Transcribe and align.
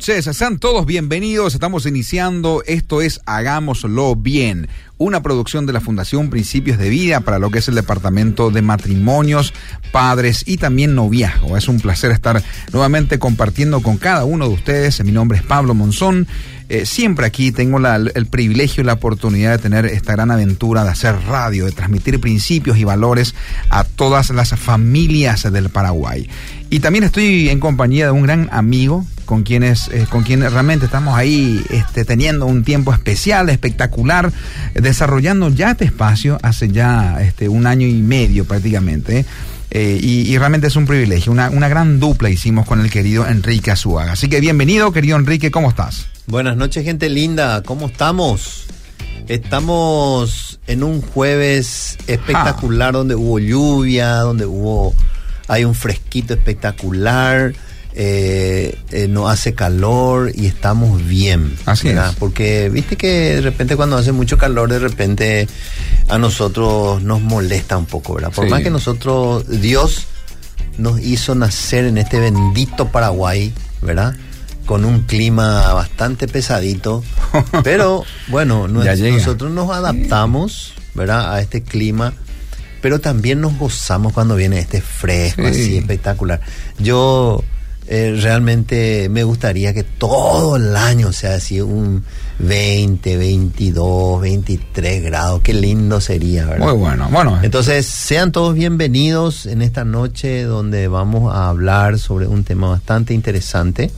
noches. 0.00 0.34
Sean 0.34 0.58
todos 0.58 0.86
bienvenidos. 0.86 1.52
Estamos 1.52 1.84
iniciando. 1.84 2.62
Esto 2.66 3.02
es 3.02 3.20
Hagámoslo 3.26 4.16
Bien, 4.16 4.66
una 4.96 5.22
producción 5.22 5.66
de 5.66 5.74
la 5.74 5.82
Fundación 5.82 6.30
Principios 6.30 6.78
de 6.78 6.88
Vida 6.88 7.20
para 7.20 7.38
lo 7.38 7.50
que 7.50 7.58
es 7.58 7.68
el 7.68 7.74
Departamento 7.74 8.50
de 8.50 8.62
Matrimonios, 8.62 9.52
Padres 9.92 10.44
y 10.46 10.56
también 10.56 10.94
Noviazgo. 10.94 11.54
Es 11.58 11.68
un 11.68 11.80
placer 11.80 12.12
estar 12.12 12.42
nuevamente 12.72 13.18
compartiendo 13.18 13.82
con 13.82 13.98
cada 13.98 14.24
uno 14.24 14.48
de 14.48 14.54
ustedes. 14.54 15.04
Mi 15.04 15.12
nombre 15.12 15.36
es 15.36 15.44
Pablo 15.44 15.74
Monzón. 15.74 16.26
Eh, 16.70 16.86
siempre 16.86 17.26
aquí 17.26 17.52
tengo 17.52 17.78
el 17.86 18.26
privilegio 18.26 18.82
y 18.82 18.86
la 18.86 18.94
oportunidad 18.94 19.50
de 19.50 19.58
tener 19.58 19.84
esta 19.84 20.12
gran 20.12 20.30
aventura 20.30 20.82
de 20.82 20.90
hacer 20.90 21.16
radio, 21.28 21.66
de 21.66 21.72
transmitir 21.72 22.20
principios 22.20 22.78
y 22.78 22.84
valores 22.84 23.34
a 23.68 23.84
todas 23.84 24.30
las 24.30 24.58
familias 24.58 25.52
del 25.52 25.68
Paraguay. 25.68 26.26
Y 26.70 26.80
también 26.80 27.04
estoy 27.04 27.50
en 27.50 27.60
compañía 27.60 28.06
de 28.06 28.12
un 28.12 28.22
gran 28.22 28.48
amigo 28.50 29.04
con 29.30 29.44
quienes 29.44 29.86
eh, 29.92 30.08
con 30.10 30.24
quien 30.24 30.40
realmente 30.40 30.86
estamos 30.86 31.16
ahí 31.16 31.64
este, 31.70 32.04
teniendo 32.04 32.46
un 32.46 32.64
tiempo 32.64 32.92
especial, 32.92 33.48
espectacular, 33.48 34.32
desarrollando 34.74 35.50
ya 35.50 35.70
este 35.70 35.84
espacio 35.84 36.36
hace 36.42 36.68
ya 36.70 37.16
este, 37.22 37.48
un 37.48 37.64
año 37.68 37.86
y 37.86 37.94
medio 37.94 38.44
prácticamente. 38.44 39.24
Eh, 39.70 40.00
y, 40.02 40.36
realmente 40.36 40.66
es 40.66 40.74
un 40.74 40.84
privilegio, 40.84 41.30
una, 41.30 41.48
una 41.48 41.68
gran 41.68 42.00
dupla 42.00 42.28
hicimos 42.28 42.66
con 42.66 42.80
el 42.80 42.90
querido 42.90 43.24
Enrique 43.24 43.70
Azuaga. 43.70 44.14
Así 44.14 44.28
que 44.28 44.40
bienvenido, 44.40 44.90
querido 44.90 45.16
Enrique, 45.16 45.52
¿cómo 45.52 45.68
estás? 45.68 46.08
Buenas 46.26 46.56
noches, 46.56 46.84
gente 46.84 47.08
linda, 47.08 47.62
¿cómo 47.62 47.86
estamos? 47.86 48.66
Estamos 49.28 50.58
en 50.66 50.82
un 50.82 51.02
jueves 51.02 51.98
espectacular 52.08 52.94
donde 52.94 53.14
hubo 53.14 53.38
lluvia, 53.38 54.16
donde 54.16 54.44
hubo 54.44 54.92
hay 55.46 55.64
un 55.64 55.76
fresquito 55.76 56.34
espectacular, 56.34 57.52
eh, 57.94 58.78
eh, 58.90 59.08
no 59.08 59.28
hace 59.28 59.54
calor 59.54 60.32
y 60.34 60.46
estamos 60.46 61.04
bien. 61.06 61.56
Así 61.66 61.88
es. 61.88 61.98
Porque 62.18 62.68
viste 62.68 62.96
que 62.96 63.36
de 63.36 63.40
repente 63.40 63.76
cuando 63.76 63.96
hace 63.96 64.12
mucho 64.12 64.38
calor, 64.38 64.70
de 64.70 64.78
repente 64.78 65.48
a 66.08 66.18
nosotros 66.18 67.02
nos 67.02 67.20
molesta 67.20 67.76
un 67.76 67.86
poco, 67.86 68.14
¿verdad? 68.14 68.32
Por 68.32 68.48
más 68.48 68.62
que 68.62 68.70
nosotros, 68.70 69.44
Dios 69.60 70.06
nos 70.78 71.00
hizo 71.00 71.34
nacer 71.34 71.84
en 71.84 71.98
este 71.98 72.20
bendito 72.20 72.88
Paraguay, 72.88 73.52
¿verdad? 73.82 74.14
Con 74.66 74.84
un 74.84 75.00
clima 75.02 75.72
bastante 75.72 76.28
pesadito, 76.28 77.02
pero 77.64 78.04
bueno, 78.28 78.68
nosotros 78.68 79.50
nos 79.50 79.70
adaptamos, 79.70 80.74
¿verdad? 80.94 81.34
A 81.34 81.40
este 81.40 81.62
clima 81.62 82.14
pero 82.80 82.98
también 82.98 83.42
nos 83.42 83.58
gozamos 83.58 84.14
cuando 84.14 84.36
viene 84.36 84.58
este 84.58 84.80
fresco, 84.80 85.46
así 85.46 85.76
espectacular. 85.76 86.40
Yo 86.78 87.44
eh, 87.90 88.18
realmente 88.22 89.08
me 89.10 89.24
gustaría 89.24 89.74
que 89.74 89.82
todo 89.82 90.56
el 90.56 90.74
año 90.76 91.12
sea 91.12 91.34
así 91.34 91.60
un 91.60 92.04
20, 92.38 93.16
22, 93.18 94.20
23 94.20 95.02
grados. 95.02 95.42
Qué 95.42 95.52
lindo 95.52 96.00
sería, 96.00 96.46
¿verdad? 96.46 96.66
Muy 96.66 96.76
bueno. 96.78 97.08
Bueno, 97.10 97.38
entonces 97.42 97.84
sean 97.84 98.32
todos 98.32 98.54
bienvenidos 98.54 99.44
en 99.44 99.60
esta 99.60 99.84
noche 99.84 100.44
donde 100.44 100.88
vamos 100.88 101.34
a 101.34 101.48
hablar 101.48 101.98
sobre 101.98 102.26
un 102.26 102.44
tema 102.44 102.68
bastante 102.70 103.12
interesante. 103.12 103.90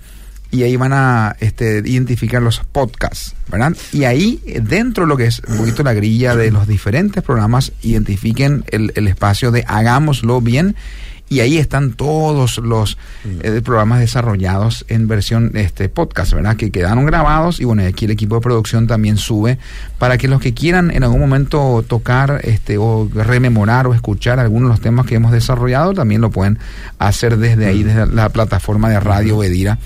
y 0.52 0.64
ahí 0.64 0.76
van 0.76 0.94
a 0.94 1.36
este, 1.40 1.80
identificar 1.86 2.42
los 2.42 2.60
podcasts, 2.60 3.36
¿verdad? 3.50 3.76
Y 3.94 4.06
ahí, 4.06 4.42
dentro 4.62 5.04
de 5.04 5.10
lo 5.10 5.18
que 5.18 5.26
es 5.26 5.42
un 5.48 5.58
poquito 5.58 5.84
la 5.84 5.94
grilla 5.94 6.36
de 6.36 6.52
los 6.52 6.68
diferentes 6.68 7.24
programas, 7.24 7.72
identifiquen 7.84 8.64
el, 8.68 8.92
el 8.96 9.08
espacio 9.08 9.52
de 9.52 9.64
hagámoslo 9.68 10.42
bien 10.42 10.76
y 11.30 11.42
ahí 11.42 11.58
están 11.58 11.94
todos 11.94 12.58
los 12.58 12.98
mm. 13.24 13.30
eh, 13.44 13.62
programas 13.64 14.00
desarrollados 14.00 14.86
en 14.90 15.08
versión 15.08 15.52
este 15.54 15.88
podcast, 15.88 16.34
¿verdad? 16.34 16.58
Que 16.58 16.72
quedaron 16.72 17.06
grabados 17.06 17.60
y 17.60 17.66
bueno, 17.66 17.84
aquí 17.88 18.06
el 18.06 18.12
equipo 18.12 18.36
de 18.36 18.42
producción 18.42 18.88
también 18.88 19.18
sube 19.18 19.60
para 20.00 20.18
que 20.18 20.28
los 20.28 20.42
que 20.42 20.54
quieran 20.54 20.92
en 20.92 21.04
algún 21.04 21.20
momento 21.20 21.86
tocar 21.88 22.42
este 22.44 22.78
o 22.78 23.08
rememorar 23.14 23.88
o 23.88 23.94
escuchar 23.94 24.40
algunos 24.40 24.70
de 24.70 24.74
los 24.74 24.82
temas 24.82 25.06
que 25.06 25.16
hemos 25.16 25.32
desarrollado 25.32 25.94
también 25.94 26.22
lo 26.22 26.32
pueden 26.32 26.58
hacer 26.98 27.38
desde 27.38 27.68
ahí, 27.68 27.84
mm. 27.84 27.88
desde 27.88 28.08
la 28.08 28.30
plataforma 28.30 28.90
de 28.90 29.00
Radio 29.00 29.38
Bedira 29.38 29.78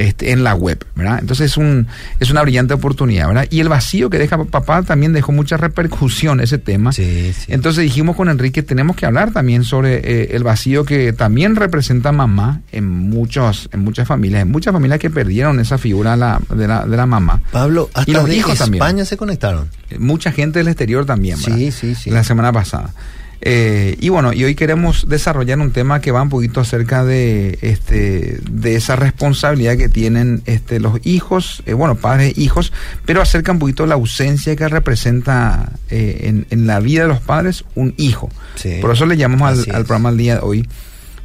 este, 0.00 0.32
en 0.32 0.44
la 0.44 0.54
web, 0.54 0.82
¿verdad? 0.94 1.18
Entonces 1.20 1.50
es, 1.50 1.56
un, 1.58 1.86
es 2.20 2.30
una 2.30 2.40
brillante 2.40 2.72
oportunidad, 2.72 3.28
¿verdad? 3.28 3.46
Y 3.50 3.60
el 3.60 3.68
vacío 3.68 4.08
que 4.08 4.16
deja 4.18 4.42
papá 4.44 4.82
también 4.82 5.12
dejó 5.12 5.30
mucha 5.32 5.58
repercusión 5.58 6.40
ese 6.40 6.56
tema. 6.56 6.92
Sí, 6.92 7.34
sí. 7.34 7.52
Entonces 7.52 7.84
dijimos 7.84 8.16
con 8.16 8.30
Enrique, 8.30 8.62
tenemos 8.62 8.96
que 8.96 9.04
hablar 9.04 9.30
también 9.30 9.62
sobre 9.62 9.96
eh, 9.96 10.28
el 10.32 10.42
vacío 10.42 10.86
que 10.86 11.12
también 11.12 11.54
representa 11.54 12.12
mamá 12.12 12.62
en, 12.72 12.88
muchos, 12.88 13.68
en 13.72 13.80
muchas 13.80 14.08
familias, 14.08 14.40
en 14.40 14.50
muchas 14.50 14.72
familias 14.72 15.00
que 15.00 15.10
perdieron 15.10 15.60
esa 15.60 15.76
figura 15.76 16.12
de, 16.12 16.66
la, 16.66 16.86
de 16.86 16.96
la 16.96 17.06
mamá. 17.06 17.42
Pablo, 17.52 17.90
hasta 17.92 18.10
y 18.10 18.14
los 18.14 18.24
de 18.24 18.36
hijos 18.36 18.54
España 18.54 18.78
también. 18.78 19.04
se 19.04 19.18
conectaron. 19.18 19.68
Mucha 19.98 20.32
gente 20.32 20.60
del 20.60 20.68
exterior 20.68 21.04
también, 21.04 21.38
¿verdad? 21.42 21.58
Sí, 21.58 21.72
sí, 21.72 21.94
sí. 21.94 22.10
La 22.10 22.24
semana 22.24 22.52
pasada. 22.52 22.94
Eh, 23.42 23.96
y 24.00 24.10
bueno, 24.10 24.32
y 24.34 24.44
hoy 24.44 24.54
queremos 24.54 25.08
desarrollar 25.08 25.58
un 25.58 25.72
tema 25.72 26.00
que 26.00 26.12
va 26.12 26.20
un 26.20 26.28
poquito 26.28 26.60
acerca 26.60 27.04
de 27.04 27.58
este 27.62 28.38
de 28.50 28.76
esa 28.76 28.96
responsabilidad 28.96 29.78
que 29.78 29.88
tienen 29.88 30.42
este 30.44 30.78
los 30.78 31.00
hijos, 31.06 31.62
eh, 31.64 31.72
bueno, 31.72 31.94
padres 31.94 32.36
e 32.36 32.40
hijos, 32.40 32.72
pero 33.06 33.22
acerca 33.22 33.52
un 33.52 33.58
poquito 33.58 33.86
la 33.86 33.94
ausencia 33.94 34.56
que 34.56 34.68
representa 34.68 35.72
eh, 35.88 36.20
en, 36.24 36.46
en, 36.50 36.66
la 36.66 36.80
vida 36.80 37.02
de 37.02 37.08
los 37.08 37.20
padres 37.20 37.64
un 37.74 37.94
hijo. 37.96 38.28
Sí. 38.56 38.78
Por 38.82 38.92
eso 38.92 39.06
le 39.06 39.16
llamamos 39.16 39.66
al, 39.66 39.74
al, 39.74 39.84
programa 39.84 40.10
al 40.10 40.18
día 40.18 40.34
de 40.34 40.40
hoy 40.42 40.68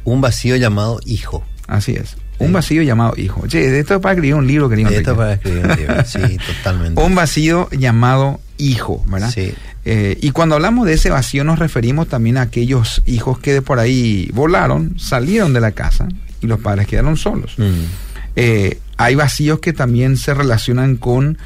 un 0.04 0.22
vacío 0.22 0.56
llamado 0.56 1.00
hijo. 1.04 1.44
Así 1.66 1.92
es. 1.92 2.16
Un 2.38 2.52
vacío 2.52 2.82
llamado 2.82 3.14
hijo. 3.16 3.46
Che, 3.46 3.78
esto 3.78 3.94
es 3.94 4.00
para 4.00 4.14
escribir 4.14 4.34
un 4.34 4.46
libro, 4.46 4.68
querido. 4.68 4.90
Esto 4.90 5.12
es 5.12 5.16
para 5.16 5.32
escribir 5.34 5.66
un 5.66 5.76
libro, 5.76 6.04
sí, 6.04 6.18
totalmente. 6.46 7.02
Un 7.02 7.14
vacío 7.14 7.68
llamado 7.70 8.40
hijo, 8.58 9.04
¿verdad? 9.08 9.30
Sí. 9.30 9.52
Eh, 9.84 10.18
y 10.20 10.30
cuando 10.32 10.56
hablamos 10.56 10.86
de 10.86 10.94
ese 10.94 11.10
vacío 11.10 11.44
nos 11.44 11.58
referimos 11.58 12.08
también 12.08 12.36
a 12.36 12.42
aquellos 12.42 13.02
hijos 13.06 13.38
que 13.38 13.52
de 13.52 13.62
por 13.62 13.78
ahí 13.78 14.30
volaron, 14.34 14.98
salieron 14.98 15.52
de 15.52 15.60
la 15.60 15.72
casa 15.72 16.08
y 16.40 16.46
los 16.46 16.60
padres 16.60 16.86
quedaron 16.86 17.16
solos. 17.16 17.54
Mm. 17.56 17.84
Eh, 18.34 18.80
hay 18.96 19.14
vacíos 19.14 19.60
que 19.60 19.72
también 19.72 20.16
se 20.16 20.34
relacionan 20.34 20.96
con 20.96 21.38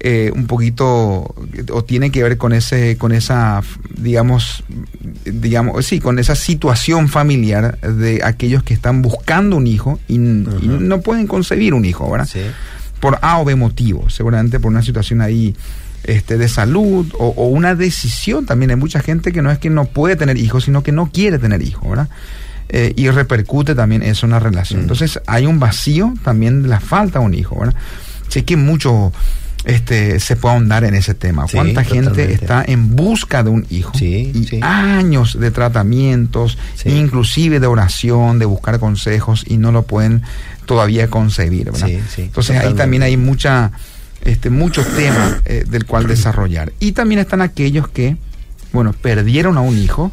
eh, 0.00 0.30
un 0.34 0.46
poquito 0.46 1.34
o 1.70 1.84
tiene 1.84 2.10
que 2.10 2.22
ver 2.22 2.36
con 2.36 2.52
ese 2.52 2.98
con 2.98 3.12
esa 3.12 3.62
digamos 3.96 4.62
digamos 5.24 5.86
sí 5.86 5.98
con 5.98 6.18
esa 6.18 6.34
situación 6.34 7.08
familiar 7.08 7.80
de 7.80 8.22
aquellos 8.22 8.62
que 8.62 8.74
están 8.74 9.00
buscando 9.00 9.56
un 9.56 9.66
hijo 9.66 9.98
y, 10.06 10.18
uh 10.18 10.22
-huh. 10.22 10.62
y 10.62 10.66
no 10.66 11.00
pueden 11.00 11.26
concebir 11.26 11.72
un 11.72 11.86
hijo, 11.86 12.10
¿verdad? 12.10 12.28
Sí. 12.30 12.40
Por 13.00 13.18
A 13.22 13.38
o 13.38 13.44
B 13.44 13.54
motivo, 13.54 14.10
seguramente 14.10 14.60
por 14.60 14.72
una 14.72 14.82
situación 14.82 15.20
ahí 15.20 15.54
este, 16.04 16.38
de 16.38 16.48
salud 16.48 17.12
o, 17.18 17.28
o, 17.28 17.46
una 17.48 17.74
decisión 17.74 18.46
también. 18.46 18.70
Hay 18.70 18.76
mucha 18.76 19.00
gente 19.00 19.32
que 19.32 19.42
no 19.42 19.50
es 19.50 19.58
que 19.58 19.70
no 19.70 19.86
puede 19.86 20.16
tener 20.16 20.36
hijos, 20.36 20.64
sino 20.64 20.82
que 20.82 20.92
no 20.92 21.10
quiere 21.10 21.38
tener 21.38 21.62
hijos, 21.62 21.88
¿verdad? 21.88 22.08
Eh, 22.68 22.92
y 22.96 23.10
repercute 23.10 23.74
también 23.74 24.02
eso 24.02 24.26
en 24.26 24.32
la 24.32 24.40
relación. 24.40 24.80
Mm. 24.80 24.82
Entonces 24.82 25.20
hay 25.26 25.46
un 25.46 25.58
vacío 25.60 26.14
también 26.24 26.62
de 26.62 26.68
la 26.68 26.80
falta 26.80 27.18
de 27.18 27.24
un 27.26 27.34
hijo, 27.34 27.58
¿verdad? 27.58 27.74
Sé 28.28 28.44
que 28.44 28.56
muchos 28.56 29.12
este, 29.64 30.20
se 30.20 30.36
pueda 30.36 30.54
ahondar 30.54 30.84
en 30.84 30.94
ese 30.94 31.14
tema. 31.14 31.46
¿Cuánta 31.50 31.84
gente 31.84 32.32
está 32.32 32.64
en 32.66 32.94
busca 32.96 33.42
de 33.42 33.50
un 33.50 33.66
hijo? 33.70 33.92
y 33.98 34.58
años 34.60 35.38
de 35.38 35.50
tratamientos, 35.50 36.58
inclusive 36.84 37.60
de 37.60 37.66
oración, 37.66 38.38
de 38.38 38.46
buscar 38.46 38.78
consejos 38.78 39.44
y 39.46 39.56
no 39.56 39.72
lo 39.72 39.82
pueden 39.82 40.22
todavía 40.66 41.08
concebir. 41.08 41.70
Entonces 42.16 42.56
ahí 42.56 42.74
también 42.74 43.02
hay 43.02 43.16
mucha, 43.16 43.72
este, 44.24 44.50
muchos 44.50 44.86
temas 44.96 45.36
eh, 45.44 45.64
del 45.68 45.86
cual 45.86 46.06
desarrollar. 46.06 46.72
Y 46.80 46.92
también 46.92 47.20
están 47.20 47.40
aquellos 47.40 47.88
que, 47.88 48.16
bueno, 48.72 48.92
perdieron 48.92 49.56
a 49.56 49.60
un 49.60 49.78
hijo 49.78 50.10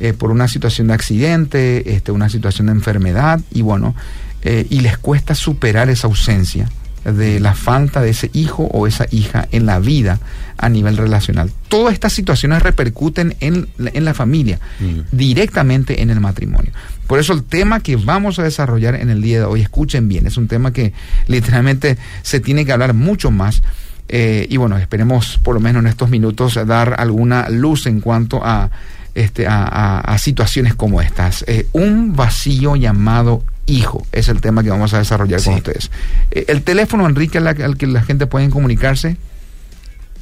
eh, 0.00 0.12
por 0.12 0.30
una 0.30 0.48
situación 0.48 0.86
de 0.86 0.94
accidente, 0.94 1.94
este, 1.94 2.12
una 2.12 2.28
situación 2.28 2.68
de 2.68 2.72
enfermedad 2.72 3.40
y 3.52 3.62
bueno, 3.62 3.94
eh, 4.42 4.66
y 4.70 4.80
les 4.80 4.96
cuesta 4.96 5.34
superar 5.34 5.90
esa 5.90 6.06
ausencia 6.06 6.70
de 7.12 7.40
la 7.40 7.54
falta 7.54 8.00
de 8.00 8.10
ese 8.10 8.30
hijo 8.32 8.64
o 8.64 8.86
esa 8.86 9.06
hija 9.10 9.48
en 9.52 9.66
la 9.66 9.78
vida 9.78 10.18
a 10.56 10.68
nivel 10.68 10.96
relacional. 10.96 11.50
Todas 11.68 11.94
estas 11.94 12.12
situaciones 12.12 12.62
repercuten 12.62 13.36
en, 13.40 13.68
en 13.78 14.04
la 14.04 14.14
familia, 14.14 14.58
mm. 14.80 15.16
directamente 15.16 16.02
en 16.02 16.10
el 16.10 16.20
matrimonio. 16.20 16.72
Por 17.06 17.18
eso 17.18 17.32
el 17.32 17.44
tema 17.44 17.80
que 17.80 17.96
vamos 17.96 18.38
a 18.38 18.42
desarrollar 18.42 18.94
en 18.94 19.08
el 19.08 19.22
día 19.22 19.38
de 19.38 19.44
hoy, 19.44 19.62
escuchen 19.62 20.08
bien, 20.08 20.26
es 20.26 20.36
un 20.36 20.46
tema 20.46 20.72
que 20.72 20.92
literalmente 21.26 21.96
se 22.22 22.40
tiene 22.40 22.66
que 22.66 22.72
hablar 22.72 22.92
mucho 22.92 23.30
más. 23.30 23.62
Eh, 24.10 24.46
y 24.50 24.56
bueno, 24.56 24.76
esperemos 24.78 25.38
por 25.42 25.54
lo 25.54 25.60
menos 25.60 25.80
en 25.80 25.86
estos 25.86 26.10
minutos 26.10 26.58
dar 26.66 26.96
alguna 26.98 27.48
luz 27.48 27.86
en 27.86 28.00
cuanto 28.00 28.44
a, 28.44 28.70
este, 29.14 29.46
a, 29.48 30.16
situaciones 30.18 30.74
como 30.74 31.00
estas. 31.00 31.44
Eh, 31.46 31.66
un 31.72 32.14
vacío 32.14 32.76
llamado 32.76 33.42
hijo 33.68 34.04
es 34.12 34.28
el 34.28 34.40
tema 34.40 34.64
que 34.64 34.70
vamos 34.70 34.94
a 34.94 34.98
desarrollar 34.98 35.42
con 35.42 35.54
ustedes. 35.54 35.90
Eh, 36.30 36.44
el 36.48 36.62
teléfono, 36.62 37.06
Enrique, 37.06 37.38
al, 37.38 37.76
que 37.76 37.86
la 37.86 38.02
gente 38.02 38.26
puede 38.26 38.50
comunicarse. 38.50 39.16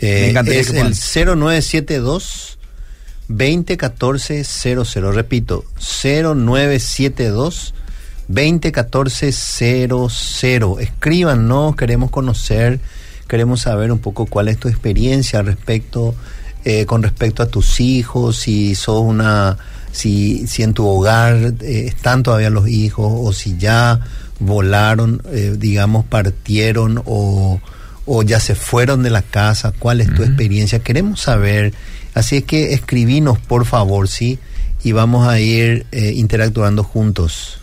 Eh, 0.01 0.35
es 0.47 0.71
el 0.71 0.95
0972 0.95 2.59
201400. 3.29 5.15
Repito, 5.15 5.65
0972 5.79 7.75
201400. 8.29 10.81
Escríbanos, 10.81 11.77
queremos 11.77 12.11
conocer, 12.11 12.81
queremos 13.29 13.61
saber 13.63 13.93
un 13.93 14.01
poco 14.01 14.27
cuál 14.27 14.49
es 14.49 14.59
tu 14.59 14.69
experiencia 14.69 15.39
al 15.39 15.47
respecto, 15.47 16.15
eh, 16.65 16.85
con 16.87 17.03
respecto 17.03 17.43
a 17.43 17.47
tus 17.47 17.81
hijos, 17.81 18.37
si 18.37 18.75
sos 18.75 19.01
una 19.01 19.57
si, 19.93 20.47
si 20.47 20.63
en 20.63 20.75
tu 20.75 20.87
hogar 20.87 21.55
eh, 21.61 21.87
están 21.87 22.23
todavía 22.23 22.51
los 22.51 22.69
hijos 22.69 23.11
o 23.15 23.33
si 23.33 23.57
ya 23.57 24.01
volaron, 24.39 25.23
eh, 25.33 25.55
digamos, 25.59 26.05
partieron 26.05 27.03
o, 27.05 27.61
o, 28.05 28.23
ya 28.23 28.41
se 28.41 28.55
fueron 28.55 29.03
de 29.03 29.11
la 29.11 29.23
casa, 29.23 29.73
cuál 29.79 30.01
es 30.01 30.15
tu 30.15 30.23
experiencia, 30.23 30.81
queremos 30.81 31.21
saber. 31.21 31.73
Así 32.15 32.37
es 32.37 32.45
que 32.45 32.75
escribinos, 32.75 33.39
por 33.39 33.65
favor, 33.65 34.09
sí, 34.09 34.39
y 34.83 34.93
vamos 34.93 35.27
a 35.29 35.41
ir 35.41 35.87
eh, 35.93 36.13
interactuando 36.15 36.83
juntos. 36.83 37.61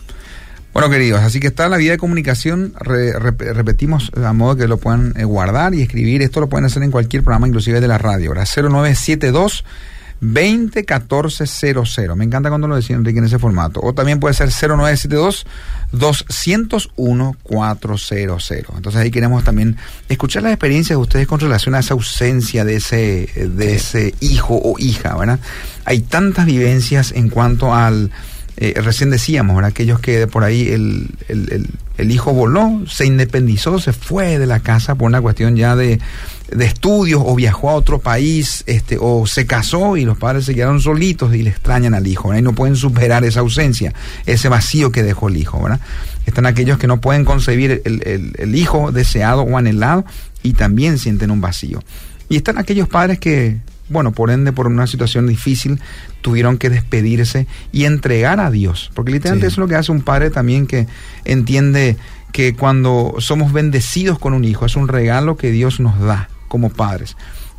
Bueno, 0.72 0.90
queridos, 0.90 1.20
así 1.20 1.38
que 1.38 1.46
está 1.46 1.68
la 1.68 1.76
vía 1.76 1.92
de 1.92 1.98
comunicación, 1.98 2.74
repetimos 2.80 4.10
a 4.16 4.32
modo 4.32 4.56
que 4.56 4.66
lo 4.66 4.76
puedan 4.76 5.12
guardar 5.12 5.72
y 5.72 5.82
escribir. 5.82 6.20
Esto 6.20 6.40
lo 6.40 6.48
pueden 6.48 6.64
hacer 6.64 6.82
en 6.82 6.90
cualquier 6.90 7.22
programa, 7.22 7.46
inclusive 7.46 7.80
de 7.80 7.86
la 7.86 7.96
radio. 7.96 8.30
Ahora, 8.30 8.44
0972 8.44 9.64
201400. 10.32 12.16
Me 12.16 12.24
encanta 12.24 12.48
cuando 12.48 12.66
lo 12.66 12.76
decía 12.76 12.96
Enrique 12.96 13.18
en 13.18 13.26
ese 13.26 13.38
formato. 13.38 13.80
O 13.82 13.92
también 13.92 14.20
puede 14.20 14.34
ser 14.34 14.50
0972 14.50 15.46
201 15.92 17.36
400. 17.42 18.50
Entonces 18.76 19.00
ahí 19.00 19.10
queremos 19.10 19.44
también 19.44 19.76
escuchar 20.08 20.42
las 20.42 20.52
experiencias 20.52 20.96
de 20.98 21.02
ustedes 21.02 21.26
con 21.26 21.40
relación 21.40 21.74
a 21.74 21.80
esa 21.80 21.94
ausencia 21.94 22.64
de 22.64 22.76
ese, 22.76 23.28
de 23.36 23.74
ese 23.74 24.14
hijo 24.20 24.60
o 24.62 24.76
hija, 24.78 25.16
¿verdad? 25.16 25.40
Hay 25.84 26.00
tantas 26.00 26.46
vivencias 26.46 27.12
en 27.12 27.28
cuanto 27.28 27.74
al 27.74 28.10
eh, 28.56 28.80
recién 28.80 29.10
decíamos, 29.10 29.62
aquellos 29.64 29.98
que 29.98 30.28
por 30.28 30.44
ahí 30.44 30.68
el, 30.68 31.08
el, 31.28 31.68
el, 31.98 32.10
hijo 32.12 32.32
voló, 32.32 32.84
se 32.86 33.04
independizó, 33.04 33.80
se 33.80 33.92
fue 33.92 34.38
de 34.38 34.46
la 34.46 34.60
casa 34.60 34.94
por 34.94 35.08
una 35.08 35.20
cuestión 35.20 35.56
ya 35.56 35.74
de, 35.74 35.98
de 36.54 36.64
estudios 36.64 37.20
o 37.24 37.34
viajó 37.34 37.70
a 37.70 37.74
otro 37.74 37.98
país 37.98 38.62
este, 38.66 38.96
o 39.00 39.26
se 39.26 39.44
casó 39.44 39.96
y 39.96 40.04
los 40.04 40.16
padres 40.16 40.44
se 40.44 40.54
quedaron 40.54 40.80
solitos 40.80 41.34
y 41.34 41.42
le 41.42 41.50
extrañan 41.50 41.94
al 41.94 42.06
hijo 42.06 42.34
y 42.34 42.42
no 42.42 42.52
pueden 42.54 42.76
superar 42.76 43.24
esa 43.24 43.40
ausencia, 43.40 43.92
ese 44.24 44.48
vacío 44.48 44.92
que 44.92 45.02
dejó 45.02 45.28
el 45.28 45.36
hijo. 45.36 45.60
¿verdad? 45.60 45.80
Están 46.26 46.46
aquellos 46.46 46.78
que 46.78 46.86
no 46.86 47.00
pueden 47.00 47.24
concebir 47.24 47.82
el, 47.84 48.32
el 48.38 48.54
hijo 48.54 48.92
deseado 48.92 49.42
o 49.42 49.58
anhelado 49.58 50.04
y 50.42 50.52
también 50.52 50.98
sienten 50.98 51.30
un 51.30 51.40
vacío. 51.40 51.82
Y 52.28 52.36
están 52.36 52.58
aquellos 52.58 52.88
padres 52.88 53.18
que 53.18 53.58
bueno, 53.90 54.12
por 54.12 54.30
ende, 54.30 54.50
por 54.50 54.66
una 54.66 54.86
situación 54.86 55.26
difícil, 55.26 55.78
tuvieron 56.22 56.56
que 56.56 56.70
despedirse 56.70 57.46
y 57.70 57.84
entregar 57.84 58.40
a 58.40 58.50
Dios. 58.50 58.90
Porque 58.94 59.12
literalmente 59.12 59.48
eso 59.48 59.54
es 59.54 59.58
lo 59.58 59.68
que 59.68 59.74
hace 59.74 59.92
un 59.92 60.00
padre 60.00 60.30
también 60.30 60.66
que 60.66 60.86
entiende 61.26 61.98
que 62.32 62.54
cuando 62.54 63.16
somos 63.18 63.52
bendecidos 63.52 64.18
con 64.18 64.32
un 64.32 64.44
hijo, 64.44 64.64
es 64.64 64.74
un 64.74 64.88
regalo 64.88 65.36
que 65.36 65.50
Dios 65.50 65.80
nos 65.80 66.00
da 66.00 66.30
como 66.54 66.70
padres. 66.70 67.16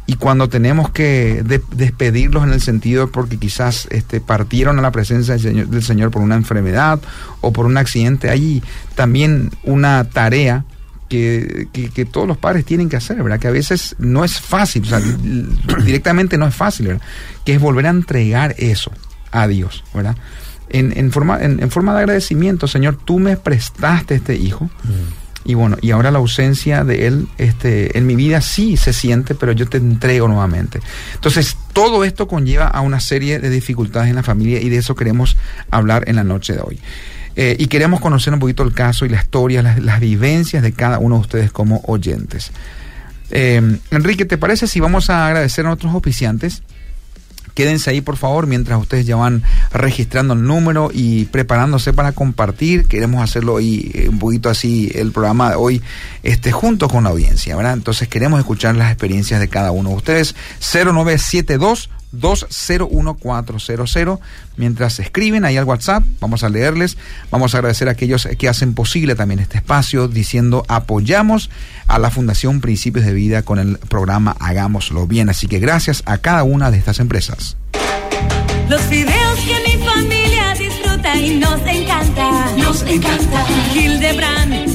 Y 0.08 0.16
cuando 0.16 0.48
tenemos 0.48 0.90
que 0.90 1.44
despedirlos 1.44 2.46
en 2.46 2.54
el 2.54 2.62
sentido 2.62 3.08
de 3.08 3.12
porque 3.12 3.36
quizás 3.36 3.90
este, 3.92 4.22
partieron 4.22 4.80
a 4.80 4.82
la 4.82 4.92
presencia 4.92 5.34
del 5.34 5.44
Señor, 5.44 5.68
del 5.68 5.84
Señor 5.84 6.12
por 6.12 6.22
una 6.22 6.36
enfermedad 6.36 7.02
o 7.42 7.52
por 7.52 7.66
un 7.66 7.76
accidente, 7.76 8.30
hay 8.30 8.64
también 8.96 9.52
una 9.64 10.06
tarea 10.06 10.64
que, 11.10 11.68
que, 11.74 12.06
todos 12.06 12.26
los 12.26 12.38
padres 12.38 12.64
tienen 12.64 12.88
que 12.88 12.96
hacer, 12.96 13.22
¿verdad? 13.22 13.38
Que 13.38 13.50
a 13.50 13.52
veces 13.52 13.98
no 14.00 14.24
es 14.24 14.40
fácil, 14.40 14.84
o 14.84 14.86
sea, 14.86 15.02
directamente 15.84 16.38
no 16.38 16.48
es 16.48 16.56
fácil, 16.56 16.88
¿verdad? 16.88 17.02
Que 17.44 17.56
es 17.56 17.60
volver 17.60 17.86
a 17.88 17.90
entregar 17.90 18.56
eso 18.58 18.94
a 19.30 19.46
Dios, 19.46 19.84
¿verdad? 19.94 20.16
En, 20.70 20.98
en 20.98 21.12
forma, 21.12 21.44
en, 21.44 21.70
forma 21.70 21.94
de 21.94 22.00
agradecimiento, 22.00 22.68
Señor, 22.68 22.96
tú 22.96 23.20
me 23.20 23.36
prestaste 23.36 24.16
este 24.16 24.38
hijo. 24.38 24.70
Mm. 24.86 25.25
Y 25.46 25.54
bueno, 25.54 25.78
y 25.80 25.92
ahora 25.92 26.10
la 26.10 26.18
ausencia 26.18 26.84
de 26.84 27.06
él 27.06 27.28
este, 27.38 27.96
en 27.98 28.08
mi 28.08 28.16
vida 28.16 28.42
sí 28.42 28.78
se 28.78 28.94
siente, 28.94 29.36
pero 29.36 29.52
yo 29.52 29.68
te 29.68 29.78
entrego 29.78 30.28
nuevamente. 30.28 30.80
Entonces, 31.14 31.56
todo 31.72 32.04
esto 32.04 32.28
conlleva 32.28 32.66
a 32.66 32.82
una 32.82 33.00
serie 33.00 33.40
de 33.40 33.52
dificultades 33.52 34.10
en 34.10 34.16
la 34.16 34.24
familia 34.24 34.60
y 34.60 34.70
de 34.70 34.78
eso 34.78 34.96
queremos 34.96 35.38
hablar 35.70 36.06
en 36.08 36.16
la 36.16 36.24
noche 36.24 36.54
de 36.54 36.62
hoy. 36.62 36.80
Eh, 37.36 37.56
y 37.60 37.68
queremos 37.68 38.00
conocer 38.00 38.34
un 38.34 38.40
poquito 38.40 38.64
el 38.64 38.74
caso 38.74 39.06
y 39.06 39.10
la 39.10 39.22
historia, 39.22 39.62
las, 39.62 40.00
vivencias 40.00 40.64
de 40.64 40.72
cada 40.72 40.98
uno 40.98 41.16
de 41.16 41.22
ustedes 41.22 41.52
como 41.52 41.82
oyentes. 41.86 42.52
Eh, 43.30 43.62
Enrique, 43.92 44.26
¿te 44.26 44.38
parece 44.38 44.68
si 44.68 44.80
vamos 44.80 45.10
a 45.10 45.28
agradecer 45.28 45.66
a 45.66 45.70
nuestros 45.70 45.94
oficiantes? 45.94 46.64
Quédense 47.56 47.90
ahí, 47.90 48.02
por 48.02 48.18
favor, 48.18 48.46
mientras 48.46 48.80
ustedes 48.80 49.06
ya 49.06 49.16
van 49.16 49.42
registrando 49.72 50.34
el 50.34 50.44
número 50.44 50.92
y 50.94 51.26
preparándose 51.26 51.94
para 51.94 52.12
compartir. 52.12 52.86
Queremos 52.86 53.24
hacerlo 53.24 53.54
hoy 53.56 53.92
eh, 53.94 54.10
un 54.10 54.20
poquito 54.20 54.50
así, 54.50 54.92
el 54.94 55.12
programa 55.12 55.52
de 55.52 55.56
hoy, 55.56 55.82
este, 56.22 56.52
junto 56.52 56.90
con 56.90 57.06
la 57.06 57.12
audiencia, 57.12 57.56
¿verdad? 57.56 57.74
Entonces 57.74 58.08
queremos 58.10 58.40
escuchar 58.40 58.76
las 58.76 58.92
experiencias 58.92 59.40
de 59.40 59.48
cada 59.48 59.72
uno 59.72 59.92
de 59.92 59.96
ustedes. 59.96 60.36
0972 60.60 61.90
201400. 62.20 64.20
Mientras 64.58 65.00
escriben 65.00 65.46
ahí 65.46 65.58
al 65.58 65.66
WhatsApp, 65.66 66.04
vamos 66.20 66.44
a 66.44 66.50
leerles. 66.50 66.98
Vamos 67.32 67.54
a 67.54 67.58
agradecer 67.58 67.88
a 67.88 67.92
aquellos 67.92 68.28
que 68.38 68.50
hacen 68.50 68.74
posible 68.74 69.16
también 69.16 69.40
este 69.40 69.58
espacio 69.58 70.08
diciendo 70.08 70.66
apoyamos 70.68 71.50
a 71.88 72.00
la 72.00 72.10
Fundación 72.10 72.62
Principios 72.62 73.06
de 73.06 73.14
Vida 73.14 73.44
con 73.44 73.60
el 73.60 73.78
programa 73.78 74.36
Hagámoslo 74.40 75.08
Bien. 75.08 75.30
Así 75.30 75.48
que 75.48 75.60
gracias 75.60 76.04
a 76.06 76.18
cada 76.18 76.44
una 76.44 76.72
de 76.72 76.78
estas 76.78 77.00
empresas. 77.00 77.58
Los 78.70 78.90
videos 78.90 79.40
que 79.40 79.78
mi 79.78 79.86
familia 79.86 80.54
disfruta 80.58 81.16
y 81.18 81.38
nos 81.38 81.62
encanta. 81.68 82.56
Nos 82.58 82.82
encanta. 82.84 83.46
Hildebrand, 83.76 84.75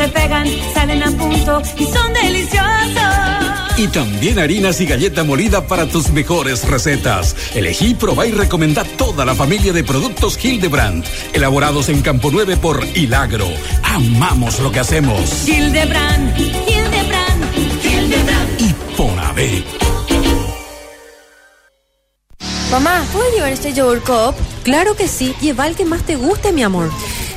se 0.00 0.08
pegan, 0.08 0.46
salen 0.72 1.02
a 1.02 1.10
punto 1.10 1.60
y 1.76 1.84
son 1.84 2.12
deliciosos. 2.14 2.64
Y 3.76 3.88
también 3.88 4.38
harinas 4.38 4.80
y 4.80 4.86
galleta 4.86 5.24
molida 5.24 5.66
para 5.66 5.86
tus 5.86 6.10
mejores 6.10 6.66
recetas. 6.66 7.36
Elegí, 7.54 7.94
probá 7.94 8.26
y 8.26 8.30
recomendá 8.30 8.84
toda 8.84 9.26
la 9.26 9.34
familia 9.34 9.74
de 9.74 9.84
productos 9.84 10.42
Hildebrand. 10.42 11.04
Elaborados 11.34 11.90
en 11.90 12.00
Campo 12.00 12.30
9 12.30 12.56
por 12.56 12.82
Hilagro. 12.94 13.48
Amamos 13.82 14.58
lo 14.60 14.72
que 14.72 14.80
hacemos. 14.80 15.46
Hildebrand, 15.46 16.38
Hildebrand, 16.38 17.44
Hildebrand. 17.84 18.60
Y 18.60 18.74
por 18.96 19.18
haber. 19.18 19.64
Mamá, 22.70 23.04
¿puedo 23.12 23.30
llevar 23.34 23.52
este 23.52 23.74
yogur 23.74 24.00
cup? 24.02 24.34
Claro 24.62 24.94
que 24.94 25.08
sí. 25.08 25.34
Lleva 25.40 25.66
el 25.66 25.74
que 25.74 25.84
más 25.84 26.02
te 26.04 26.16
guste, 26.16 26.52
mi 26.52 26.62
amor. 26.62 26.90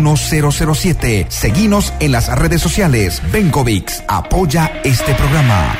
1007. 0.00 1.26
Seguinos 1.28 1.92
en 2.00 2.12
las 2.12 2.28
redes 2.38 2.60
sociales. 2.60 3.22
Benkovics 3.32 4.02
apoya 4.08 4.80
este 4.84 5.14
programa. 5.14 5.76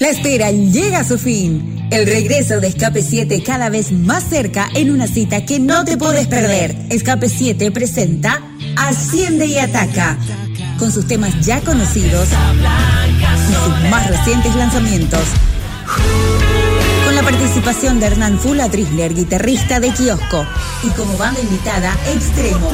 La 0.00 0.10
espera 0.10 0.52
llega 0.52 1.00
a 1.00 1.04
su 1.04 1.18
fin. 1.18 1.88
El 1.90 2.06
regreso 2.06 2.60
de 2.60 2.68
Escape 2.68 3.02
7 3.02 3.42
cada 3.42 3.68
vez 3.68 3.90
más 3.90 4.22
cerca 4.22 4.68
en 4.74 4.92
una 4.92 5.08
cita 5.08 5.44
que 5.44 5.58
no 5.58 5.84
te 5.84 5.96
puedes 5.96 6.28
perder. 6.28 6.76
Escape 6.88 7.28
7 7.28 7.72
presenta 7.72 8.40
Asciende 8.76 9.46
y 9.46 9.58
Ataca. 9.58 10.16
Con 10.78 10.92
sus 10.92 11.08
temas 11.08 11.44
ya 11.44 11.60
conocidos 11.62 12.28
y 12.28 13.52
sus 13.54 13.90
más 13.90 14.06
recientes 14.08 14.54
lanzamientos. 14.54 15.24
Con 17.04 17.16
la 17.16 17.22
participación 17.24 17.98
de 17.98 18.06
Hernán 18.06 18.38
Fula 18.38 18.70
Trisler, 18.70 19.12
guitarrista 19.12 19.80
de 19.80 19.90
Kiosco. 19.90 20.46
Y 20.84 20.90
como 20.90 21.16
banda 21.16 21.40
invitada, 21.40 21.92
Extremo. 22.14 22.70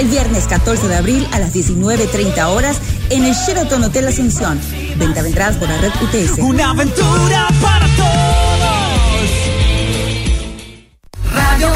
El 0.00 0.08
viernes 0.08 0.48
14 0.48 0.88
de 0.88 0.96
abril 0.96 1.28
a 1.30 1.38
las 1.38 1.54
19.30 1.54 2.44
horas 2.46 2.80
en 3.10 3.24
el 3.24 3.34
Sheraton 3.34 3.84
Hotel 3.84 4.08
Asunción. 4.08 4.58
Venta 4.96 5.22
de 5.22 5.28
entradas 5.28 5.56
por 5.56 5.68
la 5.68 5.76
red 5.78 5.92
UTS. 6.02 6.38
Una 6.38 6.70
aventura 6.70 7.48
para 7.60 7.86
todos. 7.96 8.10
Radio 11.32 11.68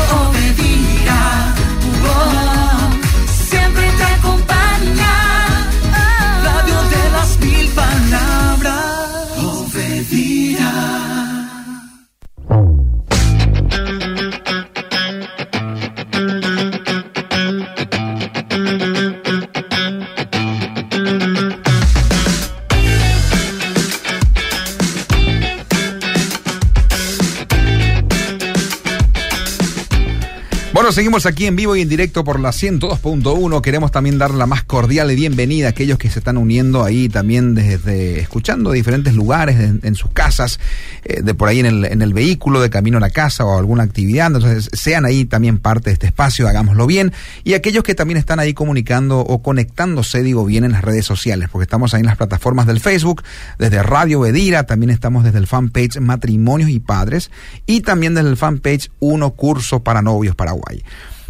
Bueno, 30.84 30.92
seguimos 30.92 31.24
aquí 31.24 31.46
en 31.46 31.56
vivo 31.56 31.74
y 31.76 31.80
en 31.80 31.88
directo 31.88 32.24
por 32.24 32.38
la 32.38 32.50
102.1. 32.50 33.62
Queremos 33.62 33.90
también 33.90 34.18
dar 34.18 34.32
la 34.32 34.44
más 34.44 34.64
cordial 34.64 35.08
bienvenida 35.16 35.68
a 35.68 35.70
aquellos 35.70 35.96
que 35.96 36.10
se 36.10 36.18
están 36.18 36.36
uniendo 36.36 36.84
ahí 36.84 37.08
también 37.08 37.54
desde 37.54 38.20
escuchando 38.20 38.70
diferentes 38.70 39.14
lugares, 39.14 39.58
en, 39.58 39.80
en 39.82 39.94
sus 39.94 40.10
casas, 40.10 40.60
eh, 41.04 41.22
de 41.22 41.32
por 41.32 41.48
ahí 41.48 41.60
en 41.60 41.64
el, 41.64 41.86
en 41.86 42.02
el 42.02 42.12
vehículo, 42.12 42.60
de 42.60 42.68
camino 42.68 42.98
a 42.98 43.00
la 43.00 43.08
casa 43.08 43.46
o 43.46 43.58
alguna 43.58 43.82
actividad. 43.82 44.26
Entonces, 44.26 44.68
sean 44.74 45.06
ahí 45.06 45.24
también 45.24 45.56
parte 45.56 45.88
de 45.88 45.94
este 45.94 46.06
espacio, 46.08 46.48
hagámoslo 46.48 46.86
bien. 46.86 47.14
Y 47.44 47.54
aquellos 47.54 47.82
que 47.82 47.94
también 47.94 48.18
están 48.18 48.38
ahí 48.38 48.52
comunicando 48.52 49.20
o 49.20 49.42
conectándose, 49.42 50.22
digo 50.22 50.44
bien, 50.44 50.64
en 50.64 50.72
las 50.72 50.82
redes 50.82 51.06
sociales, 51.06 51.48
porque 51.50 51.62
estamos 51.62 51.94
ahí 51.94 52.00
en 52.00 52.08
las 52.08 52.18
plataformas 52.18 52.66
del 52.66 52.80
Facebook, 52.80 53.22
desde 53.58 53.82
Radio 53.82 54.20
Bedira, 54.20 54.64
también 54.64 54.90
estamos 54.90 55.24
desde 55.24 55.38
el 55.38 55.46
fanpage 55.46 55.98
Matrimonios 56.00 56.68
y 56.68 56.78
Padres, 56.78 57.30
y 57.64 57.80
también 57.80 58.14
desde 58.14 58.28
el 58.28 58.36
fanpage 58.36 58.90
Uno 59.00 59.30
Curso 59.30 59.82
para 59.82 60.02
Novios 60.02 60.36
Paraguay. 60.36 60.73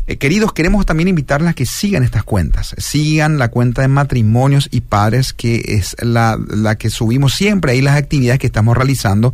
Eh, 0.07 0.17
queridos, 0.19 0.53
queremos 0.53 0.85
también 0.85 1.09
invitarles 1.09 1.51
a 1.51 1.55
que 1.55 1.65
sigan 1.65 2.03
estas 2.03 2.25
cuentas. 2.25 2.75
Sigan 2.79 3.39
la 3.39 3.49
cuenta 3.49 3.83
de 3.83 3.89
matrimonios 3.89 4.69
y 4.71 4.83
padres, 4.83 5.33
que 5.33 5.63
es 5.67 5.97
la, 6.01 6.39
la 6.49 6.77
que 6.77 6.91
subimos 6.91 7.35
siempre 7.35 7.73
ahí 7.73 7.81
las 7.81 7.97
actividades 7.97 8.39
que 8.39 8.47
estamos 8.47 8.77
realizando 8.77 9.33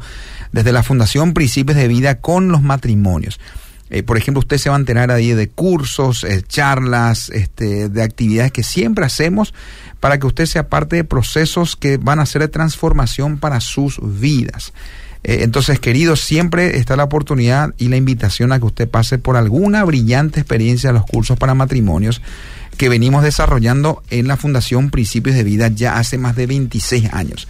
desde 0.52 0.72
la 0.72 0.82
Fundación 0.84 1.34
Principios 1.34 1.76
de 1.76 1.88
Vida 1.88 2.20
con 2.20 2.52
los 2.52 2.62
matrimonios. 2.62 3.40
Eh, 3.90 4.04
por 4.04 4.16
ejemplo, 4.16 4.38
usted 4.38 4.58
se 4.58 4.70
va 4.70 4.76
a 4.76 4.78
enterar 4.78 5.10
ahí 5.10 5.32
de 5.32 5.48
cursos, 5.48 6.22
eh, 6.22 6.42
charlas, 6.46 7.28
este, 7.30 7.88
de 7.88 8.02
actividades 8.02 8.52
que 8.52 8.62
siempre 8.62 9.04
hacemos 9.04 9.52
para 9.98 10.18
que 10.18 10.28
usted 10.28 10.46
sea 10.46 10.68
parte 10.68 10.96
de 10.96 11.04
procesos 11.04 11.74
que 11.74 11.96
van 11.96 12.20
a 12.20 12.26
ser 12.26 12.42
de 12.42 12.48
transformación 12.48 13.38
para 13.38 13.60
sus 13.60 13.98
vidas. 14.20 14.72
Eh, 15.22 15.40
entonces, 15.42 15.78
queridos, 15.78 16.20
siempre 16.20 16.78
está 16.78 16.96
la 16.96 17.04
oportunidad 17.04 17.74
y 17.78 17.88
la 17.88 17.96
invitación 17.96 18.52
a 18.52 18.58
que 18.58 18.66
usted 18.66 18.88
pase 18.88 19.18
por 19.18 19.36
alguna 19.36 19.84
brillante 19.84 20.40
experiencia 20.40 20.90
de 20.90 20.94
los 20.94 21.06
cursos 21.06 21.38
para 21.38 21.54
matrimonios 21.54 22.22
que 22.76 22.88
venimos 22.88 23.22
desarrollando 23.22 24.02
en 24.08 24.26
la 24.26 24.38
Fundación 24.38 24.90
Principios 24.90 25.36
de 25.36 25.44
Vida 25.44 25.68
ya 25.68 25.98
hace 25.98 26.16
más 26.16 26.34
de 26.36 26.46
26 26.46 27.12
años. 27.12 27.46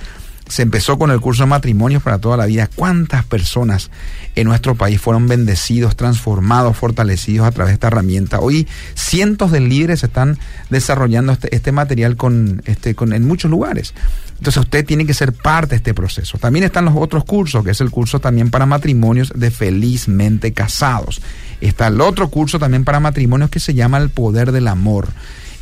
Se 0.50 0.62
empezó 0.62 0.98
con 0.98 1.12
el 1.12 1.20
curso 1.20 1.44
de 1.44 1.48
matrimonios 1.48 2.02
para 2.02 2.18
toda 2.18 2.36
la 2.36 2.46
vida. 2.46 2.68
¿Cuántas 2.74 3.24
personas 3.24 3.90
en 4.34 4.48
nuestro 4.48 4.74
país 4.74 5.00
fueron 5.00 5.28
bendecidos, 5.28 5.94
transformados, 5.94 6.76
fortalecidos 6.76 7.46
a 7.46 7.52
través 7.52 7.70
de 7.70 7.74
esta 7.74 7.86
herramienta? 7.86 8.40
Hoy 8.40 8.66
cientos 8.94 9.52
de 9.52 9.60
líderes 9.60 10.02
están 10.02 10.38
desarrollando 10.68 11.32
este, 11.32 11.54
este 11.54 11.70
material 11.70 12.16
este, 12.64 12.96
con, 12.96 13.12
en 13.12 13.26
muchos 13.26 13.48
lugares. 13.48 13.94
Entonces 14.38 14.60
usted 14.60 14.84
tiene 14.84 15.06
que 15.06 15.14
ser 15.14 15.32
parte 15.32 15.70
de 15.70 15.76
este 15.76 15.94
proceso. 15.94 16.36
También 16.38 16.64
están 16.64 16.84
los 16.84 16.94
otros 16.96 17.24
cursos, 17.24 17.62
que 17.62 17.70
es 17.70 17.80
el 17.80 17.90
curso 17.90 18.18
también 18.18 18.50
para 18.50 18.66
matrimonios 18.66 19.32
de 19.36 19.52
felizmente 19.52 20.52
casados. 20.52 21.22
Está 21.60 21.86
el 21.86 22.00
otro 22.00 22.28
curso 22.28 22.58
también 22.58 22.84
para 22.84 22.98
matrimonios 22.98 23.50
que 23.50 23.60
se 23.60 23.74
llama 23.74 23.98
El 23.98 24.10
Poder 24.10 24.50
del 24.50 24.66
Amor. 24.66 25.06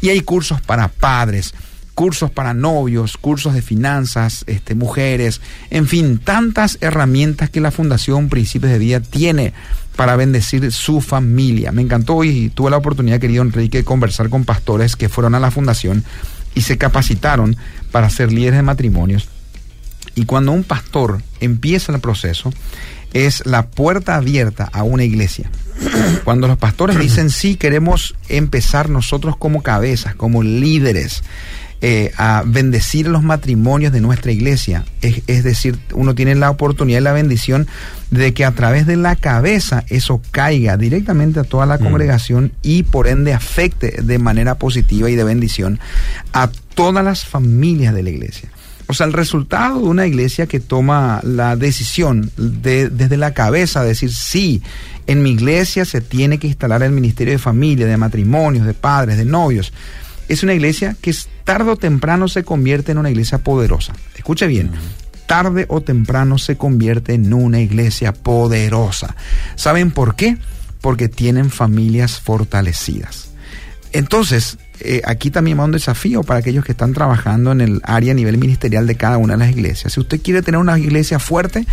Y 0.00 0.08
hay 0.08 0.20
cursos 0.20 0.60
para 0.60 0.88
padres, 0.88 1.52
cursos 1.98 2.30
para 2.30 2.54
novios, 2.54 3.16
cursos 3.16 3.54
de 3.54 3.60
finanzas, 3.60 4.44
este, 4.46 4.76
mujeres, 4.76 5.40
en 5.68 5.88
fin, 5.88 6.18
tantas 6.18 6.78
herramientas 6.80 7.50
que 7.50 7.60
la 7.60 7.72
Fundación 7.72 8.28
Principios 8.28 8.70
de 8.70 8.78
Vida 8.78 9.00
tiene 9.00 9.52
para 9.96 10.14
bendecir 10.14 10.70
su 10.70 11.00
familia. 11.00 11.72
Me 11.72 11.82
encantó 11.82 12.22
y 12.22 12.50
tuve 12.50 12.70
la 12.70 12.76
oportunidad, 12.76 13.18
querido 13.18 13.42
Enrique, 13.42 13.78
de 13.78 13.84
conversar 13.84 14.28
con 14.28 14.44
pastores 14.44 14.94
que 14.94 15.08
fueron 15.08 15.34
a 15.34 15.40
la 15.40 15.50
fundación 15.50 16.04
y 16.54 16.60
se 16.60 16.78
capacitaron 16.78 17.56
para 17.90 18.10
ser 18.10 18.30
líderes 18.30 18.58
de 18.58 18.62
matrimonios. 18.62 19.28
Y 20.14 20.24
cuando 20.24 20.52
un 20.52 20.62
pastor 20.62 21.20
empieza 21.40 21.92
el 21.92 21.98
proceso, 22.00 22.52
es 23.12 23.44
la 23.44 23.66
puerta 23.66 24.14
abierta 24.14 24.68
a 24.72 24.84
una 24.84 25.02
iglesia. 25.02 25.50
Cuando 26.24 26.46
los 26.46 26.58
pastores 26.58 26.98
dicen, 26.98 27.30
sí, 27.30 27.56
queremos 27.56 28.14
empezar 28.28 28.88
nosotros 28.88 29.36
como 29.36 29.62
cabezas, 29.62 30.14
como 30.14 30.42
líderes, 30.42 31.22
eh, 31.80 32.12
a 32.16 32.42
bendecir 32.44 33.06
los 33.06 33.22
matrimonios 33.22 33.92
de 33.92 34.00
nuestra 34.00 34.32
iglesia. 34.32 34.84
Es, 35.00 35.22
es, 35.26 35.44
decir, 35.44 35.78
uno 35.92 36.14
tiene 36.14 36.34
la 36.34 36.50
oportunidad 36.50 37.00
y 37.00 37.02
la 37.02 37.12
bendición 37.12 37.66
de 38.10 38.34
que 38.34 38.44
a 38.44 38.52
través 38.52 38.86
de 38.86 38.96
la 38.96 39.16
cabeza 39.16 39.84
eso 39.88 40.20
caiga 40.30 40.76
directamente 40.76 41.40
a 41.40 41.44
toda 41.44 41.66
la 41.66 41.78
mm. 41.78 41.82
congregación 41.82 42.52
y 42.62 42.82
por 42.82 43.06
ende 43.06 43.32
afecte 43.32 44.02
de 44.02 44.18
manera 44.18 44.56
positiva 44.56 45.08
y 45.08 45.14
de 45.14 45.24
bendición 45.24 45.78
a 46.32 46.50
todas 46.74 47.04
las 47.04 47.24
familias 47.24 47.94
de 47.94 48.02
la 48.02 48.10
iglesia. 48.10 48.50
O 48.88 48.94
sea, 48.94 49.06
el 49.06 49.12
resultado 49.12 49.82
de 49.82 49.86
una 49.86 50.06
iglesia 50.06 50.46
que 50.46 50.60
toma 50.60 51.20
la 51.22 51.56
decisión 51.56 52.32
de, 52.38 52.88
desde 52.88 53.18
la 53.18 53.34
cabeza, 53.34 53.82
de 53.82 53.88
decir, 53.88 54.12
sí, 54.12 54.62
en 55.06 55.22
mi 55.22 55.30
iglesia 55.30 55.84
se 55.84 56.00
tiene 56.00 56.38
que 56.38 56.46
instalar 56.46 56.82
el 56.82 56.92
ministerio 56.92 57.34
de 57.34 57.38
familia, 57.38 57.86
de 57.86 57.98
matrimonios, 57.98 58.66
de 58.66 58.72
padres, 58.72 59.18
de 59.18 59.26
novios. 59.26 59.74
Es 60.28 60.42
una 60.42 60.54
iglesia 60.54 60.96
que 61.00 61.14
tarde 61.44 61.70
o 61.70 61.76
temprano 61.76 62.28
se 62.28 62.44
convierte 62.44 62.92
en 62.92 62.98
una 62.98 63.10
iglesia 63.10 63.38
poderosa. 63.38 63.94
Escuche 64.14 64.46
bien, 64.46 64.70
tarde 65.26 65.66
o 65.68 65.80
temprano 65.80 66.38
se 66.38 66.56
convierte 66.56 67.14
en 67.14 67.32
una 67.32 67.60
iglesia 67.60 68.12
poderosa. 68.12 69.16
¿Saben 69.56 69.90
por 69.90 70.16
qué? 70.16 70.38
Porque 70.80 71.08
tienen 71.08 71.50
familias 71.50 72.20
fortalecidas. 72.20 73.30
Entonces, 73.92 74.58
eh, 74.80 75.02
aquí 75.04 75.30
también 75.30 75.58
va 75.58 75.64
un 75.64 75.72
desafío 75.72 76.22
para 76.22 76.40
aquellos 76.40 76.64
que 76.64 76.72
están 76.72 76.92
trabajando 76.92 77.52
en 77.52 77.60
el 77.60 77.80
área 77.84 78.12
a 78.12 78.14
nivel 78.14 78.38
ministerial 78.38 78.86
de 78.86 78.96
cada 78.96 79.16
una 79.16 79.34
de 79.34 79.38
las 79.38 79.50
iglesias. 79.50 79.94
Si 79.94 80.00
usted 80.00 80.20
quiere 80.20 80.42
tener 80.42 80.60
una 80.60 80.78
iglesia 80.78 81.18
fuerte, 81.18 81.66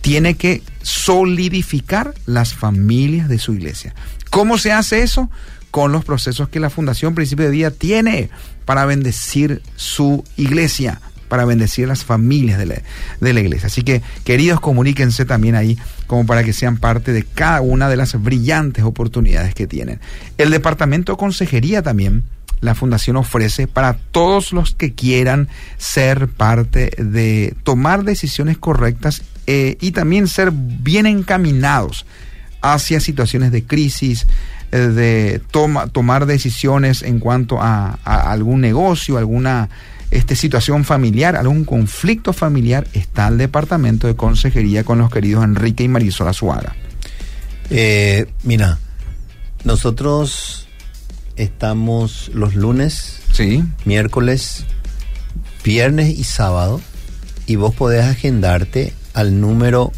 tiene 0.00 0.34
que 0.34 0.62
solidificar 0.82 2.14
las 2.26 2.54
familias 2.54 3.28
de 3.28 3.38
su 3.38 3.54
iglesia. 3.54 3.94
¿Cómo 4.30 4.58
se 4.58 4.72
hace 4.72 5.02
eso? 5.02 5.30
Con 5.70 5.92
los 5.92 6.04
procesos 6.04 6.48
que 6.48 6.60
la 6.60 6.70
Fundación 6.70 7.14
Principio 7.14 7.44
de 7.44 7.52
Vida 7.52 7.70
tiene 7.70 8.30
para 8.64 8.84
bendecir 8.84 9.62
su 9.76 10.24
iglesia, 10.36 11.00
para 11.28 11.44
bendecir 11.44 11.86
las 11.86 12.04
familias 12.04 12.58
de 12.58 12.66
la, 12.66 12.82
de 13.20 13.32
la, 13.32 13.40
iglesia. 13.40 13.68
Así 13.68 13.82
que, 13.82 14.02
queridos, 14.24 14.60
comuníquense 14.60 15.24
también 15.24 15.54
ahí 15.54 15.78
como 16.06 16.26
para 16.26 16.42
que 16.42 16.52
sean 16.52 16.76
parte 16.76 17.12
de 17.12 17.22
cada 17.22 17.60
una 17.60 17.88
de 17.88 17.96
las 17.96 18.20
brillantes 18.20 18.84
oportunidades 18.84 19.54
que 19.54 19.66
tienen. 19.66 20.00
El 20.38 20.50
Departamento 20.50 21.12
de 21.12 21.18
Consejería 21.18 21.82
también 21.82 22.24
la 22.60 22.74
fundación 22.74 23.16
ofrece 23.16 23.66
para 23.66 23.94
todos 23.94 24.52
los 24.52 24.74
que 24.74 24.92
quieran 24.92 25.48
ser 25.78 26.28
parte 26.28 26.90
de 26.98 27.54
tomar 27.62 28.04
decisiones 28.04 28.58
correctas 28.58 29.22
eh, 29.46 29.78
y 29.80 29.92
también 29.92 30.28
ser 30.28 30.52
bien 30.52 31.06
encaminados 31.06 32.04
hacia 32.60 33.00
situaciones 33.00 33.52
de 33.52 33.64
crisis, 33.64 34.26
de 34.78 35.40
toma, 35.50 35.88
tomar 35.88 36.26
decisiones 36.26 37.02
en 37.02 37.18
cuanto 37.18 37.60
a, 37.60 37.98
algún 38.04 38.60
negocio, 38.60 39.18
alguna 39.18 39.68
este, 40.10 40.36
situación 40.36 40.84
familiar, 40.84 41.36
algún 41.36 41.64
conflicto 41.64 42.32
familiar, 42.32 42.86
está 42.92 43.28
el 43.28 43.38
departamento 43.38 44.06
de 44.06 44.16
consejería 44.16 44.84
con 44.84 44.98
los 44.98 45.10
queridos 45.10 45.44
Enrique 45.44 45.84
y 45.84 45.88
Marisol 45.88 46.28
Azuaga. 46.28 46.74
Eh, 47.70 48.26
mira, 48.42 48.78
nosotros 49.64 50.66
estamos 51.36 52.30
los 52.34 52.54
lunes, 52.54 53.20
sí. 53.32 53.62
miércoles, 53.84 54.64
viernes 55.64 56.18
y 56.18 56.24
sábado. 56.24 56.80
Y 57.46 57.56
vos 57.56 57.74
podés 57.74 58.04
agendarte 58.04 58.92
al 59.12 59.40
número 59.40 59.92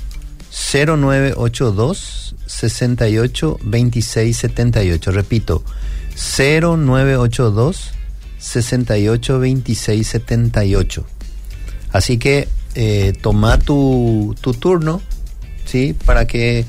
0982 0.50 2.34
68 2.52 3.58
26 3.62 4.36
78. 4.36 5.10
Repito, 5.10 5.64
0982 6.14 7.92
68 8.38 9.38
26 9.38 10.06
78. 10.06 11.06
Así 11.92 12.18
que 12.18 12.48
eh, 12.74 13.12
toma 13.20 13.58
tu, 13.58 14.34
tu 14.40 14.54
turno, 14.54 15.00
¿sí? 15.64 15.94
Para 16.04 16.26
que 16.26 16.64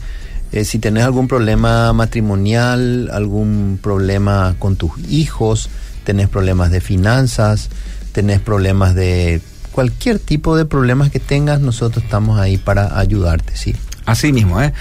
eh, 0.51 0.65
si 0.65 0.79
tenés 0.79 1.03
algún 1.03 1.27
problema 1.27 1.91
matrimonial, 1.93 3.09
algún 3.11 3.79
problema 3.81 4.55
con 4.59 4.75
tus 4.75 4.91
hijos, 5.09 5.69
tenés 6.03 6.29
problemas 6.29 6.71
de 6.71 6.81
finanzas, 6.81 7.69
tenés 8.11 8.39
problemas 8.39 8.95
de 8.95 9.41
cualquier 9.71 10.19
tipo 10.19 10.55
de 10.55 10.65
problemas 10.65 11.09
que 11.09 11.19
tengas, 11.19 11.59
nosotros 11.59 12.03
estamos 12.03 12.39
ahí 12.39 12.57
para 12.57 12.99
ayudarte, 12.99 13.55
¿sí? 13.55 13.75
Así 14.05 14.31
mismo, 14.31 14.61
¿eh? 14.61 14.73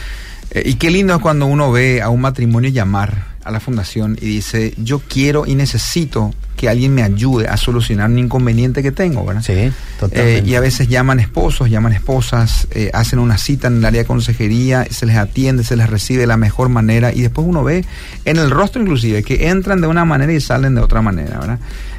Eh 0.53 0.63
y 0.65 0.75
qué 0.75 0.91
lindo 0.91 1.15
es 1.15 1.21
cuando 1.21 1.47
uno 1.47 1.73
ve 1.73 2.01
a 2.03 2.09
un 2.09 2.21
matrimonio 2.21 2.71
llamar 2.71 3.33
a 3.45 3.51
la 3.51 3.61
fundación 3.61 4.17
y 4.21 4.27
dice, 4.27 4.75
yo 4.77 5.01
quiero 5.01 5.47
y 5.47 5.55
necesito 5.55 6.33
que 6.57 6.69
alguien 6.69 6.95
me 6.95 7.03
ayude 7.03 7.49
a 7.49 7.57
solucionar 7.57 8.09
un 8.09 8.21
inconveniente 8.21 8.85
que 8.85 8.93
tengo, 8.93 9.25
¿verdad? 9.25 9.43
Sí, 9.43 9.73
totalmente. 9.99 10.49
Eh, 10.49 10.49
y 10.49 10.55
a 10.55 10.61
veces 10.61 10.87
llaman 10.87 11.19
esposos, 11.19 11.69
llaman 11.69 11.93
esposas, 11.93 12.69
eh, 12.71 12.91
hacen 12.95 13.19
una 13.19 13.37
cita 13.37 13.67
en 13.67 13.79
el 13.79 13.85
área 13.85 14.03
de 14.03 14.07
consejería, 14.07 14.87
se 14.89 15.07
les 15.07 15.17
atiende, 15.17 15.65
se 15.65 15.75
les 15.75 15.91
recibe 15.91 16.21
de 16.21 16.29
la 16.29 16.37
mejor 16.37 16.69
manera 16.69 17.13
y 17.13 17.23
después 17.23 17.49
uno 17.49 17.65
ve 17.65 17.85
en 18.25 18.37
el 18.37 18.51
rostro 18.51 18.81
inclusive 18.81 19.25
que 19.25 19.49
entran 19.49 19.81
de 19.81 19.89
una 19.89 20.05
manera 20.05 20.33
y 20.33 20.41
salen 20.41 20.77
de 20.77 20.83
otra 20.83 21.03
manera, 21.03 21.41
¿verdad? 21.41 21.59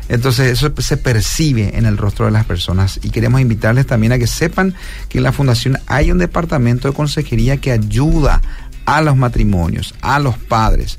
Entonces 0.10 0.52
eso 0.52 0.72
se 0.78 0.98
percibe 0.98 1.78
en 1.78 1.86
el 1.86 1.98
rostro 1.98 2.26
de 2.26 2.32
las 2.32 2.46
personas 2.46 3.00
y 3.04 3.10
queremos 3.10 3.42
invitarles 3.42 3.88
también 3.88 4.12
a 4.14 4.20
que 4.20 4.28
sepan 4.28 4.74
que 5.10 5.20
en 5.20 5.24
la 5.24 5.32
fundación 5.32 5.80
hay 5.88 6.12
un 6.12 6.18
departamento 6.18 6.88
de 6.88 6.94
consejería 6.94 7.58
que 7.58 7.72
ayuda 7.72 8.42
a 8.86 9.02
los 9.02 9.16
matrimonios, 9.16 9.96
a 10.02 10.20
los 10.20 10.38
padres 10.38 10.98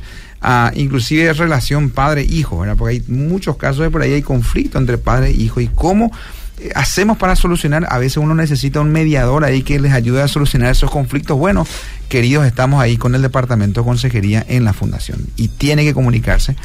inclusive 0.75 1.33
relación 1.33 1.91
padre-hijo. 1.91 2.65
Porque 2.77 2.95
hay 2.95 3.05
muchos 3.09 3.57
casos 3.57 3.81
de 3.81 3.91
por 3.91 4.03
ahí 4.03 4.13
hay 4.13 4.23
conflicto 4.23 4.79
entre 4.79 4.99
padre 4.99 5.29
e 5.29 5.33
hijo 5.33 5.61
y 5.61 5.69
cómo 5.69 6.13
eh, 6.61 6.71
hacemos 6.75 7.17
para 7.17 7.35
solucionar, 7.35 7.87
a 7.89 7.99
veces 7.99 8.19
uno 8.19 8.35
necesita 8.35 8.81
un 8.81 8.93
mediador 8.93 9.45
ahí 9.45 9.63
que 9.63 9.81
les 9.81 9.93
ayude 9.93 10.23
a 10.23 10.29
solucionar 10.29 10.71
esos 10.71 10.91
conflictos. 10.91 11.39
Bueno, 11.39 11.67
queridos, 12.09 12.47
estamos 12.47 12.81
ahí 12.81 12.97
con 12.97 13.15
el 13.15 13.23
departamento 13.23 13.81
de 13.81 13.87
consejería 13.87 14.45
en 14.49 14.65
la 14.65 14.73
fundación 14.73 15.27
y 15.37 15.49
tiene 15.49 15.85
que 15.85 15.95
comunicarse 15.95 16.57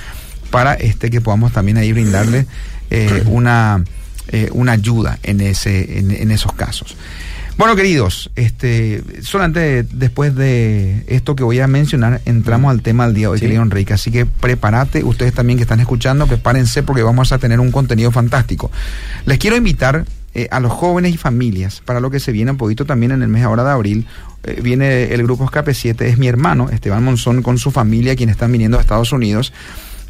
para 0.50 0.74
este 0.74 1.10
que 1.10 1.22
podamos 1.22 1.52
también 1.52 1.78
ahí 1.78 1.92
brindarle 1.92 2.46
eh, 2.90 3.24
una, 3.28 3.84
eh, 4.28 4.50
una 4.52 4.74
ayuda 4.74 5.20
en, 5.24 5.42
ese, 5.42 6.00
en 6.00 6.32
esos 6.32 6.54
casos. 6.54 6.96
Bueno, 7.60 7.76
queridos, 7.76 8.32
este, 8.38 9.04
solamente 9.22 9.84
después 9.84 10.34
de 10.34 11.04
esto 11.08 11.36
que 11.36 11.44
voy 11.44 11.60
a 11.60 11.68
mencionar, 11.68 12.22
entramos 12.24 12.72
al 12.72 12.82
tema 12.82 13.06
del 13.06 13.14
día 13.14 13.28
de 13.28 13.34
hoy, 13.34 13.40
querido 13.42 13.62
Enrique. 13.62 13.92
Así 13.92 14.12
que 14.12 14.26
prepárate, 14.26 15.04
ustedes 15.04 15.34
también 15.34 15.58
que 15.58 15.64
están 15.64 15.82
escuchando, 15.82 16.26
prepárense 16.26 16.84
porque 16.84 17.04
vamos 17.04 17.34
a 17.34 17.38
tener 17.38 17.60
un 17.60 17.70
contenido 17.74 18.12
fantástico. 18.12 18.72
Les 19.26 19.40
quiero 19.40 19.58
invitar 19.58 20.06
eh, 20.34 20.48
a 20.52 20.62
los 20.62 20.72
jóvenes 20.72 21.14
y 21.14 21.18
familias 21.18 21.82
para 21.84 22.00
lo 22.00 22.10
que 22.10 22.22
se 22.22 22.32
viene 22.32 22.52
un 22.52 22.58
poquito 22.58 22.86
también 22.86 23.12
en 23.12 23.24
el 23.24 23.28
mes 23.28 23.44
ahora 23.44 23.66
de 23.66 23.72
abril. 23.72 24.08
Eh, 24.44 24.62
viene 24.64 25.14
el 25.14 25.22
grupo 25.24 25.44
Escape 25.44 25.74
7, 25.74 26.08
es 26.08 26.18
mi 26.18 26.30
hermano, 26.30 26.70
Esteban 26.70 27.04
Monzón, 27.04 27.44
con 27.44 27.58
su 27.58 27.72
familia, 27.72 28.16
quienes 28.16 28.36
están 28.36 28.54
viniendo 28.54 28.78
a 28.78 28.82
Estados 28.82 29.12
Unidos 29.12 29.52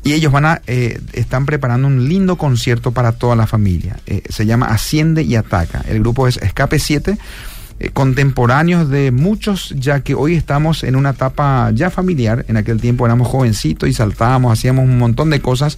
y 0.03 0.13
ellos 0.13 0.31
van 0.31 0.45
a 0.45 0.61
eh, 0.67 0.99
están 1.13 1.45
preparando 1.45 1.87
un 1.87 2.07
lindo 2.07 2.37
concierto 2.37 2.91
para 2.91 3.13
toda 3.13 3.35
la 3.35 3.47
familia. 3.47 3.99
Eh, 4.05 4.23
se 4.29 4.45
llama 4.45 4.67
Asciende 4.67 5.23
y 5.23 5.35
Ataca. 5.35 5.83
El 5.87 5.99
grupo 5.99 6.27
es 6.27 6.37
Escape 6.37 6.79
7, 6.79 7.17
eh, 7.79 7.89
contemporáneos 7.89 8.89
de 8.89 9.11
muchos, 9.11 9.73
ya 9.77 10.01
que 10.01 10.15
hoy 10.15 10.35
estamos 10.35 10.83
en 10.83 10.95
una 10.95 11.11
etapa 11.11 11.71
ya 11.73 11.89
familiar. 11.89 12.45
En 12.47 12.57
aquel 12.57 12.79
tiempo 12.79 13.05
éramos 13.05 13.27
jovencitos 13.27 13.89
y 13.89 13.93
saltábamos, 13.93 14.53
hacíamos 14.53 14.85
un 14.85 14.97
montón 14.97 15.29
de 15.29 15.41
cosas. 15.41 15.77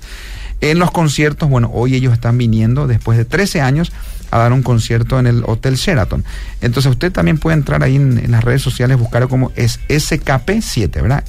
En 0.61 0.77
los 0.77 0.91
conciertos, 0.91 1.49
bueno, 1.49 1.71
hoy 1.73 1.95
ellos 1.95 2.13
están 2.13 2.37
viniendo 2.37 2.87
después 2.87 3.17
de 3.17 3.25
13 3.25 3.61
años 3.61 3.91
a 4.29 4.37
dar 4.37 4.53
un 4.53 4.63
concierto 4.63 5.19
en 5.19 5.27
el 5.27 5.43
Hotel 5.45 5.75
Sheraton. 5.75 6.23
Entonces 6.61 6.91
usted 6.91 7.11
también 7.11 7.37
puede 7.37 7.57
entrar 7.57 7.83
ahí 7.83 7.95
en, 7.95 8.31
las 8.31 8.43
redes 8.43 8.61
sociales, 8.61 8.97
buscar 8.97 9.27
como 9.27 9.51
es 9.55 9.79
SKP7, 9.89 11.01
¿verdad? 11.01 11.23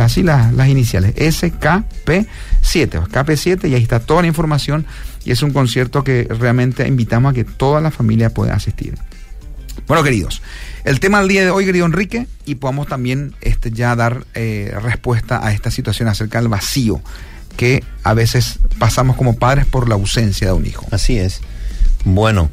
así 0.00 0.22
las, 0.22 0.52
las 0.52 0.68
iniciales, 0.68 1.14
SKP7, 1.14 2.26
KP7, 2.62 3.68
y 3.68 3.74
ahí 3.74 3.82
está 3.82 4.00
toda 4.00 4.22
la 4.22 4.28
información 4.28 4.86
y 5.24 5.30
es 5.30 5.42
un 5.42 5.52
concierto 5.52 6.02
que 6.02 6.24
realmente 6.24 6.86
invitamos 6.88 7.30
a 7.30 7.34
que 7.34 7.44
toda 7.44 7.80
la 7.80 7.90
familia 7.90 8.30
pueda 8.30 8.54
asistir. 8.54 8.94
Bueno, 9.86 10.02
queridos, 10.02 10.42
el 10.84 11.00
tema 11.00 11.20
del 11.20 11.28
día 11.28 11.44
de 11.44 11.50
hoy, 11.50 11.64
querido 11.64 11.86
Enrique, 11.86 12.26
y 12.44 12.56
podamos 12.56 12.88
también 12.88 13.34
este, 13.40 13.70
ya 13.70 13.94
dar 13.94 14.24
eh, 14.34 14.74
respuesta 14.82 15.46
a 15.46 15.52
esta 15.52 15.70
situación 15.70 16.08
acerca 16.08 16.40
del 16.40 16.48
vacío 16.48 17.00
que 17.56 17.84
a 18.02 18.14
veces 18.14 18.58
pasamos 18.78 19.16
como 19.16 19.36
padres 19.36 19.66
por 19.66 19.88
la 19.88 19.94
ausencia 19.94 20.48
de 20.48 20.52
un 20.52 20.66
hijo. 20.66 20.86
Así 20.90 21.18
es. 21.18 21.40
Bueno, 22.04 22.50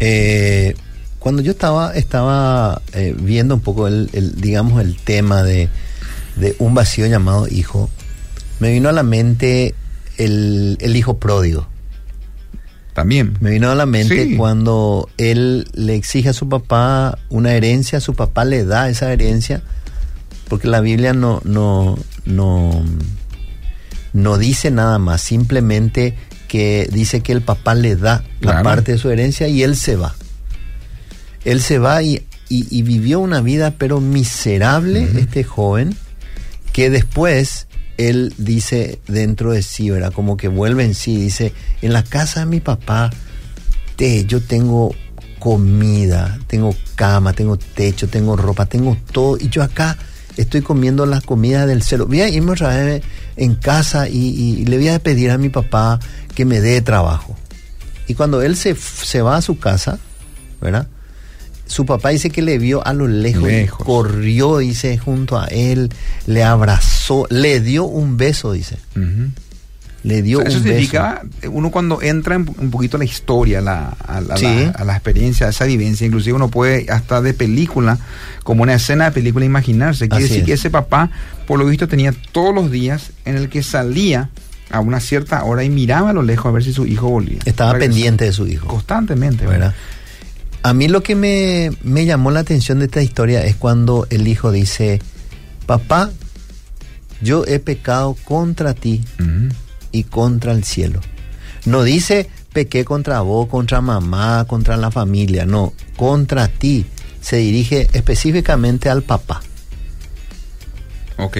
eh, 0.00 0.74
cuando 1.18 1.42
yo 1.42 1.52
estaba, 1.52 1.94
estaba 1.94 2.80
eh, 2.92 3.14
viendo 3.18 3.54
un 3.54 3.60
poco 3.60 3.88
el, 3.88 4.08
digamos, 4.36 4.80
el 4.80 4.96
tema 4.96 5.42
de, 5.42 5.68
un 6.58 6.74
vacío 6.74 7.06
llamado 7.06 7.48
hijo, 7.48 7.90
me 8.60 8.72
vino 8.72 8.88
a 8.88 8.92
la 8.92 9.02
mente 9.02 9.74
el, 10.16 10.78
hijo 10.94 11.18
pródigo. 11.18 11.68
También. 12.94 13.36
Me 13.40 13.50
vino 13.50 13.70
a 13.70 13.76
la 13.76 13.86
mente 13.86 14.36
cuando 14.36 15.08
él 15.18 15.68
le 15.72 15.94
exige 15.94 16.30
a 16.30 16.32
su 16.32 16.48
papá 16.48 17.18
una 17.28 17.52
herencia, 17.52 18.00
su 18.00 18.14
papá 18.14 18.44
le 18.44 18.64
da 18.64 18.88
esa 18.88 19.12
herencia, 19.12 19.62
porque 20.48 20.66
la 20.66 20.80
Biblia 20.80 21.12
no, 21.12 21.40
no, 21.44 21.96
no, 22.24 22.82
no 24.12 24.38
dice 24.38 24.70
nada 24.70 24.98
más, 24.98 25.20
simplemente 25.22 26.14
que 26.48 26.88
dice 26.92 27.20
que 27.20 27.32
el 27.32 27.42
papá 27.42 27.74
le 27.74 27.94
da 27.96 28.24
la 28.40 28.62
parte 28.62 28.92
de 28.92 28.98
su 28.98 29.10
herencia 29.10 29.48
y 29.48 29.62
él 29.62 29.76
se 29.76 29.96
va. 29.96 30.14
Él 31.44 31.60
se 31.60 31.78
va 31.78 32.02
y, 32.02 32.22
y- 32.48 32.66
y 32.70 32.82
vivió 32.82 33.20
una 33.20 33.40
vida 33.40 33.74
pero 33.78 34.00
miserable 34.00 35.08
este 35.18 35.44
joven 35.44 35.94
que 36.72 36.90
después 36.90 37.66
él 37.96 38.32
dice 38.38 38.98
dentro 39.08 39.52
de 39.52 39.62
sí, 39.62 39.90
¿verdad? 39.90 40.12
Como 40.12 40.36
que 40.36 40.48
vuelve 40.48 40.84
en 40.84 40.94
sí, 40.94 41.16
dice, 41.16 41.52
en 41.82 41.92
la 41.92 42.02
casa 42.04 42.40
de 42.40 42.46
mi 42.46 42.60
papá 42.60 43.10
te- 43.96 44.24
yo 44.24 44.40
tengo 44.40 44.94
comida, 45.38 46.38
tengo 46.46 46.74
cama, 46.94 47.32
tengo 47.32 47.56
techo, 47.56 48.08
tengo 48.08 48.36
ropa, 48.36 48.66
tengo 48.66 48.96
todo 49.12 49.36
y 49.38 49.48
yo 49.48 49.62
acá 49.62 49.96
estoy 50.36 50.62
comiendo 50.62 51.06
la 51.06 51.20
comida 51.20 51.66
del 51.66 51.82
cero. 51.82 52.06
Voy 52.06 52.20
a 52.22 52.28
irme 52.28 52.52
otra 52.52 52.68
vez 52.84 53.02
en 53.38 53.54
casa 53.54 54.08
y, 54.08 54.16
y 54.16 54.64
le 54.66 54.76
voy 54.76 54.88
a 54.88 54.98
pedir 54.98 55.30
a 55.30 55.38
mi 55.38 55.48
papá 55.48 55.98
que 56.34 56.44
me 56.44 56.60
dé 56.60 56.80
trabajo. 56.82 57.36
Y 58.06 58.14
cuando 58.14 58.42
él 58.42 58.56
se, 58.56 58.74
se 58.74 59.22
va 59.22 59.36
a 59.36 59.42
su 59.42 59.58
casa, 59.58 59.98
¿verdad? 60.60 60.88
Su 61.66 61.84
papá 61.84 62.08
dice 62.08 62.30
que 62.30 62.40
le 62.40 62.58
vio 62.58 62.86
a 62.86 62.94
lo 62.94 63.06
lejos, 63.06 63.42
y 63.42 63.52
Lejos. 63.52 63.84
corrió, 63.84 64.58
dice, 64.58 64.96
junto 64.96 65.38
a 65.38 65.46
él, 65.46 65.90
le 66.26 66.42
abrazó, 66.42 67.26
le 67.28 67.60
dio 67.60 67.84
un 67.84 68.16
beso, 68.16 68.52
dice. 68.52 68.78
Le 70.04 70.22
dio 70.22 70.38
O 70.38 70.42
sea, 70.42 70.50
eso 70.50 70.58
un 70.58 70.64
significa, 70.64 71.22
uno 71.50 71.70
cuando 71.72 72.00
entra 72.00 72.36
en 72.36 72.48
un 72.58 72.70
poquito 72.70 72.96
a 72.96 72.98
la 72.98 73.04
historia, 73.04 73.60
la, 73.60 73.88
a, 74.06 74.20
la, 74.20 74.34
a 74.34 74.36
Sí. 74.36 74.44
la- 74.46 74.70
a 74.70 74.84
la 74.84 74.92
experiencia, 74.94 75.46
a 75.46 75.50
esa 75.50 75.64
vivencia, 75.64 76.06
inclusive 76.06 76.34
uno 76.36 76.48
puede 76.48 76.86
hasta 76.90 77.20
de 77.20 77.34
película, 77.34 77.98
como 78.44 78.62
una 78.62 78.74
escena 78.74 79.06
de 79.06 79.10
película, 79.12 79.44
imaginarse. 79.44 80.08
Quiere 80.08 80.24
Así 80.24 80.28
decir 80.34 80.42
es. 80.42 80.46
que 80.46 80.52
ese 80.54 80.70
papá, 80.70 81.10
por 81.48 81.58
lo 81.58 81.66
visto, 81.66 81.88
tenía 81.88 82.14
todos 82.32 82.54
los 82.54 82.70
días 82.70 83.10
en 83.24 83.36
el 83.36 83.48
que 83.48 83.62
salía 83.64 84.30
a 84.70 84.80
una 84.80 85.00
cierta 85.00 85.42
hora 85.44 85.64
y 85.64 85.70
miraba 85.70 86.10
a 86.10 86.12
lo 86.12 86.22
lejos 86.22 86.46
a 86.46 86.52
ver 86.52 86.62
si 86.62 86.72
su 86.72 86.86
hijo 86.86 87.08
volvía. 87.08 87.38
Estaba 87.44 87.76
pendiente 87.78 88.24
de 88.24 88.32
su 88.32 88.46
hijo. 88.46 88.68
Constantemente, 88.68 89.46
¿verdad? 89.46 89.74
A 90.62 90.74
mí 90.74 90.86
lo 90.88 91.02
que 91.02 91.14
me, 91.16 91.70
me 91.82 92.04
llamó 92.04 92.30
la 92.30 92.40
atención 92.40 92.78
de 92.78 92.84
esta 92.84 93.02
historia 93.02 93.44
es 93.44 93.56
cuando 93.56 94.06
el 94.10 94.28
hijo 94.28 94.52
dice, 94.52 95.00
papá, 95.66 96.10
yo 97.20 97.44
he 97.46 97.58
pecado 97.58 98.16
contra 98.24 98.74
ti. 98.74 99.02
Y 99.92 100.04
contra 100.04 100.52
el 100.52 100.64
cielo. 100.64 101.00
No 101.66 101.82
dice 101.82 102.28
pequé 102.52 102.84
contra 102.84 103.20
vos, 103.20 103.48
contra 103.48 103.80
mamá, 103.80 104.44
contra 104.48 104.76
la 104.76 104.90
familia, 104.90 105.44
no, 105.46 105.72
contra 105.96 106.48
ti. 106.48 106.86
Se 107.20 107.36
dirige 107.36 107.88
específicamente 107.92 108.88
al 108.88 109.02
papá. 109.02 109.40
Ok. 111.18 111.38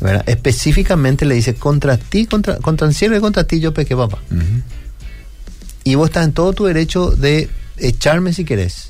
¿verdad? 0.00 0.22
Específicamente 0.28 1.24
le 1.24 1.34
dice 1.34 1.54
contra 1.54 1.96
ti, 1.96 2.26
contra, 2.26 2.58
contra 2.58 2.86
el 2.86 2.94
cielo 2.94 3.16
y 3.16 3.20
contra 3.20 3.44
ti 3.44 3.58
yo 3.60 3.74
pequé, 3.74 3.96
papá. 3.96 4.18
Y 5.84 5.94
vos 5.96 6.08
estás 6.08 6.24
en 6.24 6.32
todo 6.32 6.52
tu 6.52 6.64
derecho 6.66 7.10
de 7.10 7.48
echarme 7.78 8.32
si 8.32 8.44
querés. 8.44 8.88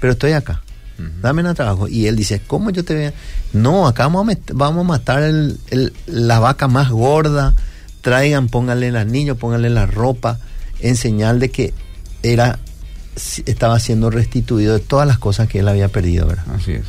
Pero 0.00 0.12
estoy 0.12 0.32
acá. 0.32 0.62
Dame 1.22 1.42
el 1.42 1.54
trabajo. 1.54 1.88
Y 1.88 2.06
él 2.06 2.16
dice, 2.16 2.40
¿cómo 2.46 2.70
yo 2.70 2.84
te 2.84 2.94
voy 2.94 3.04
a...? 3.04 3.12
No, 3.52 3.86
acá 3.86 4.04
vamos 4.08 4.34
a, 4.34 4.38
vamos 4.54 4.84
a 4.84 4.88
matar 4.88 5.22
el- 5.22 5.58
el- 5.70 5.92
la 6.06 6.38
vaca 6.40 6.68
más 6.68 6.90
gorda. 6.90 7.54
Traigan, 8.06 8.46
pónganle 8.46 8.86
el 8.86 8.96
anillo, 8.96 9.34
pónganle 9.34 9.68
la 9.68 9.84
ropa. 9.84 10.38
En 10.78 10.94
señal 10.94 11.40
de 11.40 11.50
que 11.50 11.74
era 12.22 12.60
estaba 13.16 13.80
siendo 13.80 14.10
restituido 14.10 14.74
de 14.74 14.78
todas 14.78 15.08
las 15.08 15.18
cosas 15.18 15.48
que 15.48 15.58
él 15.58 15.66
había 15.66 15.88
perdido, 15.88 16.28
¿verdad? 16.28 16.44
Así 16.54 16.74
es. 16.74 16.84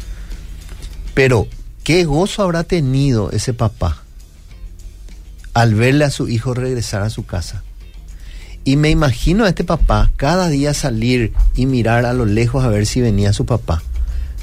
Pero, 1.15 1.47
¿qué 1.83 2.03
gozo 2.03 2.43
habrá 2.43 2.65
tenido 2.65 3.31
ese 3.31 3.55
papá 3.55 4.03
al 5.55 5.73
verle 5.73 6.05
a 6.05 6.11
su 6.11 6.29
hijo 6.29 6.53
regresar 6.53 7.01
a 7.01 7.09
su 7.09 7.25
casa? 7.25 7.63
Y 8.63 8.75
me 8.75 8.91
imagino 8.91 9.45
a 9.45 9.49
este 9.49 9.63
papá 9.63 10.11
cada 10.17 10.49
día 10.49 10.75
salir 10.75 11.33
y 11.55 11.65
mirar 11.65 12.05
a 12.05 12.13
lo 12.13 12.27
lejos 12.27 12.63
a 12.63 12.67
ver 12.67 12.85
si 12.85 13.01
venía 13.01 13.33
su 13.33 13.47
papá. 13.47 13.81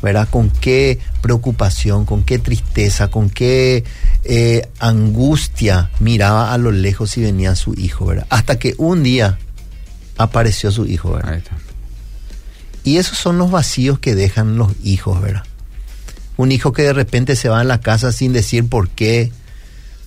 ¿Verdad? 0.05 0.29
Con 0.31 0.51
qué 0.51 0.99
preocupación, 1.23 2.05
con 2.05 2.25
qué 2.25 2.38
tristeza, 2.38 3.09
con 3.09 3.31
qué 3.31 3.85
eh, 4.23 4.69
angustia 4.79 5.90
miraba 5.99 6.53
a 6.53 6.59
lo 6.59 6.73
lejos 6.73 7.12
si 7.12 7.23
venía 7.23 7.57
su 7.57 7.73
hijo, 7.73 8.05
¿verdad? 8.05 8.27
Hasta 8.29 8.59
que 8.59 8.75
un 8.77 9.03
día 9.03 9.38
apareció 10.19 10.71
su 10.71 10.85
hijo, 10.85 11.12
¿verdad? 11.12 11.33
Ahí 11.33 11.38
está. 11.38 11.57
Y 12.85 12.99
esos 12.99 13.17
son 13.17 13.38
los 13.38 13.51
vacíos 13.51 13.99
que 13.99 14.14
dejan 14.14 14.59
los 14.59 14.73
hijos, 14.85 15.23
¿verdad? 15.23 15.45
Un 16.37 16.53
hijo 16.53 16.75
que 16.75 16.83
de 16.83 16.93
repente 16.93 17.35
se 17.35 17.49
va 17.49 17.61
a 17.61 17.64
la 17.64 17.81
casa 17.81 18.12
sin 18.12 18.35
decir 18.35 18.69
por 18.69 18.90
qué. 18.90 19.33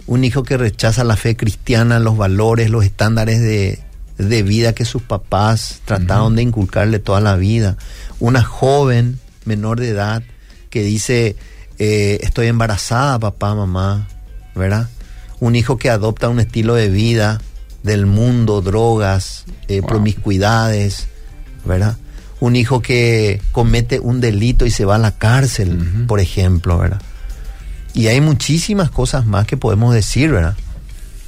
Un 0.05 0.23
hijo 0.23 0.43
que 0.43 0.57
rechaza 0.57 1.03
la 1.05 1.15
fe 1.15 1.35
cristiana, 1.35 1.97
los 1.97 2.17
valores, 2.17 2.69
los 2.69 2.85
estándares 2.85 3.41
de, 3.41 3.79
de 4.19 4.43
vida 4.43 4.73
que 4.73 4.85
sus 4.85 5.01
papás 5.01 5.81
trataron 5.85 6.35
de 6.35 6.43
inculcarle 6.43 6.99
toda 6.99 7.19
la 7.19 7.35
vida. 7.35 7.77
Una 8.19 8.43
joven 8.43 9.19
menor 9.47 9.79
de 9.79 9.89
edad 9.89 10.21
que 10.69 10.83
dice, 10.83 11.35
eh, 11.79 12.19
estoy 12.21 12.47
embarazada, 12.47 13.17
papá, 13.19 13.55
mamá, 13.55 14.07
¿verdad? 14.55 14.89
Un 15.39 15.55
hijo 15.55 15.77
que 15.77 15.89
adopta 15.89 16.29
un 16.29 16.39
estilo 16.39 16.75
de 16.75 16.89
vida 16.89 17.39
del 17.83 18.05
mundo, 18.05 18.61
drogas, 18.61 19.45
eh, 19.67 19.79
Wow. 19.79 19.89
promiscuidades, 19.89 21.07
¿verdad? 21.65 21.97
Un 22.39 22.55
hijo 22.55 22.81
que 22.81 23.41
comete 23.51 23.99
un 23.99 24.19
delito 24.19 24.65
y 24.65 24.71
se 24.71 24.85
va 24.85 24.95
a 24.95 24.99
la 24.99 25.17
cárcel, 25.17 26.05
por 26.07 26.19
ejemplo, 26.19 26.77
¿verdad? 26.77 27.01
Y 27.93 28.07
hay 28.07 28.21
muchísimas 28.21 28.91
cosas 28.91 29.25
más 29.25 29.47
que 29.47 29.57
podemos 29.57 29.93
decir, 29.93 30.31
¿verdad? 30.31 30.55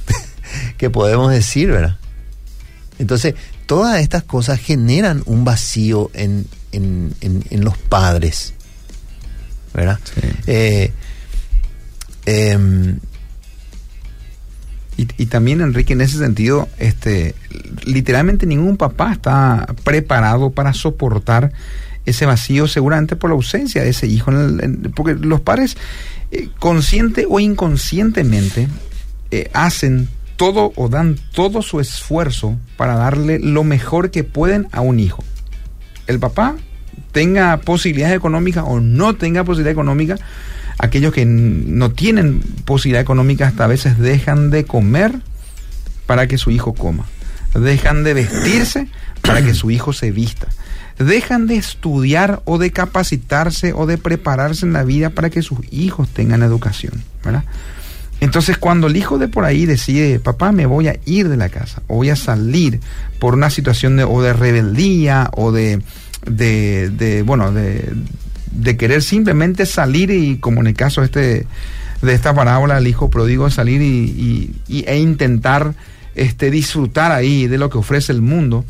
que 0.76 0.90
podemos 0.90 1.32
decir, 1.32 1.70
¿verdad? 1.70 1.96
Entonces, 2.98 3.34
todas 3.66 4.00
estas 4.00 4.22
cosas 4.24 4.60
generan 4.60 5.22
un 5.26 5.44
vacío 5.44 6.10
en, 6.14 6.46
en- 6.72 7.14
en- 7.20 7.44
en 7.50 7.64
los 7.64 7.76
padres, 7.76 8.54
¿verdad? 9.74 9.98
Sí. 10.04 10.20
Eh, 10.46 10.92
em, 12.26 12.98
Y, 14.96 15.08
y 15.16 15.26
también, 15.26 15.62
Enrique, 15.62 15.94
en 15.94 16.02
ese 16.02 16.18
sentido, 16.18 16.68
este, 16.76 17.34
literalmente 17.86 18.44
ningún 18.44 18.76
papá 18.76 19.12
está 19.14 19.66
preparado 19.82 20.50
para 20.50 20.74
soportar 20.74 21.52
ese 22.04 22.26
vacío, 22.26 22.68
seguramente 22.68 23.16
por 23.16 23.30
la 23.30 23.36
ausencia 23.36 23.82
de 23.82 23.90
ese 23.90 24.06
hijo. 24.08 24.30
en 24.30 24.36
el- 24.36 24.64
en- 24.64 24.92
porque 24.94 25.14
los 25.14 25.40
padres, 25.40 25.78
eh, 26.32 26.50
consciente 26.58 27.24
o 27.26 27.40
inconscientemente, 27.40 28.68
eh, 29.30 29.48
hacen 29.54 30.08
todo 30.36 30.72
o 30.76 30.88
dan 30.90 31.16
todo 31.32 31.62
su 31.62 31.80
esfuerzo 31.80 32.58
para 32.76 32.96
darle 32.96 33.38
lo 33.38 33.64
mejor 33.64 34.10
que 34.10 34.22
pueden 34.24 34.68
a 34.70 34.82
un 34.82 35.00
hijo. 35.00 35.24
El 36.10 36.18
papá 36.18 36.56
tenga 37.12 37.58
posibilidades 37.58 38.16
económicas 38.16 38.64
o 38.66 38.80
no 38.80 39.14
tenga 39.14 39.44
posibilidad 39.44 39.72
económica, 39.72 40.16
aquellos 40.78 41.12
que 41.12 41.24
no 41.24 41.92
tienen 41.92 42.40
posibilidad 42.64 43.00
económica 43.00 43.46
hasta 43.46 43.64
a 43.64 43.68
veces 43.68 43.98
dejan 43.98 44.50
de 44.50 44.64
comer 44.64 45.12
para 46.06 46.26
que 46.26 46.36
su 46.36 46.50
hijo 46.50 46.74
coma. 46.74 47.06
Dejan 47.54 48.04
de 48.04 48.14
vestirse 48.14 48.88
para 49.22 49.44
que 49.44 49.54
su 49.54 49.70
hijo 49.70 49.92
se 49.92 50.10
vista. 50.10 50.48
Dejan 50.98 51.46
de 51.46 51.56
estudiar 51.56 52.42
o 52.44 52.58
de 52.58 52.72
capacitarse 52.72 53.72
o 53.72 53.86
de 53.86 53.96
prepararse 53.96 54.66
en 54.66 54.72
la 54.72 54.84
vida 54.84 55.10
para 55.10 55.30
que 55.30 55.42
sus 55.42 55.60
hijos 55.70 56.08
tengan 56.08 56.42
educación, 56.42 57.02
¿verdad? 57.24 57.44
Entonces, 58.20 58.58
cuando 58.58 58.86
el 58.86 58.96
hijo 58.96 59.16
de 59.18 59.28
por 59.28 59.44
ahí 59.44 59.64
decide, 59.66 60.20
papá, 60.20 60.52
me 60.52 60.66
voy 60.66 60.88
a 60.88 60.98
ir 61.06 61.28
de 61.28 61.36
la 61.38 61.48
casa, 61.48 61.82
o 61.86 61.96
voy 61.96 62.10
a 62.10 62.16
salir 62.16 62.80
por 63.18 63.34
una 63.34 63.48
situación 63.50 63.96
de, 63.96 64.04
o 64.04 64.20
de 64.22 64.32
rebeldía, 64.34 65.30
o 65.34 65.52
de, 65.52 65.80
de, 66.26 66.90
de, 66.90 67.22
bueno, 67.22 67.50
de, 67.52 67.94
querer 68.76 69.02
simplemente 69.02 69.64
salir 69.64 70.10
y, 70.10 70.36
como 70.38 70.60
en 70.60 70.66
el 70.68 70.74
caso 70.74 71.02
este 71.02 71.46
de 72.02 72.14
esta 72.14 72.34
parábola, 72.34 72.78
el 72.78 72.86
hijo 72.86 73.10
pródigo 73.10 73.50
salir 73.50 73.80
y, 73.82 73.86
y- 73.86 74.54
y- 74.68 74.84
e 74.86 74.98
intentar 74.98 75.74
este, 76.14 76.50
disfrutar 76.50 77.12
ahí 77.12 77.46
de 77.46 77.58
lo 77.58 77.68
que 77.70 77.78
ofrece 77.78 78.12
el 78.12 78.20
mundo, 78.22 78.64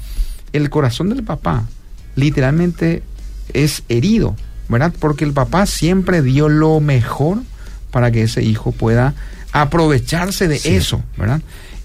el 0.52 0.68
corazón 0.70 1.08
del 1.10 1.22
papá 1.22 1.64
literalmente 2.16 3.02
es 3.52 3.82
herido, 3.88 4.36
¿verdad? 4.68 4.92
Porque 4.98 5.24
el 5.24 5.32
papá 5.32 5.66
siempre 5.66 6.22
dio 6.22 6.48
lo 6.48 6.80
mejor 6.80 7.38
para 7.90 8.10
que 8.10 8.22
ese 8.22 8.42
hijo 8.42 8.72
pueda 8.72 9.14
aprovecharse 9.52 10.48
de 10.48 10.58
Sí. 10.58 10.74
eso, 10.74 11.02
¿verdad? 11.16 11.40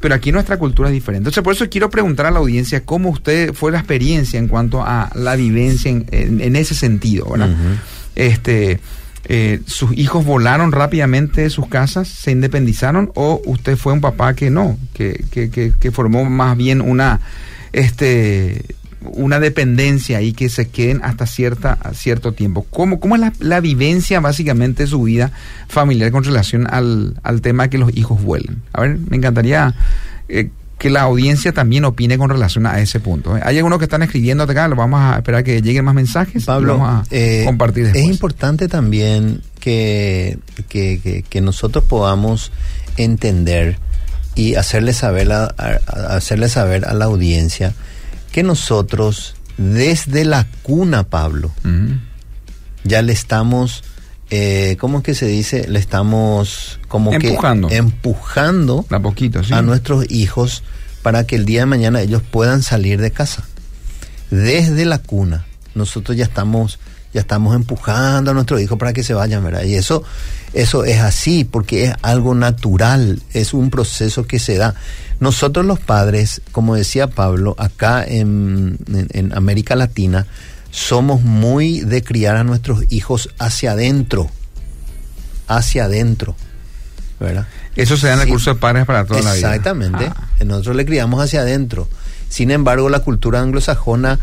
Pero 0.00 0.14
aquí 0.14 0.30
nuestra 0.30 0.58
cultura 0.58 0.90
es 0.90 0.92
diferente. 0.94 1.20
Entonces, 1.28 1.42
por 1.42 1.54
eso 1.54 1.68
quiero 1.70 1.88
preguntar 1.88 2.26
a 2.26 2.30
la 2.30 2.38
audiencia 2.38 2.84
cómo 2.84 3.08
usted 3.08 3.54
fue 3.54 3.72
la 3.72 3.78
experiencia 3.78 4.38
en 4.38 4.46
cuanto 4.46 4.82
a 4.82 5.10
la 5.14 5.36
vivencia 5.36 5.90
en, 5.90 6.04
en- 6.10 6.40
en 6.42 6.54
ese 6.54 6.74
sentido, 6.74 7.30
¿verdad? 7.30 7.48
Ujú. 7.48 7.58
Este, 8.14 8.78
eh, 9.24 9.60
¿sus 9.66 9.96
hijos 9.96 10.24
volaron 10.24 10.72
rápidamente 10.72 11.42
de 11.42 11.50
sus 11.50 11.68
casas, 11.68 12.08
se 12.08 12.30
independizaron 12.30 13.10
o 13.14 13.42
usted 13.46 13.76
fue 13.76 13.92
un 13.92 14.00
papá 14.00 14.34
que 14.34 14.50
no, 14.50 14.78
que, 14.94 15.24
que, 15.30 15.50
que, 15.50 15.90
formó 15.90 16.24
más 16.24 16.56
bien 16.56 16.80
una, 16.80 17.20
este, 17.72 18.64
una 19.02 19.40
dependencia 19.40 20.22
y 20.22 20.32
que 20.32 20.48
se 20.48 20.68
queden 20.68 21.00
hasta 21.02 21.26
cierta, 21.26 21.78
cierto 21.92 22.32
tiempo? 22.32 22.66
¿Cómo, 22.70 23.00
cómo 23.00 23.16
es 23.16 23.20
la, 23.20 23.32
la 23.40 23.60
vivencia 23.60 24.20
básicamente 24.20 24.84
de 24.84 24.88
su 24.88 25.02
vida 25.02 25.32
familiar 25.68 26.10
con 26.10 26.24
relación 26.24 26.66
al, 26.70 27.20
al 27.22 27.40
tema 27.42 27.64
de 27.64 27.70
que 27.70 27.78
los 27.78 27.96
hijos 27.96 28.22
vuelen? 28.22 28.62
A 28.72 28.82
ver, 28.82 28.98
me 29.10 29.16
encantaría 29.16 29.74
eh, 30.28 30.50
que 30.78 30.90
la 30.90 31.02
audiencia 31.02 31.52
también 31.52 31.84
opine 31.84 32.16
con 32.18 32.30
relación 32.30 32.64
a 32.66 32.78
ese 32.80 33.00
punto. 33.00 33.36
¿eh? 33.36 33.40
Hay 33.44 33.56
algunos 33.56 33.78
que 33.78 33.84
están 33.86 34.02
escribiendo 34.02 34.44
acá, 34.44 34.68
lo 34.68 34.76
vamos 34.76 35.00
a 35.00 35.16
esperar 35.16 35.42
que 35.42 35.60
lleguen 35.60 35.84
más 35.84 35.94
mensajes 35.94 36.44
Pablo, 36.44 36.74
y 36.76 36.78
vamos 36.78 37.06
a 37.08 37.14
eh, 37.14 37.42
compartir 37.44 37.86
es 37.86 37.92
después. 37.94 38.12
importante 38.14 38.68
también 38.68 39.40
que, 39.58 40.38
que, 40.68 41.00
que- 41.02 41.24
que 41.28 41.40
nosotros 41.40 41.82
podamos 41.84 42.52
entender 42.96 43.78
y 44.36 44.54
hacerle 44.54 44.92
saber 44.92 45.32
a, 45.32 45.44
a- 45.46 45.80
a- 45.86 46.16
hacerle 46.16 46.48
saber 46.48 46.84
a 46.86 46.94
la 46.94 47.06
audiencia 47.06 47.74
que 48.30 48.44
nosotros 48.44 49.34
desde 49.56 50.24
la 50.24 50.46
cuna, 50.62 51.02
Pablo, 51.02 51.50
ya 52.84 53.02
le 53.02 53.12
estamos, 53.12 53.82
eh, 54.30 54.76
¿cómo 54.78 54.98
es 54.98 55.04
que 55.04 55.14
se 55.14 55.26
dice? 55.26 55.66
Le 55.68 55.78
estamos 55.78 56.78
como 56.88 57.12
Empujando. 57.12 57.68
que 57.68 57.76
empujando 57.76 58.84
A 58.90 59.00
poquito, 59.00 59.42
sí. 59.42 59.52
a 59.54 59.62
nuestros 59.62 60.10
hijos 60.10 60.62
para 61.02 61.26
que 61.26 61.36
el 61.36 61.44
día 61.46 61.60
de 61.60 61.66
mañana 61.66 62.00
ellos 62.02 62.22
puedan 62.30 62.62
salir 62.62 63.00
de 63.00 63.10
casa. 63.10 63.44
Desde 64.30 64.84
la 64.84 64.98
cuna, 64.98 65.46
nosotros 65.74 66.16
ya 66.16 66.24
estamos, 66.24 66.78
ya 67.14 67.20
estamos 67.22 67.54
empujando 67.56 68.30
a 68.30 68.34
nuestros 68.34 68.60
hijos 68.60 68.78
para 68.78 68.92
que 68.92 69.02
se 69.02 69.14
vayan, 69.14 69.42
¿verdad? 69.42 69.62
Y 69.62 69.74
eso, 69.74 70.02
eso 70.52 70.84
es 70.84 70.98
así, 71.00 71.44
porque 71.44 71.84
es 71.84 71.94
algo 72.02 72.34
natural, 72.34 73.22
es 73.32 73.54
un 73.54 73.70
proceso 73.70 74.26
que 74.26 74.38
se 74.38 74.56
da. 74.58 74.74
Nosotros 75.20 75.64
los 75.64 75.78
padres, 75.78 76.42
como 76.52 76.74
decía 76.74 77.06
Pablo, 77.08 77.54
acá 77.58 78.04
en, 78.06 78.78
en- 78.92 79.08
en 79.10 79.34
América 79.36 79.74
Latina, 79.76 80.26
somos 80.70 81.22
muy 81.22 81.80
de 81.80 82.02
criar 82.02 82.36
a 82.36 82.44
nuestros 82.44 82.84
hijos 82.90 83.30
hacia 83.38 83.72
adentro, 83.72 84.30
hacia 85.46 85.84
adentro, 85.84 86.34
¿verdad? 87.20 87.46
Eso 87.76 87.96
se 87.96 88.08
da 88.08 88.14
en 88.14 88.20
el 88.20 88.26
Sí. 88.26 88.32
curso 88.32 88.54
de 88.54 88.60
padres 88.60 88.84
para 88.86 89.04
toda 89.04 89.22
la 89.22 89.32
vida. 89.34 89.48
Exactamente. 89.54 90.06
Ah. 90.14 90.28
Nosotros 90.44 90.76
le 90.76 90.84
criamos 90.84 91.22
hacia 91.22 91.40
adentro. 91.40 91.88
Sin 92.28 92.50
embargo, 92.50 92.88
la 92.88 93.00
cultura 93.00 93.40
anglosajona 93.40 94.18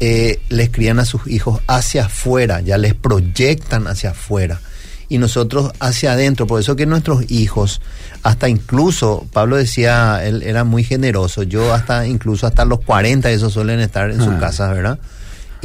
eh, 0.00 0.40
les 0.48 0.70
crían 0.70 0.98
a 0.98 1.04
sus 1.04 1.26
hijos 1.28 1.60
hacia 1.68 2.06
afuera, 2.06 2.60
ya 2.60 2.76
les 2.78 2.94
proyectan 2.94 3.86
hacia 3.86 4.10
afuera. 4.10 4.60
Y 5.08 5.18
nosotros 5.18 5.70
hacia 5.78 6.12
adentro. 6.14 6.46
Por 6.48 6.60
eso 6.60 6.74
que 6.76 6.84
nuestros 6.84 7.30
hijos, 7.30 7.80
hasta 8.24 8.48
incluso, 8.48 9.24
Pablo 9.32 9.56
decía, 9.56 10.24
él 10.24 10.42
era 10.42 10.64
muy 10.64 10.82
generoso. 10.82 11.44
Yo 11.44 11.72
hasta 11.72 12.06
incluso 12.08 12.46
hasta 12.48 12.64
los 12.64 12.80
40, 12.80 13.30
esos 13.30 13.52
suelen 13.52 13.78
estar 13.80 14.10
en 14.10 14.18
sus 14.18 14.34
Ah. 14.34 14.40
casas, 14.40 14.74
¿verdad? 14.74 14.98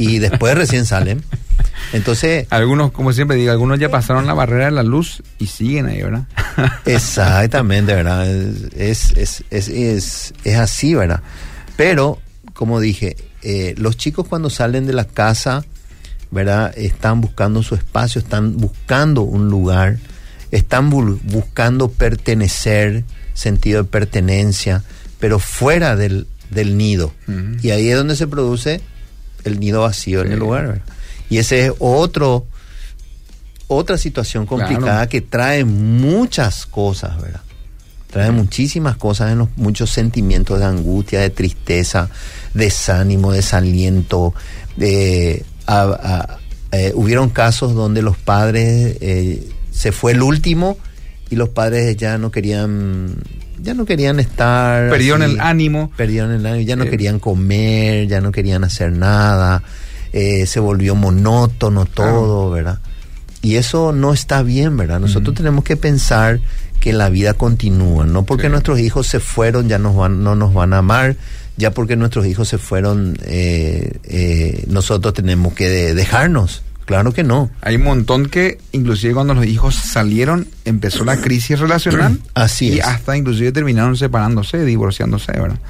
Y 0.00 0.18
después 0.18 0.54
recién 0.54 0.86
salen. 0.86 1.22
Entonces, 1.92 2.46
Algunos, 2.50 2.92
como 2.92 3.12
siempre 3.12 3.36
digo, 3.36 3.50
algunos 3.50 3.78
ya 3.78 3.88
pasaron 3.88 4.26
la 4.26 4.34
barrera 4.34 4.66
de 4.66 4.70
la 4.72 4.82
luz 4.82 5.22
y 5.38 5.46
siguen 5.46 5.86
ahí, 5.86 6.02
¿verdad? 6.02 6.26
Exactamente, 6.86 7.94
¿verdad? 7.94 8.28
Es, 8.76 9.12
es, 9.16 9.44
es, 9.50 9.68
es, 9.68 10.34
es 10.44 10.56
así, 10.56 10.94
¿verdad? 10.94 11.20
Pero, 11.76 12.18
como 12.52 12.80
dije, 12.80 13.16
eh, 13.42 13.74
los 13.78 13.96
chicos 13.96 14.26
cuando 14.28 14.50
salen 14.50 14.86
de 14.86 14.92
la 14.92 15.04
casa, 15.04 15.64
¿verdad? 16.30 16.72
Están 16.76 17.20
buscando 17.20 17.62
su 17.62 17.74
espacio, 17.74 18.20
están 18.20 18.56
buscando 18.58 19.22
un 19.22 19.48
lugar, 19.48 19.98
están 20.50 20.90
bu- 20.90 21.18
buscando 21.24 21.90
pertenecer, 21.90 23.04
sentido 23.34 23.82
de 23.82 23.88
pertenencia, 23.88 24.84
pero 25.18 25.38
fuera 25.38 25.96
del, 25.96 26.26
del 26.50 26.76
nido. 26.76 27.12
Y 27.62 27.70
ahí 27.70 27.88
es 27.88 27.96
donde 27.96 28.16
se 28.16 28.26
produce 28.26 28.80
el 29.44 29.60
nido 29.60 29.82
vacío 29.82 30.22
en 30.22 30.32
el 30.32 30.38
lugar, 30.38 30.66
¿verdad? 30.66 30.82
Y 31.28 31.38
ese 31.38 31.66
es 31.66 31.72
otro 31.78 32.46
otra 33.68 33.96
situación 33.98 34.46
complicada 34.46 34.80
Claro. 35.06 35.08
que 35.08 35.20
trae 35.20 35.64
muchas 35.64 36.66
cosas, 36.66 37.20
¿verdad? 37.22 37.40
Trae 38.10 38.32
muchísimas 38.32 38.96
cosas 38.96 39.30
en 39.30 39.38
los 39.38 39.48
muchos 39.56 39.90
sentimientos 39.90 40.58
de 40.58 40.64
angustia, 40.64 41.20
de 41.20 41.30
tristeza, 41.30 42.10
desánimo, 42.52 43.30
desaliento. 43.32 44.34
De, 44.76 45.44
a- 45.66 45.82
a- 45.82 46.38
eh, 46.76 46.92
hubieron 46.96 47.30
casos 47.30 47.74
donde 47.74 48.02
los 48.02 48.16
padres 48.16 48.96
eh, 49.00 49.48
se 49.70 49.92
fue 49.92 50.12
el 50.12 50.22
último 50.22 50.76
y 51.30 51.36
los 51.36 51.50
padres 51.50 51.96
ya 51.96 52.18
no 52.18 52.32
querían 52.32 53.14
ya 53.62 53.74
no 53.74 53.84
querían 53.84 54.20
estar 54.20 54.88
Perdieron 54.90 55.22
así, 55.22 55.32
el 55.34 55.40
ánimo. 55.40 55.90
perdieron 55.96 56.32
el 56.32 56.44
ánimo, 56.46 56.64
ya 56.66 56.76
no 56.76 56.84
Eh. 56.84 56.90
querían 56.90 57.18
comer, 57.18 58.06
ya 58.08 58.20
no 58.20 58.32
querían 58.32 58.64
hacer 58.64 58.92
nada, 58.92 59.62
eh, 60.12 60.46
se 60.46 60.60
volvió 60.60 60.94
monótono 60.94 61.84
todo, 61.86 62.50
¿verdad? 62.50 62.78
Y 63.42 63.56
eso 63.56 63.92
no 63.92 64.12
está 64.12 64.42
bien, 64.42 64.76
¿verdad? 64.76 65.00
Nosotros 65.00 65.34
tenemos 65.36 65.64
que 65.64 65.76
pensar 65.76 66.40
que 66.80 66.92
la 66.92 67.08
vida 67.10 67.34
continúa, 67.34 68.06
no 68.06 68.24
porque 68.24 68.46
Sí. 68.46 68.50
nuestros 68.52 68.80
hijos 68.80 69.06
se 69.06 69.20
fueron 69.20 69.68
ya 69.68 69.78
nos 69.78 69.94
van, 69.96 70.22
no 70.24 70.34
nos 70.34 70.52
van 70.54 70.72
a 70.72 70.78
amar, 70.78 71.16
ya 71.56 71.72
porque 71.72 71.94
nuestros 71.96 72.26
hijos 72.26 72.48
se 72.48 72.56
fueron 72.58 73.18
eh, 73.24 73.98
eh, 74.04 74.64
nosotros 74.68 75.12
tenemos 75.14 75.52
que 75.54 75.68
de- 75.68 75.94
dejarnos, 75.94 76.62
claro 76.90 77.12
que 77.12 77.22
no. 77.22 77.50
Hay 77.62 77.76
un 77.76 77.84
montón 77.84 78.26
que, 78.26 78.58
inclusive 78.72 79.14
cuando 79.14 79.32
los 79.34 79.46
hijos 79.46 79.76
salieron, 79.76 80.48
empezó 80.64 81.04
la 81.04 81.16
crisis 81.16 81.58
relacional. 81.60 82.18
Así 82.34 82.70
y 82.70 82.78
es. 82.80 82.84
hasta 82.84 83.16
inclusive 83.16 83.52
terminaron 83.52 83.96
separándose, 83.96 84.64
divorciándose, 84.64 85.30
¿verdad? 85.32 85.60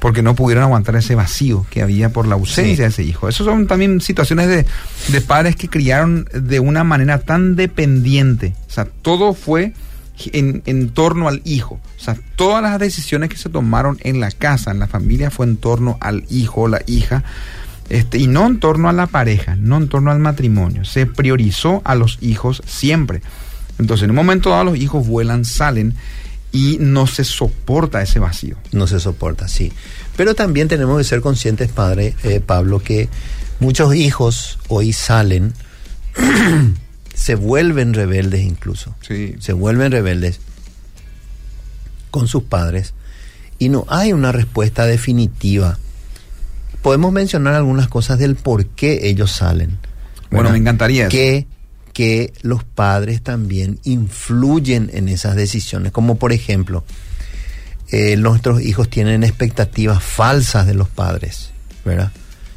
Porque 0.00 0.22
no 0.22 0.34
pudieron 0.34 0.64
aguantar 0.64 0.96
ese 0.96 1.14
vacío 1.14 1.64
que 1.70 1.82
había 1.82 2.10
por 2.10 2.26
la 2.26 2.34
ausencia 2.34 2.74
Sí. 2.74 2.82
de 2.82 2.88
ese 2.88 3.02
hijo. 3.04 3.28
Esas 3.28 3.46
son 3.46 3.68
también 3.68 4.00
situaciones 4.00 4.48
de, 4.48 4.66
de 5.08 5.20
padres 5.20 5.54
que 5.54 5.68
criaron 5.68 6.28
de 6.34 6.58
una 6.60 6.82
manera 6.84 7.20
tan 7.20 7.54
dependiente. 7.56 8.54
O 8.68 8.72
sea, 8.72 8.86
todo 9.02 9.34
fue 9.34 9.72
en, 10.32 10.62
en 10.66 10.88
torno 10.90 11.28
al 11.28 11.42
hijo. 11.44 11.80
O 11.96 12.02
sea, 12.02 12.16
todas 12.36 12.60
las 12.62 12.78
decisiones 12.80 13.30
que 13.30 13.36
se 13.36 13.48
tomaron 13.48 13.98
en 14.02 14.18
la 14.20 14.30
casa, 14.32 14.70
en 14.72 14.80
la 14.80 14.86
familia, 14.88 15.30
fue 15.30 15.46
en 15.46 15.56
torno 15.58 15.96
al 16.00 16.24
hijo 16.28 16.62
o 16.62 16.68
la 16.68 16.82
hija. 16.86 17.22
Este, 17.88 18.18
y 18.18 18.26
no 18.26 18.46
en 18.46 18.58
torno 18.58 18.88
a 18.88 18.92
la 18.92 19.06
pareja, 19.06 19.56
no 19.56 19.76
en 19.76 19.88
torno 19.88 20.10
al 20.10 20.18
matrimonio. 20.18 20.84
Se 20.84 21.06
priorizó 21.06 21.82
a 21.84 21.94
los 21.94 22.18
hijos 22.20 22.62
siempre. 22.66 23.22
Entonces, 23.78 24.04
en 24.04 24.10
un 24.10 24.16
momento 24.16 24.50
dado, 24.50 24.64
los 24.64 24.78
hijos 24.78 25.06
vuelan, 25.06 25.44
salen 25.44 25.94
y 26.52 26.78
no 26.80 27.06
se 27.06 27.22
soporta 27.24 28.02
ese 28.02 28.18
vacío. 28.18 28.56
No 28.72 28.86
se 28.86 28.98
soporta, 28.98 29.46
sí. 29.46 29.72
Pero 30.16 30.34
también 30.34 30.68
tenemos 30.68 30.98
que 30.98 31.04
ser 31.04 31.20
conscientes, 31.20 31.70
padre 31.70 32.14
eh, 32.22 32.40
Pablo, 32.40 32.82
que 32.82 33.08
muchos 33.60 33.94
hijos 33.94 34.58
hoy 34.68 34.92
salen, 34.92 35.52
se 37.14 37.34
vuelven 37.34 37.94
rebeldes 37.94 38.42
incluso. 38.42 38.94
Sí. 39.06 39.36
Se 39.38 39.52
vuelven 39.52 39.92
rebeldes 39.92 40.40
con 42.10 42.26
sus 42.26 42.44
padres 42.44 42.94
y 43.58 43.68
no 43.68 43.84
hay 43.88 44.12
una 44.12 44.32
respuesta 44.32 44.86
definitiva. 44.86 45.78
Podemos 46.86 47.12
mencionar 47.12 47.54
algunas 47.54 47.88
cosas 47.88 48.16
del 48.16 48.36
por 48.36 48.64
qué 48.64 49.08
ellos 49.08 49.32
salen. 49.32 49.70
Bueno, 50.30 50.44
¿verdad? 50.44 50.52
me 50.52 50.58
encantaría 50.58 51.02
eso. 51.08 51.10
Que, 51.10 51.48
que 51.92 52.32
los 52.42 52.62
padres 52.62 53.22
también 53.22 53.80
influyen 53.82 54.92
en 54.94 55.08
esas 55.08 55.34
decisiones. 55.34 55.90
Como 55.90 56.14
por 56.14 56.32
ejemplo, 56.32 56.84
eh, 57.90 58.16
nuestros 58.16 58.62
hijos 58.62 58.88
tienen 58.88 59.24
expectativas 59.24 60.00
falsas 60.00 60.64
de 60.64 60.74
los 60.74 60.88
padres, 60.88 61.50
¿verdad? 61.84 62.12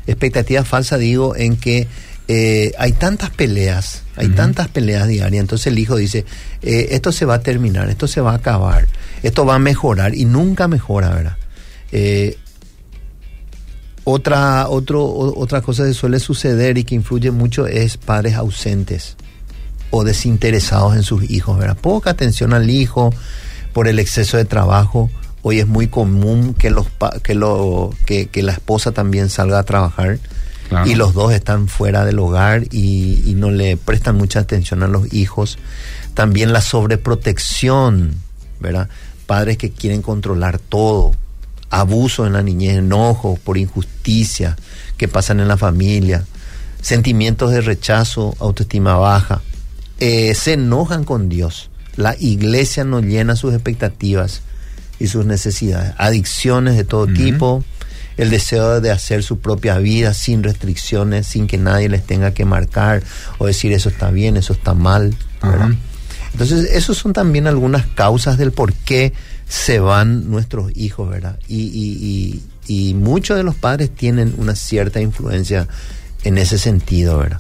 Expectativas 0.06 0.68
falsas 0.68 1.00
digo 1.00 1.36
en 1.36 1.58
que 1.58 1.88
eh, 2.28 2.74
hay 2.78 2.92
tantas 2.92 3.32
peleas, 3.32 4.04
hay 4.16 4.28
tantas 4.28 4.68
peleas 4.68 5.08
diarias, 5.08 5.42
entonces 5.42 5.66
el 5.66 5.80
hijo 5.80 5.96
dice, 5.96 6.24
eh, 6.62 6.90
esto 6.92 7.12
se 7.12 7.26
va 7.26 7.34
a 7.34 7.42
terminar, 7.42 7.90
esto 7.90 8.08
se 8.08 8.22
va 8.22 8.34
a 8.34 8.36
acabar, 8.36 8.88
esto 9.24 9.44
va 9.48 9.56
a 9.56 9.60
mejorar 9.60 10.14
y 10.14 10.26
nunca 10.26 10.68
mejora, 10.68 11.10
¿verdad? 11.10 11.38
Eh, 11.92 12.38
otra, 14.04 14.68
otro, 14.70 15.04
o- 15.04 15.40
otra 15.42 15.62
cosa 15.62 15.86
que 15.86 15.94
suele 15.94 16.20
suceder 16.20 16.78
y 16.78 16.84
que 16.84 16.96
influye 16.96 17.32
mucho 17.32 17.68
es 17.68 17.98
padres 17.98 18.36
ausentes 18.36 19.16
o 19.92 20.04
desinteresados 20.04 20.96
en 20.96 21.04
sus 21.04 21.30
hijos, 21.30 21.58
¿verdad? 21.58 21.78
Poca 21.78 22.12
atención 22.12 22.54
al 22.54 22.70
hijo 22.70 23.14
por 23.74 23.88
el 23.88 24.00
exceso 24.00 24.38
de 24.38 24.46
trabajo. 24.46 25.10
Hoy 25.42 25.60
es 25.60 25.68
muy 25.68 25.88
común 25.88 26.54
que, 26.54 26.70
los, 26.70 26.88
que, 27.24 27.34
lo, 27.34 27.92
que, 28.06 28.28
que 28.28 28.44
la 28.44 28.52
esposa 28.52 28.92
también 28.92 29.30
salga 29.30 29.60
a 29.60 29.64
trabajar 29.64 30.20
Claro. 30.68 30.88
y 30.88 30.94
los 30.94 31.16
dos 31.16 31.34
están 31.34 31.68
fuera 31.68 32.06
del 32.06 32.20
hogar 32.20 32.66
y, 32.70 33.24
y 33.26 33.34
no 33.34 33.50
le 33.50 33.76
prestan 33.76 34.16
mucha 34.18 34.42
atención 34.42 34.84
a 34.84 34.88
los 34.88 35.12
hijos. 35.12 35.58
También 36.14 36.54
la 36.54 36.62
sobreprotección, 36.62 38.14
¿verdad? 38.60 38.88
Padres 39.26 39.58
que 39.58 39.72
quieren 39.72 40.04
controlar 40.04 40.60
todo, 40.60 41.12
abuso 41.70 42.26
en 42.26 42.34
la 42.34 42.44
niñez, 42.44 42.78
enojo 42.78 43.38
por 43.44 43.58
injusticia 43.58 44.56
que 44.98 45.08
pasan 45.08 45.40
en 45.40 45.48
la 45.48 45.58
familia, 45.58 46.26
sentimientos 46.82 47.52
de 47.52 47.62
rechazo, 47.62 48.36
autoestima 48.40 48.96
baja, 48.96 49.42
Eh, 50.02 50.34
se 50.34 50.54
enojan 50.54 51.04
con 51.04 51.28
Dios. 51.28 51.70
La 51.98 52.16
iglesia 52.18 52.86
no 52.86 53.02
llena 53.02 53.36
sus 53.36 53.54
expectativas 53.54 54.42
y 54.98 55.08
sus 55.08 55.26
necesidades, 55.26 55.94
adicciones 55.98 56.78
de 56.78 56.86
todo 56.86 57.06
tipo, 57.06 57.66
el 58.16 58.30
deseo 58.30 58.80
de 58.80 58.92
hacer 58.92 59.24
su 59.24 59.40
propia 59.40 59.78
vida 59.78 60.14
sin 60.14 60.42
restricciones, 60.42 61.28
sin 61.28 61.48
que 61.48 61.58
nadie 61.58 61.90
les 61.90 62.06
tenga 62.06 62.34
que 62.34 62.46
marcar 62.46 63.04
o 63.40 63.46
decir 63.46 63.74
eso 63.74 63.90
está 63.90 64.10
bien, 64.10 64.38
eso 64.38 64.54
está 64.54 64.74
mal. 64.74 65.14
Entonces, 66.32 66.70
esos 66.72 66.98
son 66.98 67.12
también 67.12 67.46
algunas 67.48 67.86
causas 67.88 68.38
del 68.38 68.52
por 68.54 68.72
qué 68.72 69.12
se 69.50 69.80
van 69.80 70.30
nuestros 70.30 70.72
hijos, 70.76 71.10
¿verdad? 71.10 71.40
Y, 71.48 71.64
y, 71.64 72.42
y, 72.68 72.90
y 72.90 72.94
muchos 72.94 73.36
de 73.36 73.44
los 73.44 73.56
padres 73.56 73.90
tienen 73.90 74.36
una 74.38 74.56
cierta 74.56 75.02
influencia 75.02 75.68
en 76.24 76.38
ese 76.38 76.58
sentido, 76.58 77.18
¿verdad? 77.18 77.40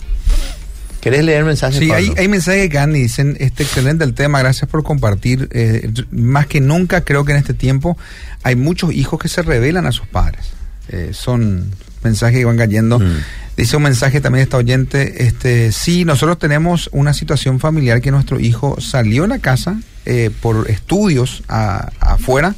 ¿Querés 1.02 1.24
leer 1.24 1.46
mensajes? 1.46 1.80
Sí, 1.80 1.92
hay, 1.92 2.08
Pablo? 2.08 2.22
hay 2.22 2.28
mensajes 2.28 2.62
que 2.64 2.70
Candy 2.70 3.02
dicen, 3.04 3.38
este 3.40 3.64
excelente 3.64 4.04
el 4.04 4.16
tema, 4.16 4.40
gracias 4.40 4.70
por 4.70 4.84
compartir. 4.84 5.48
Eh, 5.52 5.94
más 6.12 6.48
que 6.48 6.60
nunca 6.60 7.02
creo 7.02 7.24
que 7.24 7.32
en 7.32 7.38
este 7.38 7.54
tiempo 7.54 7.98
hay 8.44 8.56
muchos 8.56 8.92
hijos 8.92 9.20
que 9.20 9.30
se 9.30 9.42
revelan 9.44 9.86
a 9.86 9.92
sus 9.92 10.08
padres. 10.08 10.48
Eh, 10.90 11.12
son 11.14 11.72
mensajes 12.04 12.40
que 12.40 12.46
van 12.46 12.58
cayendo. 12.58 13.00
Mm. 13.00 13.18
Dice 13.60 13.76
un 13.76 13.84
mensaje 13.84 14.22
también 14.22 14.44
esta 14.44 14.56
oyente, 14.56 15.26
este, 15.26 15.74
sí, 15.74 16.06
nosotros 16.06 16.40
tenemos 16.40 16.90
una 16.94 17.14
situación 17.14 17.60
familiar 17.60 18.00
que 18.00 18.10
nuestro 18.10 18.40
hijo 18.40 18.80
salió 18.80 19.24
de 19.24 19.28
la 19.28 19.40
casa 19.40 19.82
eh, 20.06 20.32
por 20.42 20.72
estudios 20.72 21.44
a- 21.50 21.90
afuera 22.00 22.56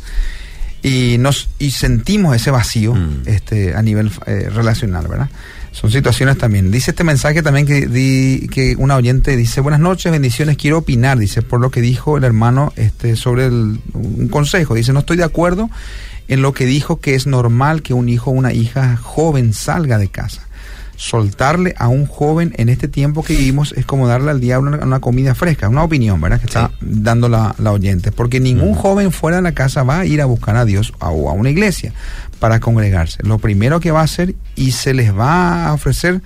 y 0.84 1.18
nos 1.20 1.50
y 1.58 1.72
sentimos 1.72 2.36
ese 2.36 2.52
vacío 2.52 2.94
Mm. 2.94 3.24
este 3.26 3.76
a 3.76 3.82
nivel 3.82 4.12
eh, 4.28 4.50
relacional, 4.54 5.08
¿verdad? 5.08 5.30
Son 5.72 5.90
situaciones 5.90 6.38
también. 6.38 6.70
Dice 6.70 6.92
este 6.92 7.04
mensaje 7.04 7.42
también 7.42 7.66
que 7.66 7.88
di, 7.88 8.48
que 8.50 8.76
una 8.78 8.96
oyente 8.96 9.36
dice, 9.36 9.60
"Buenas 9.62 9.80
noches, 9.80 10.12
bendiciones, 10.12 10.56
quiero 10.58 10.78
opinar", 10.80 11.18
dice, 11.18 11.42
por 11.42 11.62
lo 11.62 11.72
que 11.72 11.82
dijo 11.82 12.18
el 12.18 12.24
hermano 12.26 12.74
este 12.76 13.16
sobre 13.16 13.46
el- 13.48 13.80
un 13.94 14.28
consejo. 14.30 14.76
Dice, 14.76 14.94
"No 14.94 15.00
estoy 15.00 15.18
de 15.18 15.24
acuerdo 15.24 15.68
en 16.28 16.42
lo 16.44 16.54
que 16.54 16.66
dijo 16.68 17.00
que 17.00 17.16
es 17.16 17.26
normal 17.26 17.82
que 17.82 17.94
un 17.96 18.08
hijo 18.08 18.30
o 18.30 18.34
una 18.34 18.54
hija 18.54 18.98
joven 18.98 19.54
salga 19.54 19.98
de 19.98 20.10
casa. 20.10 20.48
Soltarle 21.04 21.74
a 21.80 21.88
un 21.88 22.06
joven 22.06 22.54
en 22.58 22.70
este 22.70 22.88
tiempo 22.88 23.24
que 23.24 23.34
vivimos 23.36 23.74
es 23.76 23.88
como 23.88 24.08
darle 24.08 24.30
al 24.30 24.40
diablo 24.40 24.70
una, 24.70 24.86
una 24.86 25.00
comida 25.00 25.34
fresca, 25.34 25.68
una 25.68 25.84
opinión, 25.84 26.22
¿verdad? 26.22 26.40
Que 26.40 26.46
está 26.46 26.68
Sí. 26.80 26.86
dando 26.92 27.28
la, 27.28 27.56
la 27.58 27.72
oyente. 27.72 28.12
Porque 28.12 28.40
ningún 28.40 28.70
Ujú. 28.74 28.82
joven 28.82 29.12
fuera 29.12 29.38
de 29.38 29.42
la 29.42 29.54
casa 29.54 29.82
va 29.82 30.02
a 30.02 30.06
ir 30.06 30.22
a 30.22 30.26
buscar 30.26 30.56
a 30.58 30.64
Dios 30.64 30.94
a- 31.00 31.10
o 31.10 31.28
a 31.32 31.34
una 31.34 31.50
iglesia 31.50 31.92
para 32.38 32.60
congregarse. 32.60 33.18
Lo 33.24 33.40
primero 33.40 33.80
que 33.80 33.90
va 33.90 34.02
a 34.02 34.04
hacer 34.04 34.36
y 34.56 34.74
se 34.74 34.94
les 34.94 35.12
va 35.12 35.66
a 35.70 35.74
ofrecer 35.74 36.22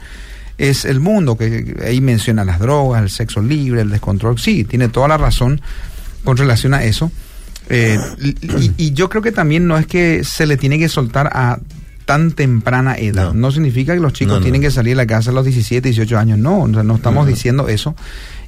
es 0.57 0.83
el 0.83 0.99
mundo, 0.99 1.37
que 1.37 1.73
ahí 1.87 2.01
menciona 2.01 2.43
las 2.43 2.59
drogas, 2.59 3.01
el 3.01 3.09
sexo 3.09 3.41
libre, 3.41 3.79
el 3.79 3.89
descontrol. 3.91 4.37
Sí, 4.39 4.65
tiene 4.65 4.89
toda 4.89 5.07
la 5.07 5.15
razón 5.17 5.61
con 6.25 6.35
relación 6.35 6.73
a 6.73 6.83
eso. 6.83 7.09
Eh, 7.69 7.97
y, 8.21 8.71
y 8.75 8.91
yo 8.91 9.07
creo 9.09 9.21
que 9.21 9.31
también 9.31 9.67
no 9.67 9.77
es 9.77 9.87
que 9.87 10.25
se 10.25 10.45
le 10.45 10.57
tiene 10.57 10.77
que 10.77 10.89
soltar 10.89 11.27
a 11.33 11.59
tan 12.05 12.31
temprana 12.31 12.95
edad. 12.95 13.33
No. 13.33 13.47
No, 13.47 13.51
significa 13.51 13.93
que 13.93 13.99
los 13.99 14.13
chicos 14.13 14.35
No, 14.37 14.41
tienen 14.41 14.61
que 14.61 14.71
salir 14.71 14.91
de 14.91 14.97
la 15.03 15.07
casa 15.07 15.31
a 15.31 15.33
los 15.33 15.45
17, 15.45 15.89
18 15.89 16.17
años. 16.17 16.37
No, 16.37 16.67
no 16.67 16.95
estamos 16.95 17.27
diciendo 17.27 17.67
eso. 17.67 17.95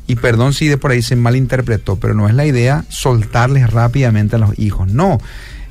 Y 0.08 0.15
perdón 0.15 0.54
si 0.54 0.67
de 0.67 0.78
por 0.78 0.91
ahí 0.91 1.02
se 1.02 1.15
malinterpretó, 1.15 1.98
pero 1.98 2.13
no 2.13 2.30
es 2.30 2.34
la 2.34 2.46
idea 2.46 2.86
soltarles 2.88 3.70
rápidamente 3.70 4.38
a 4.38 4.39
los 4.39 4.58
hijos. 4.58 4.88
No. 4.88 5.20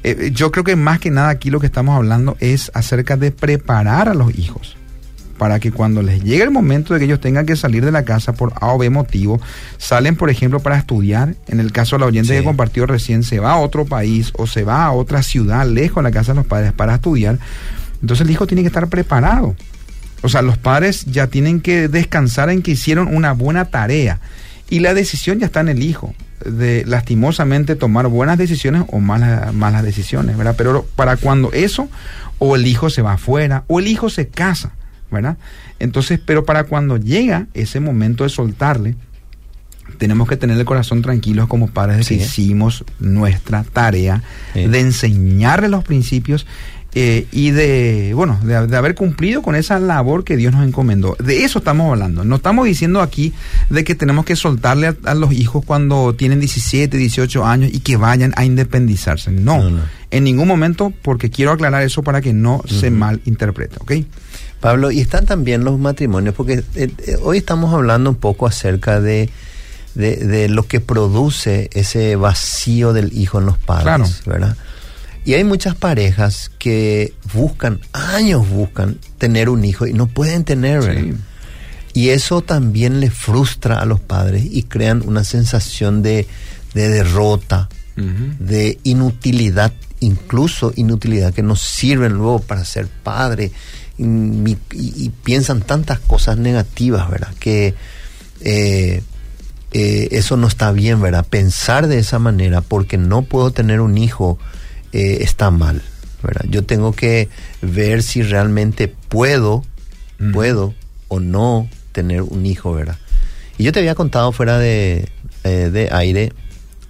Eh, 0.05 0.31
yo 0.33 0.53
creo 0.53 0.63
que 0.63 0.77
más 0.77 1.01
que 1.01 1.11
nada 1.11 1.31
aquí 1.31 1.51
lo 1.51 1.59
que 1.59 1.67
estamos 1.67 1.97
hablando 1.97 2.37
es 2.39 2.71
acerca 2.75 3.17
de 3.17 3.31
preparar 3.31 4.09
a 4.09 4.15
los 4.15 4.37
hijos 4.39 4.77
para 5.39 5.61
que 5.61 5.71
cuando 5.73 6.03
les 6.03 6.23
llegue 6.23 6.43
el 6.43 6.51
momento 6.51 6.95
de 6.95 7.01
que 7.01 7.07
ellos 7.07 7.21
tengan 7.21 7.47
que 7.47 7.57
salir 7.57 7.85
de 7.85 7.93
la 7.93 8.05
casa 8.05 8.33
por 8.33 8.53
A 8.61 8.73
o 8.73 8.79
B 8.79 8.91
motivo, 8.91 9.41
salen, 9.79 10.17
por 10.17 10.31
ejemplo, 10.31 10.61
para 10.61 10.79
estudiar. 10.79 11.35
En 11.49 11.61
el 11.61 11.73
caso 11.73 11.97
de 11.97 12.01
la 12.01 12.07
oyente 12.07 12.33
Sí. 12.33 12.39
que 12.39 12.45
compartió 12.45 12.87
recién, 12.87 13.23
se 13.23 13.39
va 13.39 13.53
a 13.53 13.59
otro 13.59 13.85
país 13.85 14.33
o 14.37 14.47
se 14.47 14.65
va 14.65 14.85
a 14.85 14.93
otra 14.93 15.23
ciudad 15.23 15.67
lejos 15.67 16.03
de 16.03 16.11
la 16.11 16.15
casa 16.15 16.33
de 16.33 16.37
los 16.37 16.47
padres 16.47 16.73
para 16.73 16.95
estudiar. 16.95 17.39
Entonces 18.01 18.27
el 18.27 18.31
hijo 18.31 18.47
tiene 18.47 18.63
que 18.63 18.69
estar 18.69 18.89
preparado. 18.89 19.55
O 20.23 20.29
sea, 20.29 20.43
los 20.43 20.57
padres 20.59 21.05
ya 21.05 21.27
tienen 21.27 21.61
que 21.61 21.89
descansar 21.89 22.51
en 22.51 22.63
que 22.63 22.73
hicieron 22.73 23.15
una 23.15 23.33
buena 23.33 23.67
tarea. 23.67 24.21
Y 24.69 24.81
la 24.81 24.95
decisión 24.95 25.39
ya 25.39 25.47
está 25.47 25.61
en 25.61 25.69
el 25.69 25.83
hijo, 25.83 26.15
de 26.45 26.85
lastimosamente 26.87 27.77
tomar 27.77 28.09
buenas 28.09 28.37
decisiones 28.37 28.85
o 28.89 28.99
malas, 28.99 29.55
malas 29.55 29.83
decisiones, 29.83 30.37
¿verdad? 30.37 30.55
Pero 30.59 30.85
para 30.97 31.17
cuando 31.17 31.53
eso, 31.53 31.89
o 32.39 32.57
el 32.57 32.67
hijo 32.67 32.91
se 32.91 33.03
va 33.03 33.13
afuera, 33.15 33.65
o 33.69 33.79
el 33.79 33.87
hijo 33.87 34.11
se 34.11 34.29
casa, 34.29 34.73
¿verdad? 35.11 35.37
Entonces, 35.79 36.21
pero 36.25 36.45
para 36.45 36.65
cuando 36.65 36.97
llega 36.97 37.47
ese 37.55 37.81
momento 37.81 38.25
de 38.25 38.31
soltarle, 38.31 38.95
tenemos 39.99 40.29
que 40.29 40.37
tener 40.37 40.59
el 40.59 40.65
corazón 40.65 41.01
tranquilo 41.03 41.49
como 41.49 41.69
padres 41.69 41.99
de 41.99 42.05
que 42.05 42.15
hicimos 42.25 42.85
nuestra 42.99 43.63
tarea 43.65 44.23
de 44.55 44.81
enseñarle 44.81 45.69
los 45.69 45.85
principios 45.85 46.47
eh, 46.99 47.27
y 47.31 47.51
de, 47.51 48.13
bueno, 48.15 48.39
de, 48.43 48.67
de 48.67 48.77
haber 48.77 48.95
cumplido 48.95 49.43
con 49.43 49.55
esa 49.55 49.79
labor 49.79 50.25
que 50.25 50.37
Dios 50.37 50.55
nos 50.55 50.67
encomendó. 50.67 51.15
De 51.23 51.45
eso 51.45 51.59
estamos 51.59 51.93
hablando. 51.93 52.25
No 52.25 52.37
estamos 52.37 52.65
diciendo 52.67 53.03
aquí 53.03 53.35
de 53.69 53.85
que 53.85 53.95
tenemos 53.95 54.25
que 54.25 54.35
soltarle 54.35 54.87
a, 54.89 54.97
a 55.05 55.15
los 55.15 55.33
hijos 55.33 55.63
cuando 55.65 56.15
tienen 56.15 56.41
17, 56.41 56.97
18 56.97 57.45
años 57.45 57.71
y 57.73 57.81
que 57.81 57.97
vayan 57.99 58.33
a 58.37 58.45
independizarse. 58.47 59.31
No, 59.31 59.59
No, 59.63 59.71
no. 59.71 59.81
en 60.11 60.25
ningún 60.25 60.49
momento, 60.49 60.91
porque 61.03 61.29
quiero 61.31 61.53
aclarar 61.53 61.83
eso 61.83 62.03
para 62.03 62.23
que 62.23 62.33
no 62.33 62.63
se 62.67 62.91
malinterprete, 62.91 63.77
¿ok? 63.81 63.93
Pablo, 64.61 64.91
y 64.91 65.01
están 65.01 65.27
también 65.27 65.65
los 65.65 65.79
matrimonios, 65.79 66.35
porque 66.35 66.65
eh, 66.75 66.91
eh, 67.07 67.17
hoy 67.23 67.39
estamos 67.39 67.73
hablando 67.75 68.11
un 68.11 68.17
poco 68.17 68.47
acerca 68.47 69.01
de, 69.01 69.29
de, 69.95 70.17
de 70.17 70.49
lo 70.49 70.67
que 70.67 70.81
produce 70.81 71.71
ese 71.73 72.17
vacío 72.17 72.93
del 72.93 73.13
hijo 73.17 73.39
en 73.39 73.47
los 73.47 73.59
padres, 73.59 74.21
Claro. 74.25 74.41
¿verdad? 74.41 74.57
Y 75.25 75.35
hay 75.35 75.43
muchas 75.43 75.75
parejas 75.75 76.51
que 76.59 77.13
buscan, 77.35 77.81
años 77.93 78.49
buscan 78.49 78.99
tener 79.19 79.49
un 79.49 79.65
hijo 79.65 79.87
y 79.87 79.93
no 79.93 80.07
pueden 80.07 80.45
tener, 80.45 80.81
¿verdad? 80.81 81.03
Sí. 81.03 81.15
Y 81.95 82.11
eso 82.11 82.43
también 82.43 83.01
le 83.01 83.11
frustra 83.11 83.81
a 83.81 83.87
los 83.87 83.99
padres 84.01 84.45
y 84.49 84.63
crean 84.65 85.03
una 85.05 85.25
sensación 85.25 86.03
de, 86.03 86.27
de 86.75 86.89
derrota, 86.91 87.69
de 87.97 88.79
inutilidad, 88.85 89.73
incluso 90.01 90.73
inutilidad 90.77 91.33
que 91.33 91.43
nos 91.43 91.61
sirven 91.63 92.13
luego 92.13 92.41
para 92.41 92.65
ser 92.67 92.87
padre. 92.87 93.51
Y, 93.99 94.05
y- 94.05 94.57
y 94.73 95.11
piensan 95.25 95.63
tantas 95.63 95.99
cosas 96.01 96.37
negativas, 96.39 97.09
¿verdad? 97.11 97.33
Que 97.41 97.75
eh, 98.43 99.03
eh, 99.73 100.09
eso 100.13 100.37
no 100.37 100.47
está 100.49 100.73
bien, 100.73 101.01
¿verdad? 101.01 101.27
Pensar 101.29 101.87
de 101.89 101.99
esa 101.99 102.19
manera 102.19 102.61
porque 102.61 102.99
no 102.99 103.23
puedo 103.23 103.51
tener 103.53 103.81
un 103.81 103.97
hijo 103.99 104.39
eh, 104.93 105.19
está 105.23 105.51
mal, 105.51 105.83
¿verdad? 106.23 106.45
Yo 106.51 106.65
tengo 106.65 106.93
que 106.93 107.29
ver 107.63 108.03
si 108.03 108.23
realmente 108.23 108.89
puedo, 108.89 109.65
puedo 110.33 110.75
o 111.09 111.21
no 111.21 111.69
tener 111.93 112.23
un 112.23 112.45
hijo, 112.47 112.73
¿verdad? 112.75 112.99
Y 113.59 113.65
yo 113.65 113.73
te 113.73 113.79
había 113.81 113.95
contado 113.95 114.33
fuera 114.33 114.59
de, 114.59 115.09
eh, 115.45 115.71
de 115.73 115.89
aire 115.93 116.33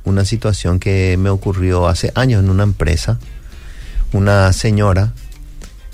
una 0.05 0.25
situación 0.25 0.79
que 0.81 1.17
me 1.19 1.31
ocurrió 1.31 1.87
hace 1.89 2.11
años 2.17 2.43
en 2.43 2.51
una 2.51 2.63
empresa. 2.65 3.19
Una 4.13 4.53
señora 4.53 5.13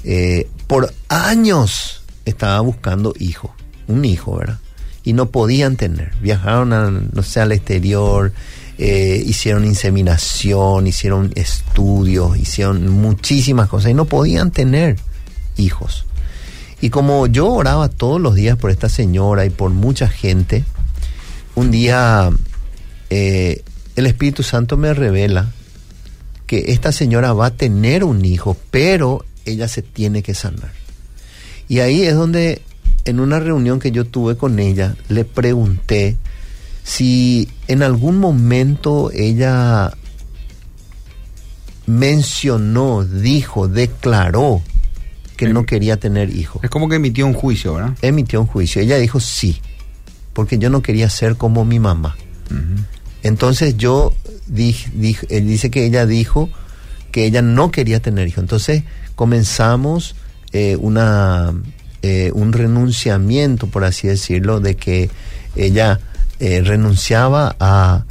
eh, 0.05 0.49
por 0.73 0.91
años 1.09 2.01
estaba 2.25 2.59
buscando 2.61 3.12
hijo, 3.18 3.55
un 3.89 4.07
hijo, 4.07 4.39
¿verdad? 4.39 4.59
Y 5.05 5.12
no 5.12 5.27
podían 5.27 5.77
tener. 5.77 6.14
Viajaron, 6.23 7.11
no 7.12 7.23
sé, 7.23 7.41
al 7.41 7.53
exterior, 7.53 8.33
eh, 8.79 9.23
hicieron 9.27 9.66
inseminación, 9.66 10.87
hicieron 10.87 11.31
estudios, 11.35 12.39
hicieron 12.39 12.89
muchísimas 12.89 13.68
cosas 13.68 13.91
y 13.91 13.95
no 13.95 14.07
podían 14.07 14.51
tener 14.51 14.97
hijos. 15.59 16.07
Y 16.81 16.89
como 16.89 17.27
yo 17.27 17.49
oraba 17.53 17.91
todos 17.91 18.18
los 18.18 18.35
días 18.35 18.57
por 18.57 18.70
esta 18.70 18.89
señora 18.89 19.45
y 19.45 19.51
por 19.51 19.68
mucha 19.73 20.09
gente, 20.09 20.64
un 21.55 21.70
día 21.70 22.31
eh, 23.11 23.62
el 23.95 24.07
Espíritu 24.07 24.43
Santo 24.43 24.79
me 24.79 24.95
revela 24.95 25.53
que 26.47 26.73
esta 26.73 26.93
señora 26.93 27.35
va 27.35 27.49
a 27.49 27.57
tener 27.57 28.05
un 28.05 28.25
hijo, 28.25 28.57
pero 28.70 29.27
ella 29.45 29.68
se 29.68 29.82
tiene 29.82 30.22
que 30.22 30.34
sanar. 30.34 30.72
Y 31.68 31.80
ahí 31.80 32.03
es 32.03 32.14
donde 32.14 32.62
en 33.05 33.20
una 33.20 33.40
reunión 33.40 33.78
que 33.80 33.90
yo 33.90 34.05
tuve 34.05 34.36
con 34.36 34.59
ella, 34.59 34.95
le 35.09 35.24
pregunté 35.24 36.16
si 36.84 37.49
en 37.68 37.82
algún 37.82 38.18
momento 38.18 39.11
ella 39.12 39.93
mencionó, 41.86 43.05
dijo, 43.05 43.68
declaró 43.68 44.62
que 45.36 45.49
no 45.49 45.66
quería 45.66 45.97
tener 45.99 46.30
hijos. 46.30 46.62
Es 46.62 46.70
como 46.70 46.88
que 46.88 46.97
emitió 46.97 47.26
un 47.26 47.34
juicio, 47.34 47.74
¿verdad? 47.74 47.97
Emitió 48.03 48.40
un 48.40 48.47
juicio. 48.47 48.80
Ella 48.80 48.99
dijo 48.99 49.18
sí, 49.20 49.61
porque 50.32 50.59
yo 50.59 50.70
no 50.70 50.82
quería 50.82 51.09
ser 51.11 51.36
como 51.36 51.64
mi 51.64 51.78
mamá. 51.80 52.16
Entonces 53.22 53.76
yo 53.76 54.14
dije, 54.47 54.90
dije- 54.95 55.26
él 55.30 55.47
dice 55.47 55.70
que 55.70 55.84
ella 55.86 56.07
dijo 56.07 56.51
que 57.13 57.25
ella 57.27 57.43
no 57.43 57.71
quería 57.71 58.01
tener 58.01 58.27
hijos. 58.27 58.43
Entonces 58.43 58.83
comenzamos 59.15 60.17
eh, 60.53 60.77
una 60.81 61.55
eh, 62.03 62.33
un 62.35 62.53
renunciamiento, 62.53 63.69
por 63.69 63.85
así 63.85 64.09
decirlo, 64.09 64.59
de 64.59 64.75
que 64.75 65.09
ella 65.55 66.01
eh, 66.41 66.61
renunciaba 66.65 67.55
a, 67.61 68.05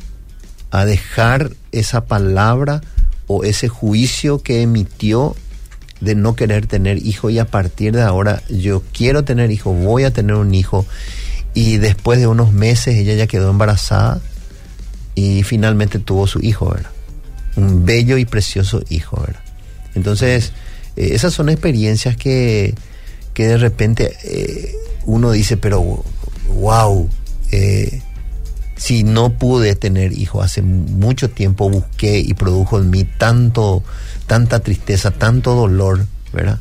a 0.72 0.86
dejar 0.86 1.52
esa 1.74 2.06
palabra 2.06 2.82
o 3.28 3.44
ese 3.44 3.68
juicio 3.68 4.42
que 4.42 4.62
emitió 4.62 5.36
de 6.00 6.16
no 6.16 6.36
querer 6.36 6.68
tener 6.68 7.06
hijo 7.06 7.30
y 7.30 7.40
a 7.40 7.46
partir 7.46 7.94
de 7.94 8.02
ahora 8.02 8.42
yo 8.50 8.82
quiero 8.94 9.26
tener 9.26 9.52
hijo, 9.52 9.74
voy 9.74 10.06
a 10.06 10.12
tener 10.12 10.38
un 10.38 10.56
hijo 10.56 10.86
y 11.54 11.78
después 11.78 12.18
de 12.18 12.28
unos 12.28 12.54
meses 12.54 12.96
ella 12.96 13.16
ya 13.16 13.28
quedó 13.28 13.50
embarazada 13.50 14.22
y 15.16 15.44
finalmente 15.44 16.00
tuvo 16.00 16.28
su 16.28 16.40
hijo, 16.40 16.70
¿verdad? 16.70 16.91
Un 17.56 17.86
bello 17.86 18.18
y 18.18 18.26
precioso 18.26 18.82
hijo, 18.90 19.20
¿verdad? 19.22 19.42
Entonces, 19.96 20.54
eh, 20.96 21.10
esas 21.14 21.34
son 21.34 21.50
experiencias 21.50 22.16
que, 22.18 22.76
que 23.34 23.48
de 23.48 23.58
repente 23.58 24.16
eh, 24.24 24.74
uno 25.06 25.32
dice, 25.32 25.58
pero 25.58 26.04
wow, 26.56 27.10
eh, 27.52 28.02
si 28.76 29.04
no 29.04 29.38
pude 29.38 29.76
tener 29.76 30.14
hijo 30.14 30.42
hace 30.42 30.62
mucho 30.62 31.30
tiempo, 31.30 31.70
busqué 31.70 32.20
y 32.20 32.34
produjo 32.34 32.80
en 32.80 32.90
mí 32.90 33.04
tanto, 33.04 33.84
tanta 34.28 34.60
tristeza, 34.60 35.12
tanto 35.12 35.54
dolor, 35.54 36.06
¿verdad? 36.34 36.60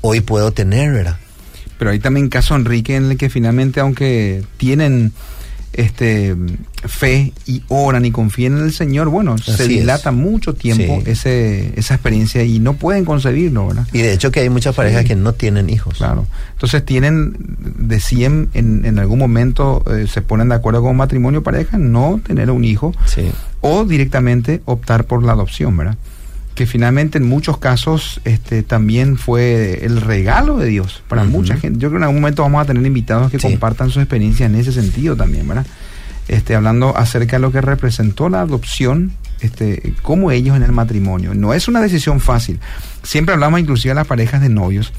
Hoy 0.00 0.20
puedo 0.20 0.52
tener, 0.52 0.92
¿verdad? 0.92 1.18
Pero 1.78 1.90
hay 1.90 1.98
también 1.98 2.28
caso 2.28 2.54
Enrique 2.54 2.96
en 2.96 3.10
el 3.10 3.16
que 3.16 3.28
finalmente, 3.28 3.80
aunque 3.80 4.44
tienen 4.56 5.12
este 5.74 6.34
fe 6.86 7.32
y 7.46 7.62
oran 7.68 8.04
y 8.04 8.10
confían 8.10 8.58
en 8.58 8.64
el 8.64 8.72
Señor, 8.72 9.08
bueno, 9.08 9.36
se 9.38 9.50
es. 9.52 9.68
dilata 9.68 10.12
mucho 10.12 10.54
tiempo 10.54 11.00
Sí. 11.04 11.10
ese, 11.10 11.72
esa 11.78 11.94
experiencia 11.94 12.42
y 12.44 12.58
no 12.58 12.74
pueden 12.74 13.04
concebirlo, 13.04 13.68
¿verdad? 13.68 13.86
Y 13.92 13.98
de 13.98 14.12
hecho 14.12 14.30
que 14.30 14.40
hay 14.40 14.48
muchas 14.50 14.74
parejas 14.74 15.02
Sí. 15.02 15.08
que 15.08 15.16
no 15.16 15.32
tienen 15.32 15.70
hijos. 15.70 15.98
Claro. 15.98 16.26
Entonces 16.52 16.84
tienen, 16.84 17.36
decían 17.78 18.48
en, 18.54 18.84
en 18.84 18.98
algún 18.98 19.18
momento, 19.18 19.82
eh, 19.90 20.06
se 20.06 20.22
ponen 20.22 20.48
de 20.48 20.54
acuerdo 20.56 20.82
con 20.82 20.96
matrimonio 20.96 21.42
pareja, 21.42 21.78
no 21.78 22.20
tener 22.26 22.50
un 22.50 22.64
hijo 22.64 22.92
Sí. 23.06 23.30
o 23.60 23.84
directamente 23.84 24.62
optar 24.66 25.04
por 25.04 25.22
la 25.24 25.32
adopción, 25.32 25.76
¿verdad? 25.76 25.96
Que 26.54 26.66
finalmente 26.66 27.18
en 27.18 27.26
muchos 27.28 27.58
casos 27.58 28.20
este 28.24 28.62
también 28.62 29.16
fue 29.18 29.84
el 29.84 30.00
regalo 30.00 30.56
de 30.56 30.66
Dios 30.66 31.02
para 31.08 31.24
mucha 31.24 31.56
gente. 31.56 31.80
Yo 31.80 31.88
creo 31.88 31.92
que 31.92 31.96
en 31.98 32.02
algún 32.04 32.20
momento 32.20 32.42
vamos 32.42 32.62
a 32.62 32.64
tener 32.64 32.86
invitados 32.86 33.30
que 33.30 33.40
Sí. 33.40 33.48
compartan 33.48 33.90
su 33.90 33.98
experiencia 34.00 34.46
en 34.46 34.54
ese 34.54 34.70
sentido 34.70 35.16
también, 35.16 35.48
¿verdad? 35.48 35.66
Este, 36.28 36.54
hablando 36.54 36.96
acerca 36.96 37.36
de 37.36 37.40
lo 37.40 37.50
que 37.50 37.60
representó 37.60 38.28
la 38.28 38.40
adopción, 38.42 39.12
este, 39.40 39.94
como 40.02 40.30
ellos 40.30 40.56
en 40.56 40.62
el 40.62 40.70
matrimonio. 40.72 41.34
No 41.34 41.52
es 41.54 41.66
una 41.66 41.82
decisión 41.82 42.20
fácil. 42.20 42.60
Siempre 43.02 43.34
hablamos 43.34 43.58
inclusive 43.60 43.90
de 43.90 43.96
las 43.96 44.06
parejas 44.06 44.40
de 44.40 44.48
novios, 44.48 44.92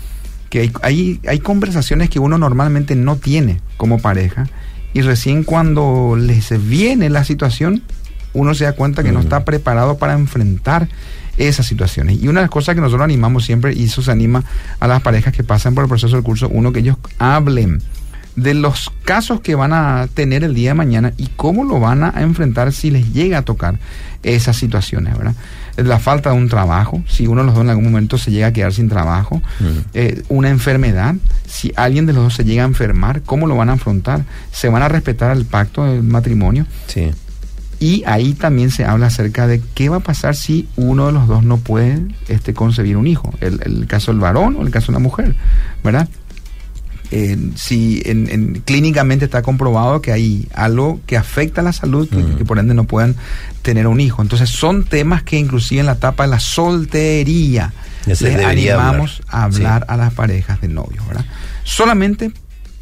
que 0.49 0.59
hay, 0.59 0.71
hay, 0.83 1.19
hay 1.27 1.39
conversaciones 1.39 2.09
que 2.09 2.19
uno 2.19 2.37
normalmente 2.37 2.95
no 2.95 3.15
tiene 3.15 3.59
como 3.77 3.99
pareja, 3.99 4.47
y 4.93 5.01
recién 5.01 5.43
cuando 5.43 6.15
les 6.19 6.49
viene 6.69 7.09
la 7.09 7.23
situación, 7.23 7.81
uno 8.33 8.53
se 8.53 8.65
da 8.65 8.73
cuenta 8.73 9.01
que 9.03 9.11
no 9.13 9.21
está 9.21 9.45
preparado 9.45 9.97
para 9.97 10.13
enfrentar 10.13 10.89
esas 11.37 11.65
situaciones. 11.65 12.21
Y 12.21 12.27
una 12.27 12.41
de 12.41 12.45
las 12.45 12.51
cosas 12.51 12.75
que 12.75 12.81
nosotros 12.81 13.03
animamos 13.03 13.45
siempre, 13.45 13.73
y 13.73 13.85
eso 13.85 14.01
se 14.01 14.11
anima 14.11 14.43
a 14.79 14.87
las 14.87 15.01
parejas 15.01 15.33
que 15.33 15.43
pasan 15.43 15.75
por 15.75 15.83
el 15.83 15.89
proceso 15.89 16.15
del 16.15 16.23
curso, 16.23 16.49
uno, 16.49 16.71
que 16.71 16.79
ellos 16.79 16.97
hablen 17.19 17.81
de 18.35 18.53
los 18.53 18.91
casos 19.03 19.39
que 19.41 19.55
van 19.55 19.71
a 19.73 20.07
tener 20.13 20.43
el 20.43 20.53
día 20.53 20.71
de 20.71 20.73
mañana 20.73 21.13
y 21.17 21.27
cómo 21.35 21.63
lo 21.63 21.79
van 21.79 22.03
a 22.03 22.13
enfrentar 22.21 22.73
si 22.73 22.91
les 22.91 23.13
llega 23.13 23.39
a 23.39 23.41
tocar 23.43 23.79
esas 24.23 24.57
situaciones, 24.57 25.17
¿verdad? 25.17 25.35
La 25.77 25.99
falta 25.99 26.31
de 26.31 26.37
un 26.37 26.49
trabajo, 26.49 27.03
si 27.07 27.27
uno 27.27 27.41
de 27.41 27.47
los 27.47 27.55
dos 27.55 27.63
en 27.63 27.69
algún 27.69 27.85
momento 27.85 28.17
se 28.17 28.31
llega 28.31 28.47
a 28.47 28.53
quedar 28.53 28.73
sin 28.73 28.89
trabajo, 28.89 29.41
eh, 29.93 30.23
una 30.29 30.49
enfermedad, 30.49 31.15
si 31.47 31.71
alguien 31.75 32.05
de 32.05 32.13
los 32.13 32.23
dos 32.23 32.33
se 32.33 32.43
llega 32.43 32.63
a 32.63 32.65
enfermar, 32.65 33.21
¿cómo 33.23 33.45
lo 33.47 33.55
van 33.55 33.69
a 33.69 33.73
afrontar? 33.73 34.23
¿Se 34.51 34.69
van 34.69 34.83
a 34.83 34.89
respetar 34.89 35.35
el 35.35 35.45
pacto 35.45 35.85
del 35.85 36.03
matrimonio? 36.03 36.65
Sí. 36.87 37.11
Y 37.79 38.03
ahí 38.05 38.33
también 38.33 38.71
se 38.71 38.85
habla 38.85 39.07
acerca 39.07 39.47
de 39.47 39.61
qué 39.73 39.89
va 39.89 39.97
a 39.97 39.99
pasar 40.01 40.35
si 40.35 40.67
uno 40.77 41.07
de 41.07 41.11
los 41.11 41.27
dos 41.27 41.43
no 41.43 41.57
puede 41.57 42.01
este, 42.29 42.53
concebir 42.53 42.95
un 42.97 43.05
hijo. 43.07 43.33
El, 43.41 43.59
el 43.65 43.85
caso 43.87 44.11
del 44.11 44.21
varón 44.21 44.55
o 44.57 44.61
el 44.61 44.71
caso 44.71 44.87
de 44.87 44.93
la 44.93 44.99
mujer, 44.99 45.35
¿verdad? 45.83 46.07
Eh, 47.11 47.37
si 47.55 48.01
en, 48.05 48.27
en- 48.31 48.61
clínicamente 48.65 49.25
está 49.25 49.41
comprobado 49.43 50.01
que 50.01 50.11
hay 50.11 50.47
algo 50.55 50.99
que 51.05 51.17
afecta 51.17 51.61
a 51.61 51.63
la 51.63 51.71
salud, 51.73 52.09
que, 52.09 52.17
Ujú. 52.17 52.37
que 52.37 52.45
por 52.45 52.57
ende 52.57 52.73
no 52.73 52.85
puedan 52.85 53.15
tener 53.61 53.85
un 53.87 53.99
hijo. 53.99 54.21
Entonces 54.23 54.49
son 54.49 54.85
temas 54.85 55.21
que 55.21 55.37
inclusive 55.37 55.81
en 55.81 55.85
la 55.85 55.93
etapa 55.93 56.23
de 56.23 56.29
la 56.29 56.39
soltería 56.39 57.73
Ya 58.07 58.15
se 58.15 58.23
les 58.25 58.37
debería 58.37 58.73
animamos 58.79 59.21
hablar. 59.27 59.35
a 59.39 59.43
hablar 59.43 59.81
Sí. 59.81 59.93
a 59.93 59.97
las 59.97 60.13
parejas 60.13 60.61
de 60.61 60.67
novios, 60.69 61.05
¿verdad? 61.07 61.25
Solamente 61.63 62.31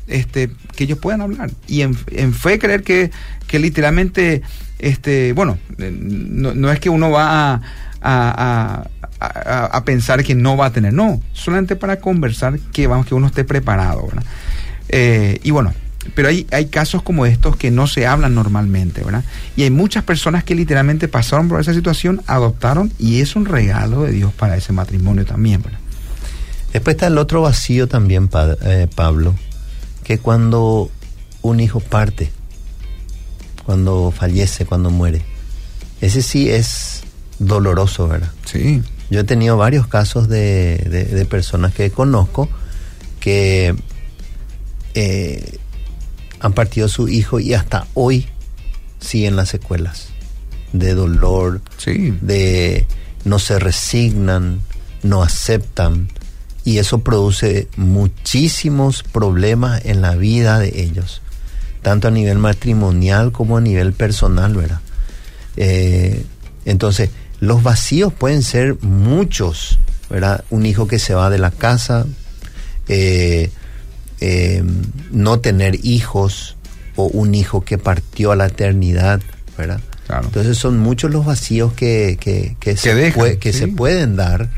este, 0.07 0.51
que 0.75 0.85
ellos 0.85 0.99
puedan 0.99 1.21
hablar 1.21 1.51
y 1.67 1.81
en, 1.81 1.97
en 2.11 2.33
fe 2.33 2.59
creer 2.59 2.83
que, 2.83 3.11
que 3.47 3.59
literalmente, 3.59 4.41
este, 4.83 5.31
bueno, 5.31 5.57
eh, 5.77 5.95
no, 5.97 6.71
es 6.71 6.79
que 6.79 6.89
uno 6.89 7.09
va 7.09 7.61
a, 8.01 8.89
pensar 9.85 10.23
que 10.23 10.35
no 10.35 10.57
va 10.57 10.67
a 10.67 10.73
tener, 10.73 10.93
no, 10.93 11.21
solamente 11.31 11.77
para 11.77 12.01
conversar 12.01 12.59
que 12.59 12.87
vamos 12.87 13.05
que 13.05 13.15
uno 13.15 13.27
esté 13.27 13.45
preparado, 13.45 14.07
¿verdad? 14.07 14.23
Eh, 14.89 15.39
y 15.43 15.51
bueno, 15.51 15.73
pero 16.15 16.27
hay, 16.27 16.45
hay 16.51 16.65
casos 16.65 17.01
como 17.01 17.25
estos 17.25 17.55
que 17.55 17.71
no 17.71 17.87
se 17.87 18.05
hablan 18.05 18.35
normalmente, 18.35 19.01
¿verdad? 19.03 19.23
Y 19.55 19.63
hay 19.63 19.69
muchas 19.69 20.03
personas 20.03 20.43
que 20.43 20.53
literalmente 20.53 21.07
pasaron 21.07 21.47
por 21.47 21.61
esa 21.61 21.73
situación, 21.73 22.21
adoptaron 22.27 22.91
y 22.99 23.21
es 23.21 23.37
un 23.37 23.45
regalo 23.45 24.03
de 24.03 24.11
Dios 24.11 24.33
para 24.33 24.57
ese 24.57 24.73
matrimonio 24.73 25.25
también, 25.25 25.61
¿verdad? 25.61 25.79
Después 26.73 26.95
está 26.95 27.07
el 27.07 27.17
otro 27.17 27.43
vacío 27.43 27.87
también, 27.87 28.29
eh, 28.65 28.87
Pablo, 28.93 29.33
que 30.03 30.17
cuando 30.17 30.91
un 31.41 31.59
hijo 31.61 31.79
parte, 31.79 32.31
cuando 33.65 34.11
fallece, 34.15 34.65
cuando 34.65 34.89
muere, 34.89 35.21
ese 36.01 36.21
sí 36.21 36.49
es 36.49 37.01
doloroso, 37.39 38.07
¿verdad? 38.07 38.31
Sí. 38.45 38.81
Yo 39.09 39.19
he 39.21 39.23
tenido 39.23 39.57
varios 39.57 39.87
casos 39.87 40.27
de, 40.29 40.77
de- 40.89 41.05
de 41.05 41.25
personas 41.25 41.73
que 41.73 41.91
conozco 41.91 42.49
que 43.19 43.75
eh, 44.95 45.57
han 46.39 46.53
partido 46.53 46.87
su 46.87 47.07
hijo 47.07 47.39
y 47.39 47.53
hasta 47.53 47.87
hoy 47.93 48.27
siguen 48.99 49.35
las 49.35 49.49
secuelas 49.49 50.07
de 50.73 50.93
dolor, 50.93 51.61
Sí. 51.77 52.17
de 52.21 52.85
no 53.25 53.39
se 53.39 53.59
resignan, 53.59 54.61
no 55.03 55.23
aceptan 55.23 56.09
y 56.65 56.77
eso 56.79 56.99
produce 56.99 57.67
muchísimos 57.77 59.03
problemas 59.03 59.83
en 59.85 60.01
la 60.01 60.15
vida 60.15 60.59
de 60.59 60.81
ellos, 60.81 61.21
tanto 61.83 62.07
a 62.07 62.11
nivel 62.11 62.39
matrimonial 62.39 63.31
como 63.31 63.57
a 63.57 63.61
nivel 63.61 63.93
personal, 63.93 64.55
¿verdad? 64.55 64.79
Eh, 65.57 66.25
entonces, 66.65 67.11
los 67.39 67.61
vacíos 67.61 68.11
pueden 68.11 68.41
ser 68.41 68.77
muchos, 68.81 69.77
¿verdad? 70.09 70.43
Un 70.49 70.65
hijo 70.65 70.87
que 70.87 70.97
se 70.97 71.13
va 71.13 71.29
de 71.29 71.37
la 71.37 71.51
casa, 71.51 72.05
eh, 72.87 73.51
eh, 74.21 74.63
no 75.11 75.39
tener 75.39 75.85
hijos 75.85 76.55
o 76.95 77.05
un 77.05 77.35
hijo 77.35 77.61
que 77.61 77.77
partió 77.77 78.31
a 78.31 78.35
la 78.35 78.47
eternidad, 78.47 79.21
¿verdad? 79.57 79.81
Claro. 80.07 80.25
Entonces 80.25 80.57
son 80.57 80.79
muchos 80.79 81.11
los 81.11 81.25
vacíos 81.25 81.73
que, 81.73 82.17
que, 82.19 82.55
que 82.59 82.77
se, 82.77 82.95
dejan, 82.95 83.37
que 83.37 83.53
sí. 83.53 83.59
se 83.59 83.67
pueden 83.67 84.15
dar 84.15 84.49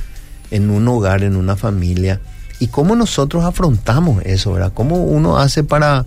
en 0.51 0.69
un 0.69 0.87
hogar, 0.87 1.23
en 1.23 1.35
una 1.35 1.55
familia. 1.55 2.21
Y 2.59 2.67
cómo 2.67 2.95
nosotros 2.95 3.43
afrontamos 3.43 4.23
eso, 4.25 4.53
¿verdad? 4.53 4.71
¿Cómo 4.73 5.03
uno 5.03 5.37
hace 5.37 5.63
para, 5.63 6.05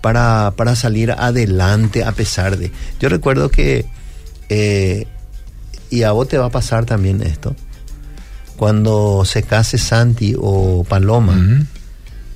para, 0.00 0.52
para 0.56 0.76
salir 0.76 1.12
adelante 1.12 2.04
a 2.04 2.12
pesar 2.12 2.56
de... 2.56 2.70
Yo 3.00 3.08
recuerdo 3.08 3.50
que, 3.50 3.86
eh, 4.48 5.06
y 5.90 6.02
a 6.02 6.12
vos 6.12 6.28
te 6.28 6.38
va 6.38 6.46
a 6.46 6.50
pasar 6.50 6.84
también 6.84 7.22
esto, 7.22 7.54
cuando 8.56 9.24
se 9.24 9.42
case 9.42 9.78
Santi 9.78 10.34
o 10.38 10.84
Paloma, 10.84 11.66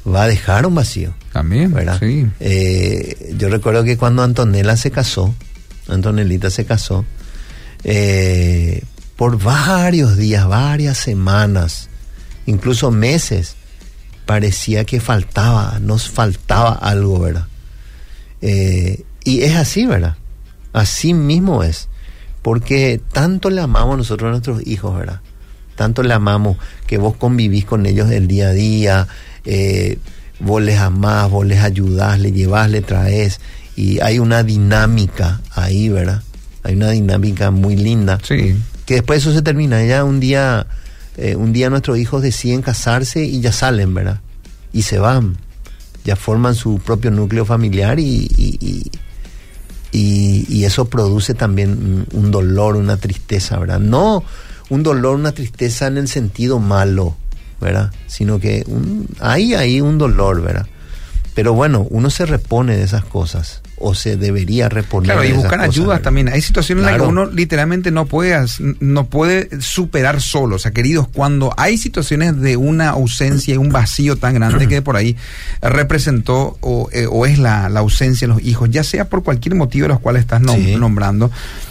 va 0.06 0.24
a 0.24 0.28
dejar 0.28 0.66
un 0.66 0.74
vacío. 0.74 1.14
También, 1.32 1.72
¿verdad? 1.72 1.98
sí. 1.98 2.26
Eh, 2.40 3.34
yo 3.38 3.48
recuerdo 3.48 3.84
que 3.84 3.96
cuando 3.96 4.22
Antonella 4.22 4.76
se 4.76 4.90
casó, 4.90 5.34
Antonelita 5.88 6.50
se 6.50 6.64
casó, 6.64 7.04
eh, 7.84 8.82
por 9.16 9.38
varios 9.38 10.16
días, 10.16 10.46
varias 10.46 10.98
semanas, 10.98 11.88
incluso 12.46 12.90
meses, 12.90 13.56
parecía 14.26 14.84
que 14.84 15.00
faltaba, 15.00 15.78
nos 15.80 16.08
faltaba 16.08 16.72
algo, 16.72 17.18
¿verdad? 17.20 17.46
Eh, 18.42 19.02
y 19.24 19.42
es 19.42 19.56
así, 19.56 19.86
¿verdad? 19.86 20.16
Así 20.72 21.14
mismo 21.14 21.62
es. 21.62 21.88
Porque 22.42 23.00
tanto 23.12 23.50
le 23.50 23.60
amamos 23.60 23.96
nosotros 23.96 24.28
a 24.28 24.30
nuestros 24.32 24.66
hijos, 24.66 24.96
¿verdad? 24.98 25.20
Tanto 25.76 26.02
le 26.02 26.12
amamos 26.12 26.56
que 26.86 26.98
vos 26.98 27.16
convivís 27.16 27.64
con 27.64 27.86
ellos 27.86 28.10
el 28.10 28.26
día 28.28 28.48
a 28.48 28.52
día, 28.52 29.08
eh, 29.44 29.98
vos 30.40 30.60
les 30.60 30.78
amás, 30.78 31.30
vos 31.30 31.46
les 31.46 31.60
ayudás, 31.62 32.18
le 32.20 32.32
llevás, 32.32 32.68
le 32.68 32.82
traes, 32.82 33.40
y 33.76 34.00
hay 34.00 34.18
una 34.18 34.42
dinámica 34.42 35.40
ahí, 35.54 35.88
¿verdad? 35.88 36.22
Hay 36.64 36.74
una 36.74 36.90
dinámica 36.90 37.50
muy 37.50 37.76
linda 37.76 38.18
Sí. 38.22 38.56
que 38.86 38.94
después 38.94 39.22
eso 39.22 39.32
se 39.32 39.42
termina. 39.42 39.82
Ya 39.84 40.04
un 40.04 40.20
día, 40.20 40.66
eh, 41.16 41.36
un 41.36 41.52
día 41.52 41.70
nuestros 41.70 41.98
hijos 41.98 42.22
deciden 42.22 42.60
casarse 42.62 43.24
y 43.24 43.40
ya 43.40 43.52
salen, 43.52 43.94
¿verdad? 43.94 44.20
Y 44.72 44.82
se 44.82 44.98
van. 44.98 45.36
Ya 46.04 46.16
forman 46.16 46.54
su 46.54 46.78
propio 46.78 47.10
núcleo 47.10 47.44
familiar 47.44 47.98
y, 48.00 48.28
y, 48.36 48.90
y- 49.92 50.64
eso 50.64 50.86
produce 50.86 51.34
también 51.34 52.06
un- 52.12 52.30
dolor, 52.30 52.76
una 52.76 52.96
tristeza, 52.96 53.58
¿verdad? 53.58 53.78
No 53.80 54.24
un 54.70 54.82
dolor, 54.82 55.16
una 55.16 55.32
tristeza 55.32 55.86
en 55.86 55.98
el 55.98 56.08
sentido 56.08 56.58
malo, 56.58 57.16
¿verdad? 57.60 57.92
Sino 58.06 58.38
que 58.40 58.64
hay 59.20 59.54
ahí 59.54 59.80
un 59.80 59.98
dolor, 59.98 60.40
¿verdad? 60.42 60.66
Pero 61.34 61.52
bueno, 61.54 61.86
uno 61.90 62.10
se 62.10 62.26
repone 62.26 62.76
de 62.76 62.82
esas 62.84 63.04
cosas 63.04 63.61
o 63.82 63.94
se 63.94 64.16
debería 64.16 64.68
reponer 64.68 65.12
Claro, 65.12 65.24
y 65.24 65.32
buscar 65.32 65.58
cosas, 65.58 65.74
ayuda 65.74 65.88
¿verdad? 65.88 66.02
también. 66.02 66.28
Hay 66.28 66.40
situaciones 66.40 66.84
en 66.84 66.90
las 66.92 67.00
que 67.00 67.06
uno 67.06 67.26
literalmente 67.26 67.90
no 67.90 68.06
puede, 68.06 68.36
no 68.80 69.06
puede 69.06 69.60
superar 69.60 70.20
solo. 70.20 70.56
O 70.56 70.58
sea, 70.58 70.70
queridos, 70.70 71.08
cuando 71.08 71.52
hay 71.56 71.76
situaciones 71.78 72.40
de 72.40 72.56
una 72.56 72.90
ausencia 72.90 73.54
y 73.54 73.56
un 73.58 73.70
vacío 73.70 74.16
tan 74.16 74.34
grande 74.34 74.68
que 74.68 74.82
por 74.82 74.96
ahí 74.96 75.16
representó 75.60 76.56
o, 76.60 76.88
eh, 76.92 77.06
o 77.10 77.26
es 77.26 77.38
la, 77.38 77.68
la 77.68 77.80
ausencia 77.80 78.26
de 78.28 78.34
los 78.34 78.42
hijos, 78.42 78.70
ya 78.70 78.84
sea 78.84 79.06
por 79.08 79.22
cualquier 79.22 79.54
motivo 79.54 79.84
de 79.84 79.88
los 79.88 80.00
cuales 80.00 80.20
estás 80.22 80.40
nom- 80.42 80.62
Sí. 80.62 80.76
nombrando. 80.76 81.30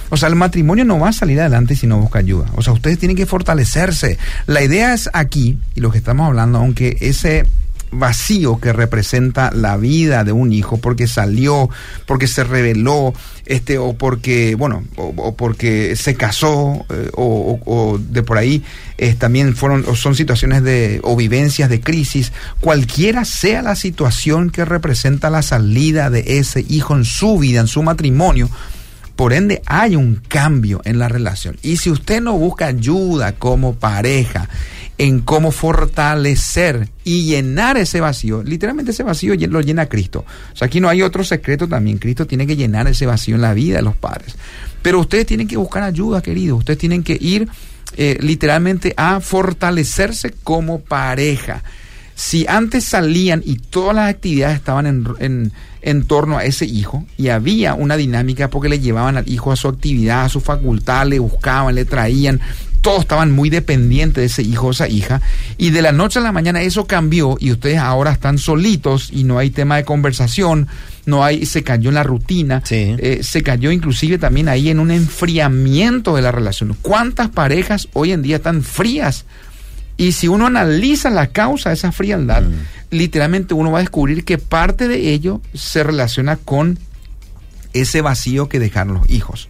O 0.09 0.18
sea, 0.18 0.28
el 0.28 0.36
matrimonio 0.36 0.84
no 0.84 0.99
va 0.99 1.09
a 1.09 1.14
salir 1.14 1.39
adelante 1.39 1.76
si 1.76 1.88
no 1.88 1.97
busca 1.99 2.20
ayuda. 2.20 2.47
O 2.55 2.62
sea, 2.62 2.74
ustedes 2.74 2.97
tienen 2.99 3.16
que 3.16 3.26
fortalecerse. 3.26 4.18
La 4.47 4.62
idea 4.62 4.93
es 4.93 5.09
aquí, 5.14 5.57
y 5.76 5.80
lo 5.80 5.89
que 5.91 5.99
estamos 5.99 6.28
hablando, 6.28 6.57
aunque 6.57 6.97
ese 6.99 7.45
vacío 7.92 8.60
que 8.60 8.74
representa 8.74 9.52
la 9.54 9.78
vida 9.78 10.24
de 10.24 10.32
un 10.32 10.54
hijo 10.54 10.78
porque 10.78 11.08
salió, 11.08 11.70
porque 12.06 12.28
se 12.28 12.44
reveló, 12.44 13.14
este, 13.46 13.78
o 13.78 13.94
porque, 13.94 14.56
bueno, 14.56 14.84
o, 14.96 15.36
porque 15.36 15.96
se 15.96 16.16
casó, 16.16 16.86
eh, 16.89 17.10
o, 17.16 17.60
o- 17.66 17.98
de 17.98 18.24
por 18.24 18.38
ahí 18.38 18.64
también 19.18 19.56
fueron, 19.56 19.84
o 19.88 19.96
son 19.96 20.16
situaciones 20.16 20.64
de, 20.64 21.00
o 21.04 21.16
vivencias 21.16 21.70
de 21.70 21.82
crisis, 21.82 22.32
cualquiera 22.60 23.26
sea 23.26 23.62
la 23.64 23.76
situación 23.76 24.52
que 24.52 24.64
representa 24.64 25.30
la 25.32 25.42
salida 25.42 26.10
de 26.10 26.38
ese 26.39 26.64
hijo 26.70 26.96
en 26.96 27.04
su 27.04 27.39
vida, 27.39 27.62
en 27.62 27.68
su 27.68 27.82
matrimonio, 27.82 28.50
por 29.22 29.34
ende, 29.34 29.62
hay 29.68 29.96
un 29.96 30.16
cambio 30.16 30.82
en 30.84 30.98
la 30.98 31.08
relación. 31.08 31.56
Y 31.62 31.78
si 31.78 31.92
usted 31.92 32.24
no 32.24 32.36
busca 32.40 32.66
ayuda 32.66 33.34
como 33.34 33.76
pareja 33.76 34.50
en 34.98 35.20
cómo 35.22 35.52
fortalecer 35.52 36.90
y 37.04 37.26
llenar 37.26 37.78
ese 37.78 38.02
vacío, 38.02 38.42
literalmente 38.42 38.90
ese 38.90 39.04
vacío 39.04 39.36
lo 39.36 39.62
llena 39.62 39.86
Cristo. 39.86 40.26
O 40.54 40.56
sea, 40.58 40.66
aquí 40.66 40.80
no 40.80 40.90
hay 40.90 41.04
otro 41.04 41.24
secreto 41.24 41.68
también. 41.68 42.00
Cristo 42.00 42.26
tiene 42.26 42.48
que 42.48 42.56
llenar 42.56 42.88
ese 42.88 43.06
vacío 43.06 43.36
en 43.36 43.42
la 43.42 43.54
vida 43.54 43.76
de 43.76 43.84
los 43.84 43.96
padres. 43.96 44.36
Pero 44.82 45.00
ustedes 45.00 45.28
tienen 45.28 45.48
que 45.48 45.56
buscar 45.56 45.84
ayuda, 45.84 46.24
queridos. 46.24 46.58
Ustedes 46.58 46.80
tienen 46.80 47.04
que 47.04 47.16
ir 47.22 47.48
eh, 47.98 48.18
literalmente 48.22 48.96
a 48.98 49.20
fortalecerse 49.20 50.34
como 50.44 50.80
pareja 50.82 51.62
si 52.16 52.48
antes 52.48 52.86
salían 52.86 53.44
y 53.46 53.58
todas 53.58 53.96
las 53.96 54.10
actividades 54.10 54.56
estaban 54.58 54.88
en- 55.20 55.52
en 55.82 56.04
torno 56.04 56.38
a 56.38 56.46
ese 56.46 56.66
hijo 56.66 57.06
y 57.18 57.30
había 57.30 57.74
una 57.74 57.98
dinámica 57.98 58.50
porque 58.50 58.70
le 58.70 58.80
llevaban 58.80 59.18
al 59.18 59.28
hijo 59.30 59.52
a 59.52 59.56
su 59.56 59.68
actividad, 59.68 60.26
a 60.26 60.30
su 60.30 60.42
facultad, 60.42 61.08
le 61.08 61.20
buscaban, 61.20 61.76
le 61.76 61.86
traían, 61.86 62.40
todos 62.82 63.02
estaban 63.02 63.32
muy 63.32 63.50
dependientes 63.50 64.22
de 64.22 64.26
ese 64.26 64.42
hijo 64.42 64.68
o 64.68 64.72
esa 64.72 64.88
hija 64.88 65.22
y 65.58 65.70
de 65.70 65.82
la 65.82 65.92
noche 65.92 66.20
a 66.20 66.22
la 66.24 66.32
mañana 66.32 66.62
eso 66.62 66.86
cambió 66.86 67.38
y 67.40 67.52
ustedes 67.52 67.78
ahora 67.78 68.12
están 68.12 68.38
solitos 68.38 69.10
y 69.12 69.24
no 69.24 69.38
hay 69.38 69.50
tema 69.52 69.78
de 69.78 69.86
conversación, 69.86 70.68
no 71.06 71.24
hay, 71.24 71.46
se 71.46 71.64
cayó 71.64 71.90
en 71.90 71.96
la 71.96 72.04
rutina, 72.04 72.62
Sí. 72.66 72.96
eh, 72.98 73.20
se 73.24 73.44
cayó 73.44 73.72
inclusive 73.72 74.18
también 74.18 74.50
ahí 74.50 74.70
en 74.70 74.80
un 74.80 74.92
enfriamiento 74.92 76.16
de 76.16 76.22
la 76.22 76.32
relación. 76.32 76.76
¿Cuántas 76.82 77.30
parejas 77.30 77.88
hoy 77.94 78.12
en 78.12 78.22
día 78.22 78.38
están 78.38 78.64
frías? 78.64 79.26
Y 80.02 80.14
si 80.14 80.28
uno 80.28 80.47
analiza 80.47 81.12
la 81.12 81.28
causa 81.28 81.70
de 81.70 81.76
esa 81.76 81.91
frialdad, 81.91 82.41
literalmente 82.89 83.54
uno 83.54 83.72
va 83.72 83.78
a 83.78 83.82
descubrir 83.82 84.26
que 84.26 84.39
parte 84.39 84.88
de 84.88 85.14
ello 85.14 85.41
se 85.54 85.84
relaciona 85.84 86.38
con 86.38 86.80
ese 87.74 88.02
vacío 88.02 88.49
que 88.49 88.60
dejaron 88.60 88.95
los 88.95 89.08
hijos. 89.12 89.47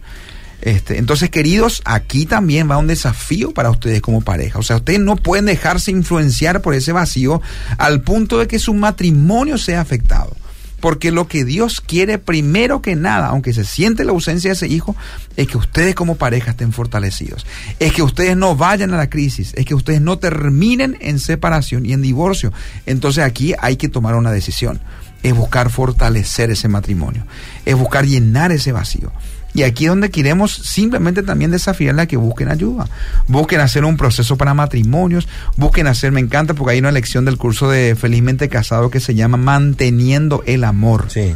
Este, 0.60 0.98
entonces, 0.98 1.30
queridos, 1.30 1.80
aquí 1.86 2.26
también 2.26 2.70
va 2.70 2.76
un 2.76 2.86
desafío 2.86 3.52
para 3.52 3.70
ustedes 3.70 4.02
como 4.02 4.20
pareja. 4.20 4.58
O 4.58 4.62
sea, 4.62 4.76
ustedes 4.76 5.00
no 5.00 5.16
pueden 5.16 5.46
dejarse 5.46 5.90
influenciar 5.90 6.60
por 6.60 6.74
ese 6.74 6.92
vacío 6.92 7.40
al 7.78 8.02
punto 8.02 8.38
de 8.38 8.46
que 8.46 8.58
su 8.58 8.74
matrimonio 8.74 9.56
sea 9.56 9.80
afectado. 9.80 10.36
Porque 10.82 11.12
lo 11.12 11.28
que 11.28 11.44
Dios 11.44 11.80
quiere 11.80 12.18
primero 12.18 12.82
que 12.82 12.96
nada, 12.96 13.28
aunque 13.28 13.52
se 13.52 13.64
siente 13.64 14.04
la 14.04 14.10
ausencia 14.10 14.50
de 14.50 14.54
ese 14.54 14.66
hijo, 14.66 14.96
es 15.36 15.46
que 15.46 15.56
ustedes 15.56 15.94
como 15.94 16.16
pareja 16.16 16.50
estén 16.50 16.72
fortalecidos. 16.72 17.46
Es 17.78 17.92
que 17.92 18.02
ustedes 18.02 18.36
no 18.36 18.56
vayan 18.56 18.92
a 18.92 18.96
la 18.96 19.08
crisis. 19.08 19.54
Es 19.54 19.64
que 19.64 19.76
ustedes 19.76 20.00
no 20.00 20.18
terminen 20.18 20.98
en 21.00 21.20
separación 21.20 21.86
y 21.86 21.92
en 21.92 22.02
divorcio. 22.02 22.52
Entonces 22.84 23.22
aquí 23.22 23.54
hay 23.60 23.76
que 23.76 23.88
tomar 23.88 24.16
una 24.16 24.32
decisión. 24.32 24.80
Es 25.22 25.32
buscar 25.36 25.70
fortalecer 25.70 26.50
ese 26.50 26.66
matrimonio. 26.66 27.24
Es 27.64 27.76
buscar 27.76 28.04
llenar 28.04 28.50
ese 28.50 28.72
vacío. 28.72 29.12
Y 29.54 29.64
aquí 29.64 29.84
es 29.84 29.90
donde 29.90 30.10
queremos 30.10 30.52
simplemente 30.52 31.22
también 31.22 31.50
desafiarle 31.50 32.02
a 32.02 32.06
que 32.06 32.16
busquen 32.16 32.48
ayuda. 32.48 32.88
Busquen 33.28 33.60
hacer 33.60 33.84
un 33.84 33.96
proceso 33.96 34.36
para 34.36 34.54
matrimonios. 34.54 35.28
Busquen 35.56 35.86
hacer, 35.86 36.10
me 36.12 36.20
encanta 36.20 36.54
porque 36.54 36.72
hay 36.72 36.78
una 36.78 36.92
lección 36.92 37.24
del 37.24 37.36
curso 37.36 37.68
de 37.68 37.94
Felizmente 37.94 38.48
Casado 38.48 38.90
que 38.90 39.00
se 39.00 39.14
llama 39.14 39.36
Manteniendo 39.36 40.42
el 40.46 40.64
Amor. 40.64 41.06
Sí. 41.08 41.34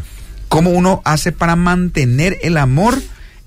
¿Cómo 0.49 0.71
uno 0.71 1.03
hace 1.05 1.33
para 1.33 1.57
mantener 1.57 2.39
el 2.43 2.57
amor 2.57 3.01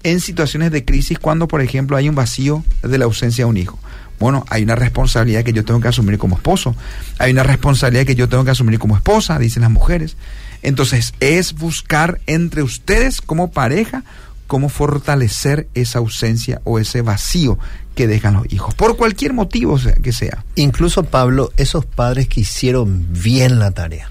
en 0.03 0.19
situaciones 0.19 0.71
de 0.71 0.85
crisis 0.85 1.17
cuando, 1.17 1.47
por 1.47 1.61
ejemplo, 1.61 1.97
hay 1.97 2.09
un 2.09 2.15
vacío 2.15 2.63
de 2.83 2.97
la 2.97 3.05
ausencia 3.05 3.45
de 3.45 3.49
un 3.49 3.57
hijo? 3.57 3.79
Bueno, 4.19 4.45
hay 4.49 4.63
una 4.63 4.75
responsabilidad 4.75 5.43
que 5.43 5.53
yo 5.53 5.63
tengo 5.63 5.79
que 5.79 5.87
asumir 5.87 6.17
como 6.17 6.35
esposo. 6.35 6.75
Hay 7.17 7.31
una 7.31 7.43
responsabilidad 7.43 8.05
que 8.05 8.15
yo 8.15 8.27
tengo 8.27 8.43
que 8.43 8.51
asumir 8.51 8.77
como 8.77 8.97
esposa, 8.97 9.39
dicen 9.39 9.61
las 9.61 9.71
mujeres. 9.71 10.17
Entonces, 10.61 11.13
es 11.21 11.53
buscar 11.53 12.19
entre 12.27 12.61
ustedes 12.61 13.21
como 13.21 13.51
pareja 13.51 14.03
cómo 14.49 14.67
fortalecer 14.67 15.69
esa 15.75 15.99
ausencia 15.99 16.59
o 16.63 16.79
ese 16.79 17.03
vacío 17.03 17.59
que 17.95 18.07
dejan 18.07 18.33
los 18.33 18.51
hijos, 18.51 18.73
por 18.73 18.97
cualquier 18.97 19.31
motivo 19.33 19.77
sea- 19.77 19.93
que 19.93 20.11
sea. 20.11 20.43
Incluso 20.55 21.03
Pablo, 21.03 21.51
esos 21.55 21.85
padres 21.85 22.27
que 22.27 22.41
hicieron 22.41 23.05
bien 23.11 23.59
la 23.59 23.69
tarea 23.71 24.09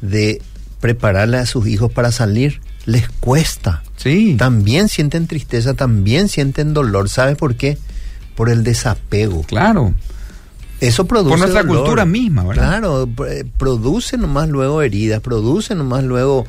de 0.00 0.40
prepararle 0.80 1.36
a 1.38 1.46
sus 1.46 1.66
hijos 1.66 1.92
para 1.92 2.12
salir 2.12 2.60
les 2.86 3.08
cuesta. 3.08 3.82
Sí. 3.96 4.36
También 4.38 4.88
sienten 4.88 5.26
tristeza, 5.26 5.74
también 5.74 6.28
sienten 6.28 6.72
dolor. 6.74 7.08
¿Sabe 7.10 7.36
por 7.36 7.56
qué? 7.56 7.78
Por 8.34 8.48
el 8.48 8.64
desapego. 8.64 9.42
Claro. 9.42 9.94
Eso 10.80 11.06
produce. 11.06 11.30
Por 11.30 11.38
nuestra 11.40 11.62
dolor. 11.62 11.76
cultura 11.82 12.04
misma, 12.04 12.44
¿verdad? 12.44 12.68
Claro, 12.68 13.06
pr- 13.06 13.46
produce 13.58 14.16
nomás 14.16 14.48
luego 14.48 14.80
heridas, 14.82 15.20
produce 15.20 15.74
nomás 15.74 16.04
luego 16.04 16.46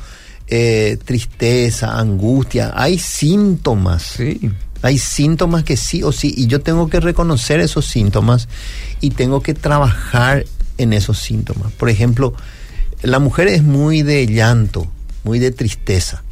eh, 0.48 0.98
tristeza, 1.04 1.98
angustia. 1.98 2.74
Hay 2.76 3.00
síntomas. 3.00 4.04
Sí. 4.04 4.52
Hay 4.82 5.00
síntomas 5.00 5.64
que 5.64 5.78
sí 5.78 6.04
o 6.04 6.12
sí, 6.12 6.32
y 6.38 6.46
yo 6.46 6.62
tengo 6.62 6.90
que 6.90 7.00
reconocer 7.00 7.60
esos 7.60 7.88
síntomas 7.88 8.48
y 9.02 9.10
tengo 9.12 9.42
que 9.42 9.56
trabajar 9.56 10.46
en 10.78 10.94
esos 10.94 11.18
síntomas. 11.18 11.72
Por 11.72 11.90
ejemplo, 11.90 12.36
la 13.02 13.18
mujer 13.18 13.48
es 13.48 13.64
muy 13.64 14.04
de 14.04 14.28
llanto, 14.28 14.86
muy 15.24 15.40
de 15.40 15.50
tristeza. 15.50 16.24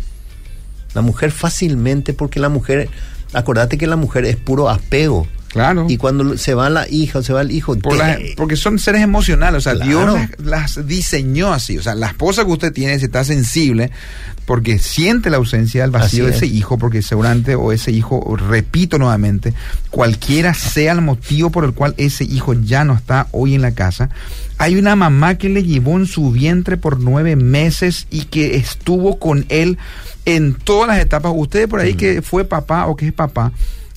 La 0.94 1.02
mujer 1.02 1.32
fácilmente, 1.32 2.14
porque 2.14 2.40
la 2.40 2.50
mujer, 2.50 2.90
acordate 3.34 3.80
que 3.80 3.88
la 3.88 3.96
mujer 3.96 4.26
es 4.26 4.36
puro 4.36 4.70
apego. 4.70 5.28
Claro. 5.54 5.86
Y 5.88 5.98
cuando 5.98 6.36
se 6.38 6.56
va 6.56 6.70
la 6.70 6.90
hija 6.90 7.20
o 7.20 7.24
se 7.24 7.32
va 7.32 7.42
el 7.42 7.52
hijo, 7.52 7.78
Por 7.78 7.94
te- 7.94 8.00
las- 8.00 8.18
porque 8.36 8.56
son 8.56 8.80
seres 8.80 9.02
emocionales, 9.04 9.60
o 9.60 9.62
sea, 9.62 9.74
Claro. 9.76 9.88
Dios 10.16 10.30
las, 10.40 10.76
las 10.78 10.88
diseñó 10.88 11.54
así, 11.54 11.78
o 11.78 11.84
sea, 11.84 11.94
la 11.96 12.08
esposa 12.08 12.44
que 12.44 12.52
usted 12.52 12.74
tiene 12.74 12.98
si 12.98 13.06
está 13.06 13.24
sensible 13.24 13.92
porque 14.46 14.78
siente 14.80 15.30
la 15.30 15.38
ausencia 15.38 15.84
del 15.84 15.92
vacío 15.92 16.24
Así 16.26 16.32
de 16.32 16.36
ese 16.38 16.46
es. 16.48 16.52
hijo, 16.54 16.78
porque 16.78 17.02
seguramente 17.02 17.56
o 17.56 17.72
ese 17.72 17.92
hijo, 17.92 18.36
repito 18.36 18.98
nuevamente, 18.98 19.54
cualquiera 19.92 20.54
sea 20.56 20.92
el 20.94 21.02
motivo 21.02 21.50
por 21.52 21.64
el 21.66 21.74
cual 21.74 21.94
ese 21.98 22.24
hijo 22.26 22.54
ya 22.54 22.84
no 22.84 22.94
está 22.96 23.28
hoy 23.32 23.54
en 23.56 23.62
la 23.62 23.72
casa, 23.74 24.10
hay 24.58 24.76
una 24.76 24.96
mamá 24.96 25.36
que 25.36 25.50
le 25.50 25.64
llevó 25.64 25.98
en 25.98 26.08
su 26.08 26.32
vientre 26.32 26.78
por 26.78 27.00
nueve 27.00 27.36
meses 27.36 28.08
y 28.10 28.26
que 28.26 28.56
estuvo 28.58 29.18
con 29.20 29.46
él 29.50 29.78
en 30.26 30.56
todas 30.56 30.88
las 30.88 31.00
etapas. 31.00 31.32
Usted 31.36 31.70
por 31.70 31.80
ahí 31.80 31.94
que 31.94 32.22
fue 32.22 32.44
papá 32.44 32.88
o 32.88 32.96
que 32.98 33.08
es 33.08 33.14
papá, 33.14 33.52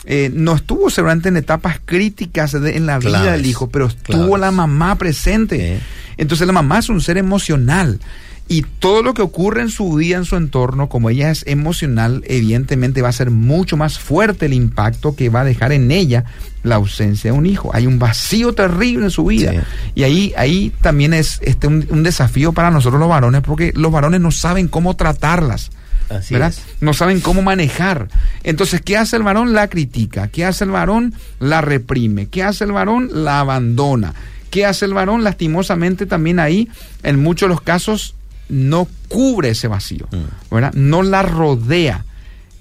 eh, 0.07 0.30
no 0.32 0.54
estuvo 0.54 0.88
seguramente 0.88 1.28
en 1.28 1.36
etapas 1.36 1.80
críticas 1.84 2.52
de- 2.52 2.76
en 2.76 2.86
la 2.86 2.98
vida 2.98 3.32
del 3.32 3.44
hijo, 3.46 3.68
pero 3.68 3.86
estuvo 3.86 4.16
claves. 4.26 4.40
la 4.40 4.50
mamá 4.52 4.96
presente. 4.96 5.78
Sí. 5.78 5.84
Entonces 6.16 6.46
la 6.46 6.52
mamá 6.52 6.78
es 6.78 6.88
un 6.88 7.00
ser 7.00 7.18
emocional. 7.18 8.00
Y 8.48 8.62
todo 8.78 9.02
lo 9.02 9.12
que 9.12 9.22
ocurre 9.22 9.62
en 9.62 9.70
su 9.70 9.94
vida, 9.94 10.18
en 10.18 10.24
su 10.24 10.36
entorno, 10.36 10.88
como 10.88 11.11
ella 11.11 11.32
es 11.32 11.42
emocional, 11.48 12.22
evidentemente 12.28 13.02
va 13.02 13.09
a 13.09 13.12
ser 13.12 13.32
mucho 13.32 13.76
más 13.76 13.98
fuerte 13.98 14.46
el 14.46 14.52
impacto 14.54 15.16
que 15.16 15.28
va 15.30 15.40
a 15.40 15.44
dejar 15.44 15.72
en 15.72 15.90
ella 15.90 16.24
la 16.62 16.76
ausencia 16.76 17.32
de 17.32 17.36
un 17.36 17.44
hijo. 17.46 17.70
Hay 17.74 17.88
un 17.88 17.98
vacío 17.98 18.52
terrible 18.52 19.07
en 19.07 19.11
su 19.11 19.24
vida. 19.24 19.50
Sí. 19.50 19.59
Y 19.96 20.02
ahí, 20.04 20.32
ahí 20.36 20.72
también 20.80 21.12
es 21.12 21.40
este, 21.42 21.66
un, 21.66 21.84
un 21.90 22.04
desafío 22.04 22.52
para 22.52 22.70
nosotros 22.70 23.00
los 23.00 23.09
varones, 23.09 23.40
porque 23.42 23.72
los 23.74 23.90
varones 23.90 24.20
no 24.20 24.30
saben 24.30 24.68
cómo 24.68 24.94
tratarlas. 24.94 25.72
Así 26.09 26.34
¿verdad? 26.34 26.50
es. 26.50 26.62
No 26.80 26.94
saben 26.94 27.20
cómo 27.20 27.42
manejar. 27.42 28.09
Entonces, 28.44 28.80
¿qué 28.80 28.96
hace 28.96 29.16
el 29.16 29.22
varón? 29.22 29.52
La 29.52 29.68
critica. 29.68 30.28
¿Qué 30.28 30.44
hace 30.44 30.64
el 30.64 30.70
varón? 30.70 31.14
La 31.40 31.61
reprime. 31.61 32.26
¿Qué 32.28 32.42
hace 32.42 32.64
el 32.64 32.72
varón? 32.72 33.11
La 33.12 33.40
abandona. 33.40 34.14
¿Qué 34.50 34.64
hace 34.64 34.84
el 34.84 34.94
varón? 34.94 35.24
Lastimosamente 35.24 36.07
también 36.07 36.38
ahí, 36.38 36.68
en 37.02 37.20
muchos 37.20 37.48
de 37.48 37.54
los 37.54 37.61
casos, 37.61 38.14
no 38.48 38.88
cubre 39.09 39.50
ese 39.50 39.68
vacío, 39.68 40.09
¿verdad? 40.50 40.72
No 40.74 41.02
la 41.02 41.22
rodea. 41.22 42.04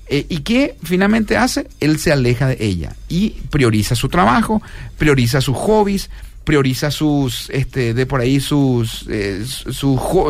Eh, 0.08 0.26
¿Y 0.30 0.40
qué 0.40 0.76
finalmente 0.84 1.38
hace? 1.38 1.68
Él 1.80 2.00
se 2.00 2.12
aleja 2.12 2.48
de 2.48 2.58
ella 2.60 2.96
y 3.10 3.32
prioriza 3.50 3.96
su 3.96 4.10
trabajo, 4.10 4.62
prioriza 4.98 5.42
sus 5.42 5.56
hobbies, 5.56 6.10
prioriza 6.46 6.92
sus, 6.92 7.50
este, 7.50 7.94
de 7.94 8.06
por 8.06 8.22
ahí 8.22 8.40
sus, 8.40 9.06
eh, 9.10 9.44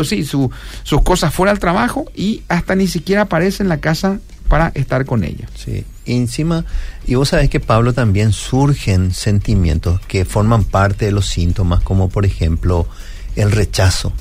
sí, 0.03 0.24
su- 0.26 0.51
sus 0.84 1.01
cosas 1.03 1.34
fuera 1.34 1.51
del 1.51 1.59
trabajo 1.59 2.05
y 2.16 2.41
hasta 2.47 2.74
ni 2.76 2.88
siquiera 2.88 3.24
aparece 3.24 3.61
en 3.63 3.70
la 3.70 3.80
casa 3.80 4.20
para 4.47 4.72
estar 4.76 5.05
con 5.05 5.24
ella. 5.24 5.47
Sí, 5.55 5.84
y 6.05 6.13
encima, 6.16 6.66
y 7.05 7.16
vos 7.16 7.30
sabés 7.30 7.49
que 7.49 7.59
Pablo 7.59 7.93
también 7.93 8.32
surgen 8.32 9.13
sentimientos 9.13 9.99
que 10.07 10.24
forman 10.26 10.63
parte 10.63 11.05
de 11.05 11.11
los 11.11 11.26
síntomas, 11.28 11.82
como 11.84 12.09
por 12.09 12.26
ejemplo 12.26 12.88
el 13.36 13.51
rechazo 13.51 14.13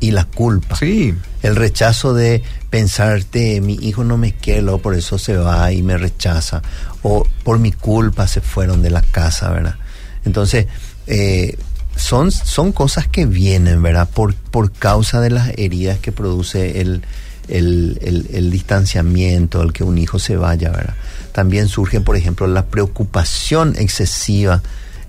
y 0.00 0.10
la 0.12 0.24
culpa. 0.24 0.76
Sí, 0.76 1.14
El 1.42 1.54
rechazo 1.56 2.14
de 2.14 2.42
pensarte, 2.70 3.60
mi 3.60 3.74
hijo 3.74 4.02
no 4.04 4.16
me 4.16 4.32
quiere, 4.32 4.62
por 4.78 4.94
eso 4.94 5.18
se 5.18 5.36
va 5.36 5.70
y 5.72 5.82
me 5.82 5.98
rechaza, 5.98 6.62
o 7.02 7.26
por 7.44 7.58
mi 7.58 7.72
culpa 7.72 8.26
se 8.26 8.40
fueron 8.40 8.82
de 8.82 8.90
la 8.90 9.02
casa, 9.02 9.50
¿verdad? 9.50 9.76
Entonces, 10.24 10.66
eh, 11.08 11.56
son, 11.96 12.30
son 12.30 12.70
cosas 12.70 13.08
que 13.08 13.26
vienen, 13.26 13.82
¿verdad? 13.82 14.08
Por, 14.08 14.34
por 14.34 14.70
causa 14.70 15.20
de 15.20 15.30
las 15.30 15.50
heridas 15.56 15.98
que 15.98 16.12
produce 16.12 16.80
el, 16.80 17.02
el, 17.48 18.50
distanciamiento, 18.50 19.62
el 19.62 19.72
que 19.72 19.82
un 19.82 19.98
hijo 19.98 20.18
se 20.18 20.36
vaya, 20.36 20.70
¿verdad? 20.70 20.94
También 21.32 21.66
surge, 21.66 22.00
por 22.00 22.16
ejemplo, 22.16 22.46
la 22.46 22.66
preocupación 22.66 23.74
excesiva 23.78 24.62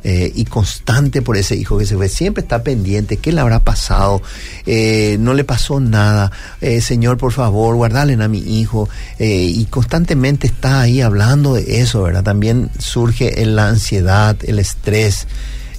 eh, 0.04 0.32
y 0.34 0.46
constante 0.46 1.22
por 1.22 1.36
ese 1.36 1.56
hijo 1.56 1.78
que 1.78 1.86
se 1.86 1.98
ve. 1.98 2.08
Siempre 2.08 2.42
está 2.42 2.64
pendiente, 2.64 3.18
¿qué 3.18 3.34
le 3.34 3.42
habrá 3.42 3.60
pasado? 3.60 4.22
Eh, 4.66 5.18
no 5.20 5.34
le 5.34 5.44
pasó 5.44 5.80
nada. 5.80 6.32
Señor, 6.82 7.18
por 7.18 7.34
favor, 7.34 7.76
guardale 7.76 8.14
a 8.14 8.28
mi 8.30 8.40
hijo. 8.40 8.90
Y 9.20 9.66
constantemente 9.66 10.48
está 10.48 10.82
ahí 10.82 11.02
hablando 11.02 11.56
de 11.56 11.82
eso, 11.82 12.04
¿verdad? 12.04 12.24
También 12.24 12.70
surge 12.80 13.46
la 13.46 13.68
ansiedad, 13.68 14.38
el 14.44 14.60
estrés 14.60 15.28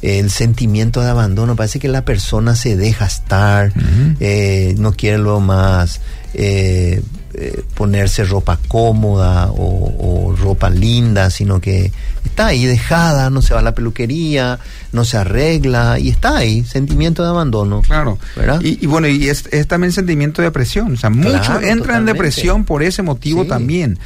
el 0.02 0.30
sentimiento 0.30 1.00
de 1.02 1.10
abandono, 1.10 1.56
parece 1.56 1.78
que 1.78 1.88
la 1.88 2.04
persona 2.04 2.54
se 2.54 2.76
deja 2.76 3.06
estar, 3.06 3.72
eh, 4.20 4.74
no 4.78 4.92
quiere 4.92 5.18
luego 5.18 5.40
más 5.40 6.00
eh, 6.32 7.02
eh, 7.34 7.62
ponerse 7.74 8.24
ropa 8.24 8.58
cómoda 8.68 9.50
o, 9.50 10.28
o 10.30 10.36
ropa 10.36 10.70
linda, 10.70 11.28
sino 11.30 11.60
que 11.60 11.92
está 12.24 12.46
ahí 12.48 12.64
dejada, 12.64 13.30
no 13.30 13.42
se 13.42 13.52
va 13.54 13.60
a 13.60 13.62
la 13.62 13.74
peluquería, 13.74 14.58
no 14.92 15.04
se 15.04 15.16
arregla 15.18 15.98
y 15.98 16.08
está 16.08 16.38
ahí, 16.38 16.64
sentimiento 16.64 17.22
de 17.22 17.28
abandono. 17.28 17.82
claro. 17.82 18.18
¿Verdad? 18.36 18.60
Y, 18.62 18.78
y 18.82 18.86
bueno, 18.86 19.06
y 19.08 19.28
es, 19.28 19.44
es 19.52 19.66
también 19.68 19.92
sentimiento 19.92 20.40
de 20.42 20.48
depresión. 20.48 20.94
O 20.94 20.96
sea, 20.96 21.10
muchos 21.10 21.40
Claro, 21.46 21.66
entran 21.66 21.98
en 22.00 22.06
depresión 22.06 22.64
por 22.64 22.82
ese 22.82 23.02
motivo 23.02 23.42
Sí. 23.42 23.48
también. 23.48 23.98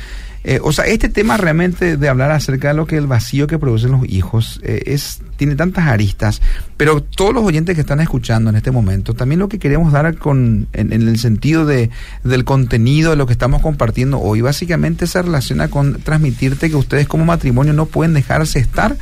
Eh, 0.47 0.61
o 0.63 0.73
sea, 0.73 0.85
este 0.85 1.09
tema 1.09 1.39
realmente 1.39 1.97
de 1.97 2.09
hablar 2.09 2.31
acerca 2.31 2.69
de 2.69 2.75
lo 2.75 2.87
que 2.87 2.99
el 2.99 3.07
vacío 3.07 3.47
que 3.47 3.59
producen 3.59 3.93
los 3.93 4.07
hijos 4.07 4.61
eh, 4.63 4.83
es 4.87 5.23
tiene 5.37 5.57
tantas 5.57 5.87
aristas, 5.89 6.43
pero 6.77 7.03
todos 7.03 7.33
los 7.33 7.43
oyentes 7.45 7.75
que 7.75 7.81
están 7.81 8.01
escuchando 8.01 8.51
en 8.51 8.57
este 8.57 8.71
momento, 8.71 9.15
también 9.15 9.39
lo 9.39 9.49
que 9.49 9.59
queremos 9.59 9.91
dar 9.93 10.17
con 10.19 10.69
en, 10.75 10.93
en 10.93 11.09
el 11.09 11.19
sentido 11.19 11.65
de 11.65 11.89
del 12.25 12.45
contenido 12.45 13.11
de 13.11 13.17
lo 13.17 13.27
que 13.27 13.33
estamos 13.33 13.63
compartiendo 13.63 14.21
hoy, 14.21 14.43
básicamente 14.43 15.07
se 15.07 15.23
relaciona 15.23 15.69
con 15.69 15.95
transmitirte 16.03 16.69
que 16.69 16.77
ustedes 16.77 17.09
como 17.09 17.25
matrimonio 17.25 17.73
no 17.73 17.87
pueden 17.87 18.13
dejarse 18.13 18.59
estar 18.59 18.97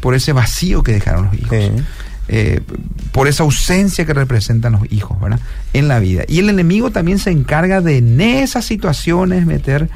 por 0.00 0.14
ese 0.16 0.32
vacío 0.32 0.82
que 0.82 0.92
dejaron 0.92 1.26
los 1.26 1.34
hijos 1.34 1.48
Sí. 1.58 1.70
eh, 2.28 2.60
por 3.12 3.26
esa 3.28 3.44
ausencia 3.44 4.04
que 4.04 4.14
representan 4.14 4.72
los 4.72 4.82
hijos, 4.92 5.18
¿verdad? 5.20 5.40
En 5.72 5.86
la 5.88 5.98
vida. 6.00 6.24
Y 6.28 6.40
el 6.40 6.48
enemigo 6.50 6.90
también 6.90 7.18
se 7.18 7.30
encarga 7.30 7.80
de 7.80 7.98
en 7.98 8.20
esas 8.20 8.64
situaciones 8.64 9.46
meter 9.46 9.88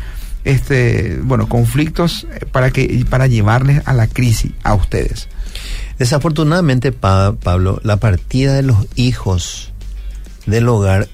este, 0.45 1.19
bueno, 1.23 1.49
conflictos 1.49 2.27
para 2.51 2.71
que 2.71 3.05
para 3.09 3.27
llevarles 3.27 3.83
a 3.87 3.93
la 3.93 4.07
crisis 4.07 4.53
a 4.63 4.75
ustedes. 4.75 5.29
Desafortunadamente, 5.99 6.93
Pa- 6.93 7.35
Pablo, 7.41 7.81
la 7.85 7.97
partida 7.99 8.55
de 8.55 8.63
los 8.63 8.87
hijos 8.97 9.73
del 10.47 10.69
hogar 10.69 11.09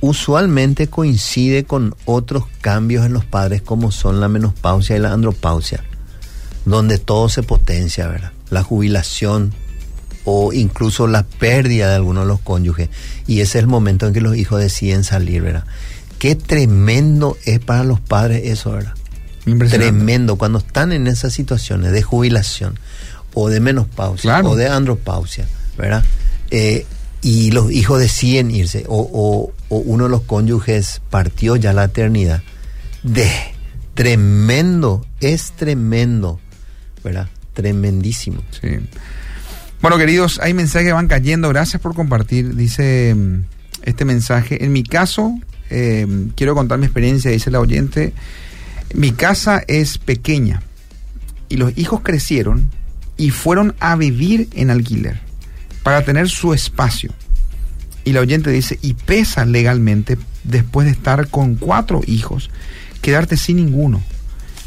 usualmente 0.00 0.88
coincide 0.88 1.64
con 1.64 1.94
otros 2.06 2.44
cambios 2.60 3.06
en 3.06 3.12
los 3.12 3.24
padres 3.24 3.62
como 3.62 3.92
son 3.92 4.20
la 4.20 4.28
menopausia 4.28 4.96
y 4.96 5.00
la 5.00 5.12
andropausia, 5.12 5.84
donde 6.64 6.98
todo 6.98 7.28
se 7.28 7.42
potencia, 7.42 8.08
¿verdad? 8.08 8.32
La 8.50 8.62
jubilación 8.62 9.52
o 10.24 10.52
incluso 10.52 11.06
la 11.06 11.24
pérdida 11.24 11.88
de 11.88 11.96
algunos 11.96 12.24
de 12.24 12.28
los 12.28 12.40
cónyuges. 12.40 12.88
Y 13.26 13.40
ese 13.40 13.58
es 13.58 13.62
el 13.64 13.66
momento 13.68 14.06
en 14.06 14.12
que 14.12 14.20
los 14.20 14.36
hijos 14.36 14.60
deciden 14.60 15.04
salir, 15.04 15.42
¿verdad? 15.42 15.64
Qué 16.22 16.36
tremendo 16.36 17.36
es 17.46 17.58
para 17.58 17.82
los 17.82 17.98
padres 17.98 18.42
eso, 18.44 18.70
¿verdad? 18.70 18.94
Tremendo 19.68 20.36
cuando 20.36 20.58
están 20.60 20.92
en 20.92 21.08
esas 21.08 21.32
situaciones 21.32 21.90
de 21.90 22.00
jubilación 22.02 22.78
o 23.34 23.48
de 23.48 23.58
menopausia 23.58 24.30
Claro. 24.30 24.50
o 24.50 24.54
de 24.56 24.68
andropausia, 24.68 25.48
¿verdad? 25.76 26.04
Eh, 26.52 26.86
y 27.22 27.50
los 27.50 27.72
hijos 27.72 27.98
deciden 27.98 28.52
irse 28.52 28.84
o, 28.86 29.00
o- 29.00 29.52
o 29.68 29.78
uno 29.78 30.04
de 30.04 30.10
los 30.10 30.22
cónyuges 30.22 31.02
partió 31.10 31.56
ya 31.56 31.72
la 31.72 31.82
eternidad. 31.86 32.44
De 33.02 33.28
tremendo, 33.94 35.04
es 35.20 35.50
tremendo, 35.56 36.38
¿verdad? 37.02 37.28
Tremendísimo. 37.54 38.42
Sí. 38.60 38.68
Bueno, 39.80 39.98
queridos, 39.98 40.38
hay 40.40 40.54
mensajes 40.54 40.86
que 40.86 40.92
van 40.92 41.08
cayendo. 41.08 41.48
Gracias 41.48 41.82
por 41.82 41.96
compartir. 41.96 42.54
Dice 42.54 43.12
mm, 43.16 43.38
este 43.82 44.04
mensaje. 44.04 44.64
En 44.64 44.70
mi 44.72 44.84
caso, 44.84 45.34
eh, 45.72 46.06
quiero 46.36 46.54
contar 46.54 46.78
mi 46.78 46.84
experiencia, 46.84 47.30
dice 47.30 47.50
la 47.50 47.60
oyente. 47.60 48.12
Mi 48.94 49.12
casa 49.12 49.62
es 49.66 49.98
pequeña 49.98 50.62
y 51.48 51.56
los 51.56 51.76
hijos 51.76 52.00
crecieron 52.02 52.70
y 53.16 53.30
fueron 53.30 53.74
a 53.80 53.96
vivir 53.96 54.48
en 54.52 54.70
alquiler 54.70 55.20
para 55.82 56.04
tener 56.04 56.28
su 56.28 56.52
espacio. 56.54 57.12
Y 58.04 58.12
la 58.12 58.20
oyente 58.20 58.50
dice, 58.50 58.78
y 58.82 58.94
pesa 58.94 59.44
legalmente 59.44 60.18
después 60.44 60.86
de 60.86 60.92
estar 60.92 61.28
con 61.28 61.54
cuatro 61.54 62.00
hijos, 62.06 62.50
quedarte 63.00 63.36
sin 63.36 63.56
ninguno. 63.56 64.02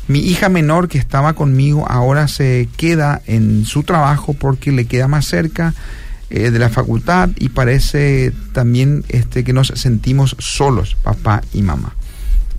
Mi 0.07 0.19
hija 0.19 0.49
menor 0.49 0.87
que 0.87 0.97
estaba 0.97 1.33
conmigo 1.33 1.85
ahora 1.89 2.27
se 2.27 2.69
queda 2.77 3.21
en 3.25 3.65
su 3.65 3.83
trabajo 3.83 4.33
porque 4.33 4.71
le 4.71 4.85
queda 4.85 5.07
más 5.07 5.25
cerca 5.25 5.73
eh, 6.29 6.51
de 6.51 6.59
la 6.59 6.69
facultad 6.69 7.29
y 7.37 7.49
parece 7.49 8.31
también 8.53 9.03
este, 9.09 9.43
que 9.43 9.53
nos 9.53 9.67
sentimos 9.75 10.35
solos, 10.39 10.95
papá 11.03 11.41
y 11.53 11.61
mamá. 11.61 11.95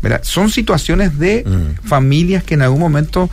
¿Verdad? 0.03 0.21
Son 0.25 0.51
situaciones 0.51 1.19
de 1.19 1.43
Mm. 1.47 1.87
familias 1.89 2.45
que 2.45 2.55
en 2.55 2.62
algún 2.62 2.81
momento 2.81 3.29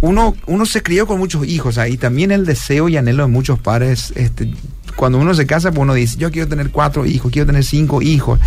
uno, 0.00 0.34
uno 0.46 0.64
se 0.66 0.82
crió 0.82 1.06
con 1.06 1.18
muchos 1.18 1.46
hijos 1.46 1.78
ahí 1.78 1.96
también 1.96 2.30
el 2.32 2.44
deseo 2.46 2.88
y 2.88 2.96
anhelo 2.96 3.24
de 3.24 3.28
muchos 3.32 3.58
padres 3.58 4.12
este, 4.16 4.52
cuando 4.96 5.18
uno 5.18 5.34
se 5.34 5.46
casa 5.46 5.70
pues 5.70 5.82
uno 5.82 5.94
dice 5.94 6.16
yo 6.16 6.30
quiero 6.30 6.48
tener 6.48 6.70
cuatro 6.70 7.06
hijos 7.06 7.30
quiero 7.32 7.46
tener 7.46 7.64
cinco 7.64 8.02
hijos 8.02 8.40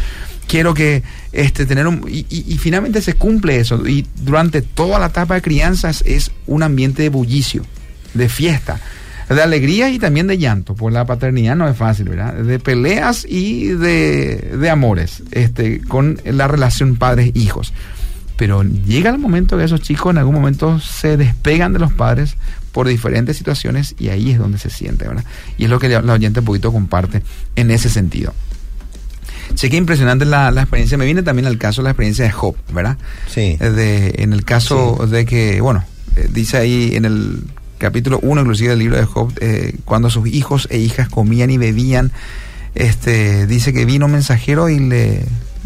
quiero 0.48 0.74
que 0.74 1.04
este 1.32 1.66
tener 1.66 1.86
un 1.88 2.04
y, 2.10 2.26
y- 2.30 2.46
y 2.48 2.58
finalmente 2.58 3.02
se 3.02 3.14
cumple 3.14 3.60
eso 3.60 3.88
y 3.88 4.06
durante 4.22 4.62
toda 4.62 4.98
la 5.00 5.08
etapa 5.08 5.36
de 5.36 5.42
crianzas 5.42 6.02
es 6.06 6.32
un 6.48 6.64
ambiente 6.64 7.04
de 7.04 7.10
bullicio 7.10 7.64
de 8.14 8.28
fiesta 8.30 8.80
de 9.30 9.42
alegría 9.42 9.90
y 9.90 10.00
también 10.00 10.28
de 10.28 10.38
llanto 10.38 10.76
por 10.76 10.92
la 10.92 11.06
paternidad 11.06 11.56
no 11.56 11.68
es 11.68 11.78
fácil 11.78 12.10
verdad 12.10 12.34
de 12.34 12.60
peleas 12.60 13.26
y 13.30 13.68
de, 13.68 14.58
de 14.60 14.70
amores 14.70 15.24
este 15.32 15.82
con 15.82 16.20
la 16.26 16.48
relación 16.48 16.96
padres 16.96 17.32
hijos 17.36 17.74
pero 18.38 18.64
llega 18.64 19.10
el 19.10 19.20
momento 19.20 19.58
que 19.58 19.66
esos 19.66 19.82
chicos 19.82 20.12
en 20.12 20.18
algún 20.18 20.36
momento 20.36 20.80
se 20.80 21.18
despegan 21.18 21.74
de 21.74 21.80
los 21.80 21.92
padres 21.92 22.38
por 22.72 22.88
diferentes 22.88 23.36
situaciones 23.36 23.96
y 24.00 24.08
ahí 24.10 24.32
es 24.32 24.40
donde 24.40 24.58
se 24.58 24.70
siente, 24.70 25.06
¿verdad? 25.06 25.26
Y 25.58 25.66
es 25.66 25.70
lo 25.70 25.78
que 25.78 25.90
la 25.90 26.14
oyente 26.14 26.40
un 26.40 26.46
poquito 26.46 26.72
comparte 26.72 27.22
en 27.58 27.70
ese 27.70 27.90
sentido. 27.90 28.34
Sé 29.56 29.70
que 29.70 29.76
impresionante 29.76 30.24
la, 30.24 30.52
la 30.52 30.62
experiencia. 30.62 30.98
Me 30.98 31.04
viene 31.04 31.22
también 31.22 31.48
al 31.48 31.58
caso 31.58 31.82
la 31.82 31.90
experiencia 31.90 32.24
de 32.24 32.32
Job, 32.32 32.56
¿verdad? 32.72 32.98
Sí. 33.28 33.58
Eh, 33.60 33.70
De, 33.72 34.16
en 34.20 34.32
el 34.32 34.46
caso 34.46 35.06
de 35.10 35.26
que, 35.26 35.60
bueno, 35.60 35.84
eh, 36.16 36.30
dice 36.32 36.58
ahí 36.58 36.92
en 36.96 37.04
el 37.04 37.44
capítulo 37.80 38.20
1 38.22 38.42
inclusive 38.42 38.70
del 38.70 38.80
libro 38.80 38.98
de 38.98 39.06
Job, 39.06 39.34
eh, 39.42 39.76
cuando 39.86 40.12
sus 40.12 40.28
hijos 40.28 40.68
e 40.70 40.78
hijas 40.78 41.10
comían 41.10 41.50
y 41.50 41.58
bebían, 41.58 42.12
este, 42.76 43.48
dice 43.48 43.74
que 43.74 43.86
vino 43.86 44.06
un 44.06 44.12
mensajero 44.12 44.70
y 44.70 44.78
le, 44.80 45.24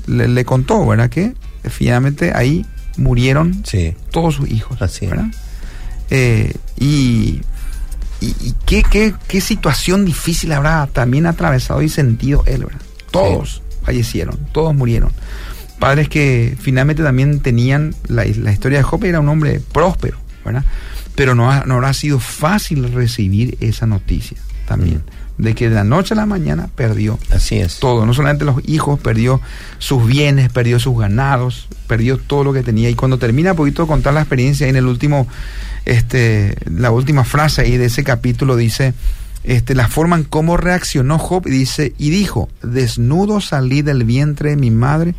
le, 0.07 0.29
le 0.29 0.45
contó, 0.45 0.85
¿verdad? 0.87 1.09
Que 1.09 1.33
finalmente 1.65 2.31
ahí 2.33 2.65
murieron 2.97 3.63
Sí. 3.65 3.93
todos 4.11 4.35
sus 4.35 4.49
hijos. 4.49 4.81
Así. 4.81 5.07
¿verdad? 5.07 5.25
Eh, 6.09 6.53
y 6.79 7.41
y, 8.21 8.27
y 8.39 8.55
qué, 8.65 8.83
qué, 8.89 9.13
qué 9.27 9.41
situación 9.41 10.05
difícil 10.05 10.53
habrá 10.53 10.87
también 10.87 11.25
atravesado 11.25 11.81
y 11.81 11.89
sentido 11.89 12.43
él, 12.45 12.63
¿verdad? 12.63 12.79
Todos 13.11 13.61
fallecieron, 13.83 14.39
todos 14.53 14.73
murieron. 14.73 15.11
Padres 15.77 16.07
que 16.07 16.55
finalmente 16.61 17.03
también 17.03 17.41
tenían, 17.41 17.93
la, 18.07 18.23
la 18.23 18.53
historia 18.53 18.77
de 18.77 18.83
Job 18.83 19.03
era 19.03 19.19
un 19.19 19.27
hombre 19.27 19.59
próspero, 19.59 20.17
¿verdad? 20.45 20.63
Pero 21.15 21.35
no, 21.35 21.51
ha- 21.51 21.63
no 21.65 21.75
habrá 21.75 21.93
sido 21.93 22.19
fácil 22.19 22.91
recibir 22.93 23.57
esa 23.61 23.85
noticia 23.85 24.37
también, 24.67 25.03
de 25.37 25.53
que 25.55 25.69
de 25.69 25.75
la 25.75 25.83
noche 25.83 26.13
a 26.13 26.17
la 26.17 26.25
mañana 26.25 26.69
perdió 26.75 27.19
Así 27.29 27.57
es. 27.57 27.79
todo, 27.79 28.05
no 28.05 28.13
solamente 28.13 28.45
los 28.45 28.57
hijos, 28.67 28.99
perdió 28.99 29.41
sus 29.77 30.05
bienes, 30.07 30.49
perdió 30.51 30.79
sus 30.79 30.97
ganados, 30.97 31.67
perdió 31.87 32.17
todo 32.17 32.43
lo 32.45 32.53
que 32.53 32.63
tenía. 32.63 32.89
Y 32.89 32.95
cuando 32.95 33.17
termina 33.19 33.51
un 33.51 33.57
poquito 33.57 33.83
de 33.83 33.87
contar 33.89 34.13
la 34.13 34.21
experiencia 34.21 34.67
en 34.67 34.75
el 34.75 34.85
último, 34.87 35.27
este, 35.85 36.55
la 36.65 36.91
última 36.91 37.23
frase 37.25 37.61
ahí 37.61 37.77
de 37.77 37.85
ese 37.85 38.03
capítulo 38.03 38.55
dice, 38.55 38.93
este, 39.43 39.75
la 39.75 39.89
forma 39.89 40.15
en 40.15 40.23
cómo 40.23 40.55
reaccionó 40.57 41.19
Job 41.19 41.45
y 41.47 41.51
dice, 41.51 41.93
y 41.97 42.09
dijo, 42.09 42.49
desnudo 42.63 43.41
salí 43.41 43.81
del 43.81 44.05
vientre 44.05 44.51
de 44.51 44.55
mi 44.55 44.71
madre 44.71 45.13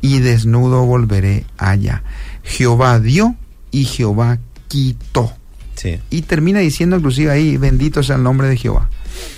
y 0.00 0.18
desnudo 0.18 0.84
volveré 0.84 1.46
allá. 1.56 2.02
Jehová 2.42 2.98
dio 3.00 3.36
y 3.70 3.84
Jehová 3.84 4.38
quitó. 4.66 5.32
Sí. 5.78 6.00
Y 6.10 6.22
termina 6.22 6.58
diciendo 6.58 6.96
inclusive 6.96 7.30
ahí, 7.30 7.56
bendito 7.56 8.02
sea 8.02 8.16
el 8.16 8.22
nombre 8.22 8.48
de 8.48 8.56
Jehová. 8.56 8.90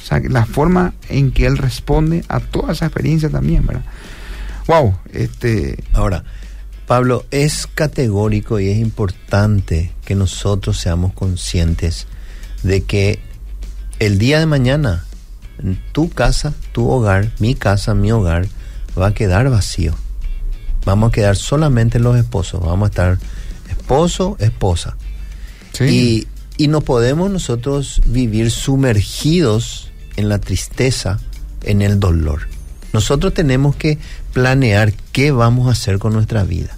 O 0.03 0.07
sea, 0.07 0.20
la 0.20 0.47
forma 0.47 0.95
en 1.09 1.30
que 1.30 1.47
él 1.47 1.59
responde 1.59 2.24
a 2.28 2.41
toda 2.41 2.72
esa 2.72 2.86
experiencia 2.86 3.28
también, 3.28 3.66
¿verdad? 3.66 3.84
Wow, 4.66 4.97
este, 5.12 5.82
Ahora, 5.93 6.24
Pablo, 6.86 7.24
es 7.30 7.66
categórico 7.66 8.59
y 8.59 8.68
es 8.68 8.78
importante 8.78 9.93
que 10.05 10.14
nosotros 10.14 10.78
seamos 10.78 11.12
conscientes 11.12 12.07
de 12.62 12.82
que 12.82 13.20
el 13.99 14.18
día 14.18 14.41
de 14.41 14.47
mañana 14.47 15.05
tu 15.93 16.11
casa, 16.11 16.55
tu 16.72 16.88
hogar, 16.88 17.30
mi 17.38 17.55
casa, 17.55 17.95
mi 17.95 18.12
hogar, 18.12 18.47
va 18.99 19.09
a 19.09 19.14
quedar 19.14 19.51
vacío. 19.51 19.95
Vamos 20.84 21.11
a 21.11 21.12
quedar 21.12 21.36
solamente 21.36 21.99
los 21.99 22.16
esposos. 22.16 22.61
Vamos 22.61 22.86
a 22.86 22.91
estar 22.91 23.18
esposo, 23.68 24.36
esposa. 24.38 24.97
sí, 25.72 26.26
Y, 26.61 26.69
no 26.69 26.81
podemos 26.81 27.31
nosotros 27.31 28.01
vivir 28.07 28.51
sumergidos 28.51 29.91
en 30.17 30.29
la 30.29 30.39
tristeza, 30.39 31.19
en 31.65 31.83
el 31.83 31.99
dolor. 31.99 32.49
Nosotros 32.93 33.35
tenemos 33.35 33.77
que 33.77 33.99
planear 34.33 34.93
qué 35.13 35.31
vamos 35.31 35.69
a 35.69 35.73
hacer 35.73 35.99
con 35.99 36.13
nuestra 36.13 36.45
vida. 36.45 36.77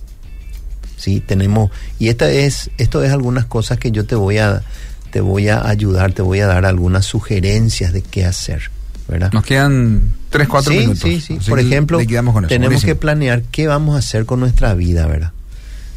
Sí, 0.97 1.21
tenemos 1.21 1.71
y 1.99 2.09
esta 2.09 2.31
es 2.31 2.71
esto 2.79 3.03
es 3.03 3.11
algunas 3.13 3.47
cosas 3.47 3.79
que 3.79 3.91
yo 3.91 4.07
te 4.07 4.15
voy 4.15 4.39
a 4.39 4.63
te 5.11 5.21
voy 5.21 5.49
a 5.49 5.67
ayudar, 5.67 6.13
te 6.13 6.23
voy 6.23 6.41
a 6.41 6.47
dar 6.47 6.65
algunas 6.65 7.05
sugerencias 7.05 7.93
de 7.93 8.03
qué 8.03 8.25
hacer, 8.25 8.71
¿verdad? 9.09 9.33
nos 9.33 9.45
quedan 9.45 10.15
3, 10.31 10.49
4 10.49 10.73
sí, 10.73 10.79
minutos. 10.79 11.03
Sí, 11.03 11.21
sí, 11.21 11.39
Por 11.49 11.59
ejemplo, 11.59 11.99
liquidamos 11.99 12.35
con 12.35 12.45
eso. 12.45 12.49
tenemos 12.49 12.69
Buenísimo. 12.69 12.93
que 12.93 12.95
planear 12.95 13.43
qué 13.43 13.67
vamos 13.67 13.97
a 13.97 13.99
hacer 13.99 14.27
con 14.27 14.41
nuestra 14.41 14.75
vida, 14.75 15.07
¿verdad? 15.07 15.33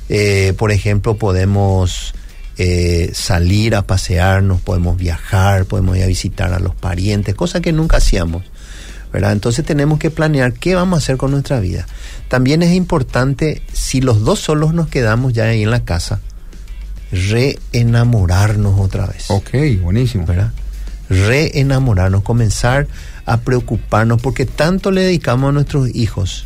Eh, 0.10 0.54
por 0.58 0.72
ejemplo, 0.72 1.18
podemos 1.18 2.14
eh, 2.58 3.12
salir 3.14 3.76
a 3.76 3.82
pasearnos, 3.86 4.62
podemos 4.62 4.98
viajar, 4.98 5.66
podemos 5.66 5.98
ir 5.98 6.04
a 6.04 6.08
visitar 6.08 6.54
a 6.54 6.60
los 6.60 6.74
parientes, 6.76 7.36
cosa 7.36 7.60
que 7.62 7.72
nunca 7.74 7.98
hacíamos, 7.98 8.44
¿verdad? 9.12 9.32
Entonces 9.34 9.66
tenemos 9.66 10.00
que 10.00 10.10
planear 10.12 10.54
qué 10.54 10.76
vamos 10.76 10.98
a 10.98 11.02
hacer 11.04 11.18
con 11.18 11.32
nuestra 11.32 11.60
vida. 11.60 11.86
También 12.30 12.64
es 12.64 12.74
importante, 12.74 13.62
si 13.74 14.02
los 14.02 14.22
dos 14.24 14.40
solos 14.40 14.74
nos 14.74 14.88
quedamos 14.88 15.34
ya 15.34 15.46
ahí 15.46 15.64
en 15.64 15.72
la 15.72 15.84
casa, 15.84 16.22
reenamorarnos 17.12 18.80
otra 18.80 19.06
vez. 19.08 19.26
Ok, 19.30 19.50
buenísimo. 19.82 20.26
¿verdad? 20.26 20.52
Reenamorarnos, 21.10 22.24
comenzar 22.24 22.88
a 23.26 23.38
preocuparnos, 23.42 24.22
porque 24.22 24.46
tanto 24.46 24.92
le 24.92 25.02
dedicamos 25.02 25.50
a 25.50 25.52
nuestros 25.52 25.90
hijos, 25.94 26.46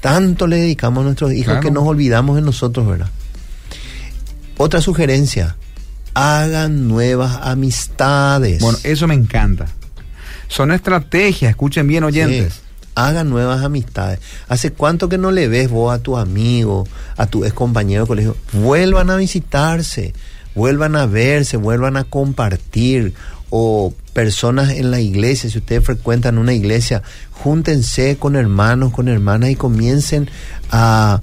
tanto 0.00 0.46
le 0.46 0.56
dedicamos 0.56 1.02
a 1.02 1.04
nuestros 1.04 1.32
hijos 1.32 1.44
Claro. 1.54 1.60
que 1.60 1.70
nos 1.70 1.84
olvidamos 1.84 2.36
de 2.36 2.42
nosotros, 2.42 2.86
¿verdad? 2.86 3.08
Otra 4.56 4.80
sugerencia, 4.80 5.56
hagan 6.14 6.86
nuevas 6.88 7.40
amistades. 7.42 8.60
Bueno, 8.60 8.78
eso 8.84 9.06
me 9.06 9.14
encanta. 9.14 9.66
Son 10.48 10.70
estrategias, 10.70 11.50
escuchen 11.50 11.86
bien 11.86 12.04
oyentes. 12.04 12.54
Sí, 12.54 12.60
hagan 12.94 13.30
nuevas 13.30 13.62
amistades. 13.62 14.20
¿Hace 14.48 14.72
cuánto 14.72 15.08
que 15.08 15.18
no 15.18 15.32
le 15.32 15.48
ves 15.48 15.70
vos 15.70 15.92
a 15.92 15.98
tu 15.98 16.16
amigo, 16.16 16.86
a 17.16 17.26
tu 17.26 17.44
ex 17.44 17.52
compañero 17.52 18.04
de 18.04 18.08
colegio? 18.08 18.36
Vuelvan 18.52 19.10
a 19.10 19.16
visitarse, 19.16 20.14
vuelvan 20.54 20.94
a 20.96 21.06
verse, 21.06 21.56
vuelvan 21.56 21.96
a 21.96 22.04
compartir. 22.04 23.14
O 23.56 23.94
personas 24.12 24.70
en 24.70 24.90
la 24.90 25.00
iglesia, 25.00 25.48
si 25.48 25.58
ustedes 25.58 25.84
frecuentan 25.84 26.38
una 26.38 26.52
iglesia, 26.54 27.02
júntense 27.30 28.16
con 28.16 28.34
hermanos, 28.34 28.92
con 28.92 29.08
hermanas 29.08 29.50
y 29.50 29.54
comiencen 29.54 30.28
a, 30.72 31.20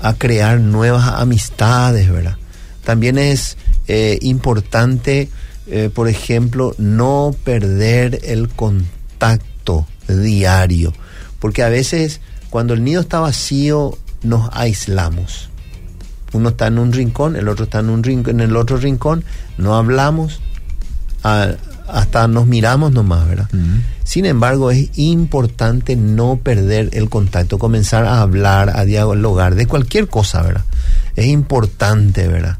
a 0.00 0.14
crear 0.14 0.60
nuevas 0.60 1.08
amistades, 1.08 2.10
¿verdad? 2.10 2.36
También 2.84 3.18
es 3.18 3.56
eh, 3.88 4.18
importante, 4.22 5.28
eh, 5.66 5.90
por 5.92 6.08
ejemplo, 6.08 6.74
no 6.78 7.34
perder 7.44 8.20
el 8.24 8.48
contacto 8.48 9.86
diario, 10.08 10.92
porque 11.38 11.62
a 11.62 11.68
veces 11.68 12.20
cuando 12.50 12.74
el 12.74 12.82
nido 12.84 13.00
está 13.02 13.20
vacío 13.20 13.96
nos 14.22 14.48
aislamos. 14.52 15.48
Uno 16.32 16.50
está 16.50 16.66
en 16.68 16.78
un 16.78 16.92
rincón, 16.92 17.36
el 17.36 17.48
otro 17.48 17.64
está 17.64 17.80
en 17.80 17.90
un 17.90 18.02
rincón, 18.02 18.40
en 18.40 18.50
el 18.50 18.56
otro 18.56 18.76
rincón, 18.76 19.24
no 19.58 19.74
hablamos, 19.76 20.40
a- 21.22 21.54
hasta 21.88 22.28
nos 22.28 22.46
miramos 22.46 22.92
nomás, 22.92 23.26
¿verdad? 23.28 23.48
Sin 24.04 24.26
embargo, 24.26 24.70
es 24.70 24.90
importante 24.96 25.96
no 25.96 26.36
perder 26.42 26.90
el 26.92 27.08
contacto, 27.10 27.58
comenzar 27.58 28.04
a 28.04 28.20
hablar, 28.20 28.72
a 28.76 28.84
dialogar 28.84 29.54
de 29.56 29.66
cualquier 29.66 30.06
cosa, 30.08 30.42
¿verdad? 30.42 30.64
Es 31.16 31.26
importante, 31.26 32.28
¿verdad? 32.28 32.58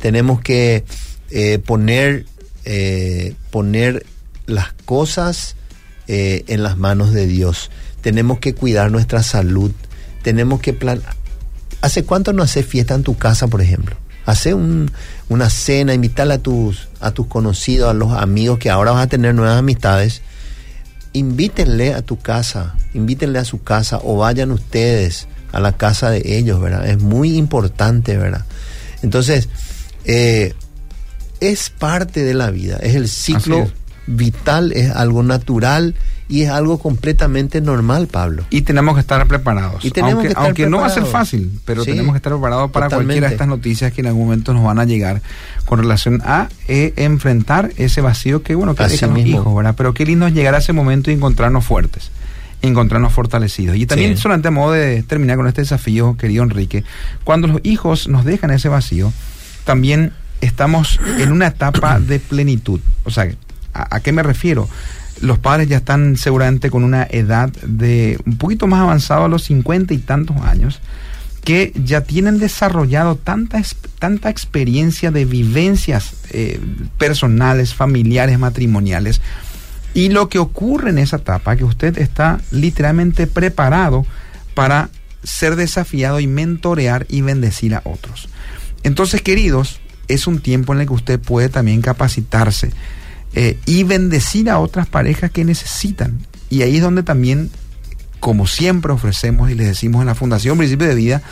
Tenemos 0.00 0.40
que 0.40 0.84
eh, 1.30 1.58
poner, 1.58 2.26
eh, 2.64 3.34
poner 3.50 4.06
las 4.46 4.72
cosas 4.84 5.56
eh, 6.06 6.44
en 6.48 6.62
las 6.62 6.76
manos 6.78 7.12
de 7.12 7.26
Dios. 7.26 7.70
Tenemos 8.00 8.38
que 8.38 8.54
cuidar 8.54 8.90
nuestra 8.90 9.22
salud. 9.22 9.72
Tenemos 10.22 10.60
que 10.60 10.72
plan. 10.72 11.02
¿Hace 11.80 12.04
cuánto 12.04 12.32
no 12.32 12.42
haces 12.42 12.64
fiesta 12.66 12.94
en 12.94 13.02
tu 13.02 13.16
casa, 13.16 13.46
por 13.48 13.60
ejemplo? 13.60 13.96
Hace 14.26 14.52
un- 14.54 14.90
una 15.28 15.48
cena, 15.50 15.94
invitar 15.94 16.30
a 16.30 16.38
tus, 16.38 16.88
a 17.00 17.10
tus 17.12 17.26
conocidos, 17.26 17.90
a 17.90 17.94
los 17.94 18.12
amigos 18.12 18.58
que 18.58 18.68
ahora 18.70 18.92
vas 18.92 19.04
a 19.04 19.08
tener 19.08 19.34
nuevas 19.34 19.58
amistades 19.58 20.22
invítenle 21.12 21.94
a 21.94 22.02
tu 22.02 22.18
casa, 22.18 22.74
invítenle 22.94 23.38
a 23.38 23.44
su 23.44 23.62
casa 23.62 23.98
o 24.02 24.16
vayan 24.18 24.52
ustedes 24.52 25.26
a 25.52 25.60
la 25.60 25.72
casa 25.72 26.10
de 26.10 26.22
ellos, 26.38 26.60
¿verdad? 26.60 26.86
Es 26.86 26.98
muy 27.00 27.36
importante, 27.36 28.16
¿verdad? 28.18 28.44
Entonces, 29.02 29.48
eh, 30.08 30.54
es 31.40 31.70
parte 31.70 32.24
de 32.24 32.34
la 32.34 32.50
vida, 32.50 32.78
es 32.82 32.96
el 32.96 33.08
ciclo 33.08 33.58
es. 33.62 33.72
vital, 34.08 34.72
es 34.72 34.90
algo 34.90 35.22
natural 35.22 35.94
y 36.30 36.42
es 36.42 36.50
algo 36.50 36.78
completamente 36.78 37.60
normal, 37.60 38.06
Pablo. 38.08 38.44
Y 38.50 38.62
tenemos 38.62 38.94
que 38.96 39.00
estar 39.00 39.24
preparados. 39.28 39.84
Y 39.84 39.90
tenemos 39.90 40.14
aunque 40.14 40.26
que 40.26 40.32
estar 40.32 40.44
aunque 40.44 40.66
no 40.68 40.78
va 40.80 40.86
a 40.86 40.90
ser 40.90 41.04
fácil, 41.06 41.50
pero 41.64 41.84
Sí, 41.84 41.92
tenemos 41.92 42.12
que 42.12 42.16
estar 42.18 42.32
preparados 42.32 42.70
para 42.70 42.86
totalmente. 42.86 43.06
cualquiera 43.06 43.28
de 43.28 43.34
estas 43.34 43.48
noticias 43.48 43.92
que 43.92 44.00
en 44.02 44.08
algún 44.08 44.24
momento 44.24 44.52
nos 44.52 44.64
van 44.64 44.78
a 44.78 44.84
llegar 44.84 45.22
con 45.64 45.78
relación 45.78 46.20
a 46.24 46.48
eh, 46.66 46.92
enfrentar 46.96 47.70
ese 47.76 48.00
vacío 48.02 48.42
que, 48.42 48.54
bueno, 48.56 48.74
que 48.74 48.86
dejan 48.88 49.10
los 49.14 49.24
hijos, 49.24 49.54
¿verdad? 49.54 49.74
Pero 49.76 49.94
qué 49.94 50.04
lindo 50.04 50.26
es 50.26 50.34
llegar 50.34 50.54
a 50.54 50.58
ese 50.58 50.72
momento 50.74 51.10
y 51.10 51.14
encontrarnos 51.14 51.64
fuertes, 51.64 52.10
encontrarnos 52.60 53.12
fortalecidos. 53.12 53.76
Y 53.76 53.86
también, 53.86 54.16
Sí. 54.16 54.22
solamente 54.22 54.48
a 54.48 54.50
modo 54.50 54.72
de 54.72 55.02
terminar 55.04 55.36
con 55.36 55.46
este 55.46 55.62
desafío, 55.62 56.16
querido 56.18 56.42
Enrique, 56.42 56.82
cuando 57.24 57.46
los 57.48 57.60
hijos 57.62 58.08
nos 58.08 58.24
dejan 58.26 58.50
ese 58.50 58.68
vacío, 58.68 59.12
también 59.68 60.14
estamos 60.40 60.98
en 61.18 61.30
una 61.30 61.48
etapa 61.48 62.00
de 62.00 62.20
plenitud. 62.20 62.80
O 63.04 63.10
sea, 63.10 63.30
¿a, 63.74 64.00
qué 64.00 64.12
me 64.12 64.22
refiero? 64.22 64.66
Los 65.20 65.38
padres 65.38 65.68
ya 65.68 65.76
están 65.76 66.16
seguramente 66.16 66.70
con 66.70 66.84
una 66.84 67.02
edad 67.02 67.50
de 67.66 68.18
un 68.24 68.38
poquito 68.38 68.66
más 68.66 68.80
avanzado 68.80 69.26
a 69.26 69.28
los 69.28 69.44
cincuenta 69.44 69.92
y 69.92 69.98
tantos 69.98 70.38
años, 70.38 70.80
que 71.44 71.74
ya 71.84 72.00
tienen 72.00 72.38
desarrollado 72.38 73.16
tanta, 73.16 73.60
tanta 73.98 74.30
experiencia 74.30 75.10
de 75.10 75.26
vivencias 75.26 76.14
eh, 76.30 76.58
personales, 76.96 77.74
familiares, 77.74 78.38
matrimoniales. 78.38 79.20
Y 79.92 80.08
lo 80.08 80.30
que 80.30 80.38
ocurre 80.38 80.88
en 80.88 80.98
esa 80.98 81.16
etapa, 81.16 81.56
que 81.56 81.64
usted 81.64 81.98
está 81.98 82.40
literalmente 82.52 83.26
preparado 83.26 84.06
para 84.54 84.88
ser 85.22 85.56
desafiado 85.56 86.20
y 86.20 86.26
mentorear 86.26 87.04
y 87.10 87.20
bendecir 87.20 87.74
a 87.74 87.82
otros. 87.84 88.30
Entonces, 88.82 89.22
queridos, 89.22 89.80
es 90.08 90.26
un 90.26 90.40
tiempo 90.40 90.72
en 90.72 90.80
el 90.80 90.86
que 90.86 90.94
usted 90.94 91.20
puede 91.20 91.48
también 91.48 91.82
capacitarse 91.82 92.70
eh, 93.34 93.58
y 93.66 93.84
bendecir 93.84 94.50
a 94.50 94.58
otras 94.58 94.86
parejas 94.86 95.30
que 95.30 95.44
necesitan. 95.44 96.18
Y 96.50 96.62
ahí 96.62 96.76
es 96.76 96.82
donde 96.82 97.02
también, 97.02 97.50
como 98.20 98.46
siempre 98.46 98.92
ofrecemos 98.92 99.50
y 99.50 99.54
les 99.54 99.66
decimos 99.66 100.00
en 100.00 100.06
la 100.06 100.14
Fundación 100.14 100.56
Principio 100.56 100.88
de 100.88 100.94
Vida, 100.94 101.22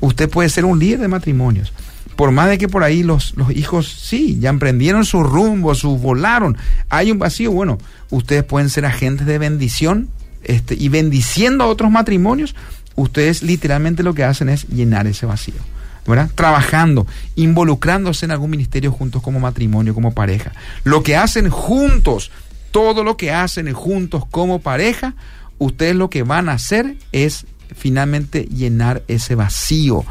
usted 0.00 0.28
puede 0.28 0.48
ser 0.48 0.64
un 0.64 0.78
líder 0.78 1.00
de 1.00 1.08
matrimonios. 1.08 1.72
Por 2.16 2.30
más 2.30 2.48
de 2.48 2.58
que 2.58 2.68
por 2.68 2.84
ahí 2.84 3.02
los, 3.02 3.34
los 3.36 3.50
hijos, 3.50 3.88
sí, 4.02 4.38
ya 4.40 4.50
emprendieron 4.50 5.04
su 5.04 5.22
rumbo, 5.22 5.74
su 5.74 5.96
volaron, 5.98 6.56
hay 6.88 7.10
un 7.10 7.18
vacío, 7.18 7.50
bueno, 7.50 7.78
ustedes 8.10 8.44
pueden 8.44 8.70
ser 8.70 8.86
agentes 8.86 9.26
de 9.26 9.38
bendición 9.38 10.08
este, 10.44 10.76
y 10.78 10.88
bendiciendo 10.90 11.64
a 11.64 11.66
otros 11.66 11.90
matrimonios, 11.90 12.54
ustedes 12.94 13.42
literalmente 13.42 14.02
lo 14.04 14.14
que 14.14 14.22
hacen 14.22 14.48
es 14.48 14.68
llenar 14.68 15.06
ese 15.06 15.26
vacío. 15.26 15.54
¿Verdad? 16.06 16.30
Trabajando, 16.34 17.06
involucrándose 17.36 18.24
en 18.24 18.32
algún 18.32 18.50
ministerio 18.50 18.92
juntos 18.92 19.22
como 19.22 19.40
matrimonio, 19.40 19.94
como 19.94 20.12
pareja. 20.12 20.52
Lo 20.84 21.02
que 21.02 21.16
hacen 21.16 21.50
juntos, 21.50 22.30
todo 22.70 23.04
lo 23.04 23.16
que 23.16 23.32
hacen 23.32 23.72
juntos 23.72 24.24
como 24.30 24.60
pareja, 24.60 25.14
ustedes 25.58 25.96
lo 25.96 26.10
que 26.10 26.22
van 26.22 26.48
a 26.48 26.52
hacer 26.52 26.96
es 27.12 27.46
finalmente 27.74 28.44
llenar 28.44 29.02
ese 29.08 29.34
vacío 29.34 30.04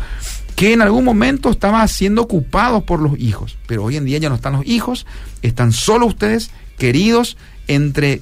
que 0.56 0.74
en 0.74 0.82
algún 0.82 1.04
momento 1.04 1.50
estaba 1.50 1.88
siendo 1.88 2.22
ocupado 2.22 2.86
por 2.86 3.02
los 3.02 3.20
hijos, 3.20 3.58
pero 3.68 3.84
hoy 3.84 3.98
en 3.98 4.06
día 4.06 4.20
ya 4.20 4.30
no 4.30 4.36
están 4.36 4.54
los 4.54 4.66
hijos, 4.66 5.06
están 5.42 5.72
solo 5.72 6.06
ustedes, 6.06 6.52
queridos, 6.78 7.38
entre 7.68 8.22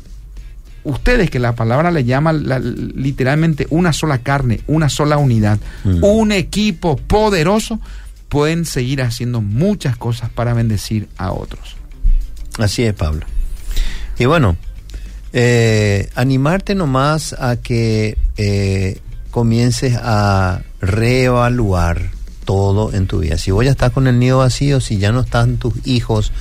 ustedes 0.84 1.30
que 1.30 1.40
la 1.40 1.54
palabra 1.56 1.92
le 1.92 2.04
llama 2.04 2.34
la- 2.34 2.60
literalmente 2.60 3.68
una 3.70 3.94
sola 3.94 4.20
carne, 4.20 4.62
una 4.68 4.90
sola 4.90 5.18
unidad, 5.18 5.60
Mm. 5.84 6.04
un 6.04 6.32
equipo 6.32 6.98
poderoso, 6.98 7.80
pueden 8.30 8.66
seguir 8.66 9.02
haciendo 9.02 9.42
muchas 9.42 9.98
cosas 9.98 10.30
para 10.30 10.54
bendecir 10.54 11.08
a 11.18 11.32
otros. 11.32 11.76
Así 12.58 12.84
es, 12.84 12.94
Pablo. 12.94 13.26
Y 14.18 14.26
bueno, 14.26 14.56
eh, 15.34 16.10
animarte 16.16 16.76
nomás 16.76 17.34
a 17.34 17.56
que 17.58 18.18
eh, 18.38 19.00
comiences 19.32 19.98
a 20.02 20.62
reevaluar 20.82 22.10
todo 22.46 22.94
en 22.94 23.08
tu 23.08 23.20
vida. 23.20 23.38
Si 23.38 23.52
vos 23.52 23.64
ya 23.64 23.72
estás 23.72 23.92
con 23.92 24.08
el 24.08 24.20
nido 24.20 24.40
vacío, 24.40 24.80
si 24.82 24.98
ya 24.98 25.12
no 25.12 25.22
están 25.22 25.58
tus 25.58 25.74
hijos 25.86 26.32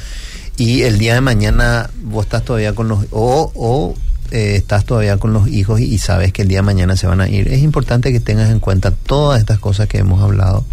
y 0.56 0.82
el 0.82 0.98
día 0.98 1.14
de 1.14 1.20
mañana 1.20 1.90
vos 2.02 2.24
estás 2.24 2.44
todavía 2.44 2.74
con 2.74 2.88
los... 2.88 3.06
o, 3.10 3.52
o 3.54 3.94
eh, 4.30 4.56
estás 4.56 4.84
todavía 4.84 5.16
con 5.16 5.32
los 5.32 5.48
hijos 5.48 5.80
y, 5.80 5.98
sabes 5.98 6.32
que 6.32 6.42
el 6.42 6.48
día 6.48 6.58
de 6.58 6.62
mañana 6.62 6.96
se 6.96 7.06
van 7.06 7.20
a 7.20 7.28
ir, 7.28 7.48
es 7.48 7.62
importante 7.62 8.12
que 8.12 8.20
tengas 8.20 8.50
en 8.50 8.60
cuenta 8.60 8.90
todas 8.90 9.40
estas 9.40 9.58
cosas 9.58 9.88
que 9.88 9.98
hemos 9.98 10.22
hablado. 10.22 10.64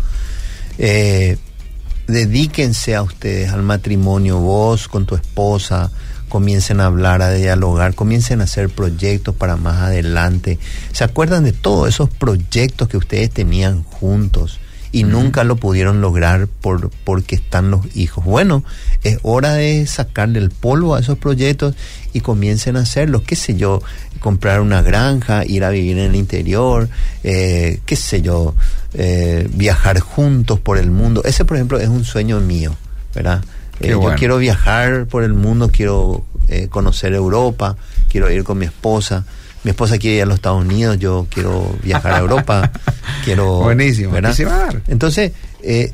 Eh, 0.78 1.38
dedíquense 2.08 2.96
a 2.96 3.02
ustedes 3.02 3.52
al 3.52 3.64
matrimonio, 3.64 4.40
vos 4.40 4.88
con 4.88 5.06
tu 5.06 5.16
esposa, 5.16 5.92
comiencen 6.30 6.80
a 6.80 6.86
hablar, 6.86 7.22
a 7.22 7.32
dialogar, 7.32 7.96
comiencen 7.96 8.42
a 8.42 8.46
hacer 8.46 8.70
proyectos 8.70 9.36
para 9.36 9.56
más 9.56 9.78
adelante. 9.78 10.60
¿Se 10.92 11.04
acuerdan 11.04 11.44
de 11.44 11.54
todos 11.54 11.90
esos 11.90 12.10
proyectos 12.10 12.88
que 12.88 12.98
ustedes 12.98 13.32
tenían 13.32 13.84
juntos 13.84 14.60
y 14.92 15.04
nunca 15.04 15.44
lo 15.44 15.56
pudieron 15.56 16.02
lograr 16.02 16.48
por, 16.48 16.90
porque 17.04 17.36
están 17.36 17.72
los 17.72 17.96
hijos? 17.96 18.24
Bueno, 18.24 18.64
es 19.04 19.20
hora 19.24 19.54
de 19.54 19.86
sacarle 19.86 20.40
el 20.40 20.50
polvo 20.50 20.96
a 20.96 21.00
esos 21.00 21.18
proyectos 21.18 21.76
y 22.14 22.22
comiencen 22.22 22.78
a 22.78 22.82
hacerlos. 22.82 23.24
¿Qué 23.24 23.36
sé 23.36 23.56
yo? 23.56 23.82
Comprar 24.20 24.62
una 24.62 24.82
granja, 24.82 25.46
ir 25.46 25.64
a 25.64 25.70
vivir 25.70 25.98
en 25.98 26.06
el 26.06 26.16
interior, 26.16 26.90
eh, 27.24 27.80
qué 27.86 27.96
sé 27.96 28.22
yo, 28.22 28.56
eh, 28.94 29.48
viajar 29.54 30.00
juntos 30.00 30.60
por 30.60 30.78
el 30.78 30.92
mundo. 30.92 31.24
Ese, 31.24 31.46
por 31.46 31.58
ejemplo, 31.58 31.80
es 31.80 31.90
un 31.90 32.04
sueño 32.04 32.40
mío, 32.40 32.76
¿verdad? 33.14 33.44
Eh, 33.80 33.94
bueno. 33.94 34.12
Yo 34.12 34.16
quiero 34.18 34.38
viajar 34.38 35.06
por 35.06 35.24
el 35.24 35.34
mundo, 35.34 35.70
quiero 35.72 36.26
eh, 36.48 36.68
conocer 36.70 37.14
Europa, 37.14 37.76
quiero 38.10 38.32
ir 38.32 38.44
con 38.44 38.58
mi 38.58 38.66
esposa. 38.66 39.26
Mi 39.68 39.72
esposa 39.72 39.98
quiere 39.98 40.16
ir 40.16 40.24
a 40.24 40.26
los 40.28 40.36
Estados 40.36 40.64
Unidos, 40.64 40.98
yo 40.98 41.28
quiero 41.30 41.76
viajar 41.84 42.14
a 42.14 42.20
Europa, 42.20 42.72
quiero... 43.26 43.64
Buenísimo, 43.64 44.12
¿verdad? 44.14 44.30
Entonces, 44.88 45.34
eh, 45.62 45.92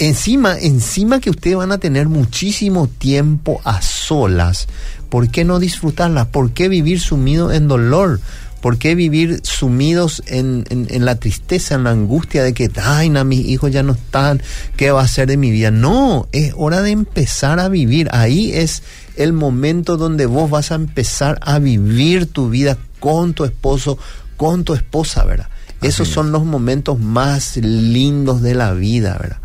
encima, 0.00 0.58
encima 0.58 1.20
que 1.20 1.30
ustedes 1.30 1.56
van 1.56 1.70
a 1.70 1.78
tener 1.78 2.08
muchísimo 2.08 2.88
tiempo 2.88 3.60
a 3.62 3.80
solas, 3.80 4.66
¿por 5.08 5.30
qué 5.30 5.44
no 5.44 5.60
disfrutarlas? 5.60 6.26
¿Por 6.26 6.50
qué 6.50 6.68
vivir 6.68 6.98
sumido 6.98 7.52
en 7.52 7.68
dolor? 7.68 8.18
¿Por 8.60 8.76
qué 8.78 8.96
vivir 8.96 9.38
sumidos 9.44 10.24
en, 10.26 10.64
en- 10.70 10.88
en 10.90 11.04
la 11.04 11.14
tristeza, 11.14 11.76
en 11.76 11.84
la 11.84 11.90
angustia 11.90 12.42
de 12.42 12.54
que, 12.54 12.72
ay, 12.82 13.08
na, 13.08 13.22
mis 13.22 13.46
hijos 13.46 13.70
ya 13.70 13.84
no 13.84 13.92
están, 13.92 14.42
¿qué 14.76 14.90
va 14.90 15.02
a 15.02 15.06
ser 15.06 15.28
de 15.28 15.36
mi 15.36 15.52
vida? 15.52 15.70
No, 15.70 16.26
es 16.32 16.54
hora 16.56 16.82
de 16.82 16.90
empezar 16.90 17.60
a 17.60 17.68
vivir. 17.68 18.08
Ahí 18.10 18.50
es 18.52 18.82
el 19.14 19.32
momento 19.32 19.96
donde 19.96 20.26
vos 20.26 20.50
vas 20.50 20.72
a 20.72 20.74
empezar 20.74 21.38
a 21.42 21.60
vivir 21.60 22.26
tu 22.26 22.50
vida 22.50 22.78
con 23.02 23.34
tu 23.34 23.44
esposo, 23.44 23.98
con 24.36 24.62
tu 24.62 24.74
esposa, 24.74 25.24
¿verdad? 25.24 25.48
Esos 25.82 26.06
es. 26.06 26.14
son 26.14 26.30
los 26.30 26.44
momentos 26.44 27.00
más 27.00 27.56
lindos 27.56 28.42
de 28.42 28.54
la 28.54 28.72
vida, 28.74 29.18
¿verdad? 29.20 29.38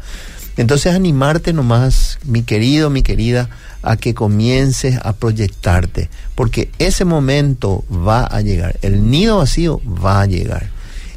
Entonces 0.57 0.93
animarte 0.93 1.53
nomás, 1.53 2.19
mi 2.23 2.43
querido, 2.43 2.91
mi 2.91 3.01
querida, 3.01 3.49
a 3.81 3.97
que 3.97 4.13
comiences 4.13 4.99
a 5.03 5.13
proyectarte, 5.13 6.11
porque 6.35 6.69
ese 6.77 7.03
momento 7.03 7.83
va 7.91 8.25
a 8.25 8.41
llegar, 8.41 8.77
el 8.83 9.09
nido 9.09 9.37
vacío 9.37 9.81
va 9.83 10.21
a 10.21 10.27
llegar. 10.27 10.69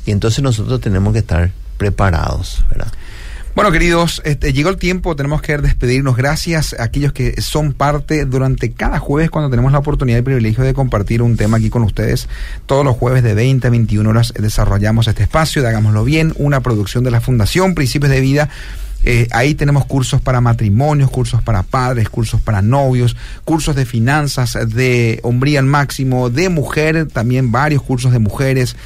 Y 0.06 0.10
entonces 0.10 0.42
nosotros 0.42 0.80
tenemos 0.80 1.12
que 1.12 1.18
estar 1.18 1.52
preparados, 1.76 2.64
¿verdad? 2.70 2.90
Bueno, 3.52 3.72
queridos, 3.72 4.22
este, 4.24 4.52
llegó 4.52 4.70
el 4.70 4.76
tiempo, 4.76 5.16
tenemos 5.16 5.42
que 5.42 5.58
despedirnos. 5.58 6.16
Gracias 6.16 6.72
a 6.78 6.84
aquellos 6.84 7.12
que 7.12 7.42
son 7.42 7.72
parte 7.72 8.24
durante 8.24 8.70
cada 8.70 9.00
jueves 9.00 9.28
cuando 9.28 9.50
tenemos 9.50 9.72
la 9.72 9.78
oportunidad 9.78 10.18
y 10.18 10.22
privilegio 10.22 10.62
de 10.62 10.72
compartir 10.72 11.20
un 11.20 11.36
tema 11.36 11.56
aquí 11.56 11.68
con 11.68 11.82
ustedes. 11.82 12.28
Todos 12.66 12.84
los 12.84 12.96
jueves 12.96 13.24
de 13.24 13.34
20 13.34 13.66
a 13.66 13.70
21 13.70 14.08
horas 14.08 14.32
desarrollamos 14.38 15.08
este 15.08 15.24
espacio 15.24 15.62
de 15.62 15.68
Hagámoslo 15.68 16.04
Bien, 16.04 16.32
una 16.36 16.60
producción 16.60 17.02
de 17.02 17.10
la 17.10 17.20
Fundación 17.20 17.74
Principios 17.74 18.12
de 18.12 18.20
Vida. 18.20 18.48
Eh, 19.02 19.26
ahí 19.32 19.54
tenemos 19.54 19.84
cursos 19.84 20.20
para 20.20 20.40
matrimonios, 20.40 21.10
cursos 21.10 21.42
para 21.42 21.64
padres, 21.64 22.08
cursos 22.08 22.40
para 22.40 22.62
novios, 22.62 23.16
cursos 23.44 23.74
de 23.74 23.84
finanzas, 23.84 24.56
de 24.68 25.18
hombría 25.24 25.58
al 25.58 25.66
máximo, 25.66 26.30
de 26.30 26.50
mujer, 26.50 27.08
también 27.08 27.50
varios 27.50 27.82
cursos 27.82 28.12
de 28.12 28.20
mujeres. 28.20 28.76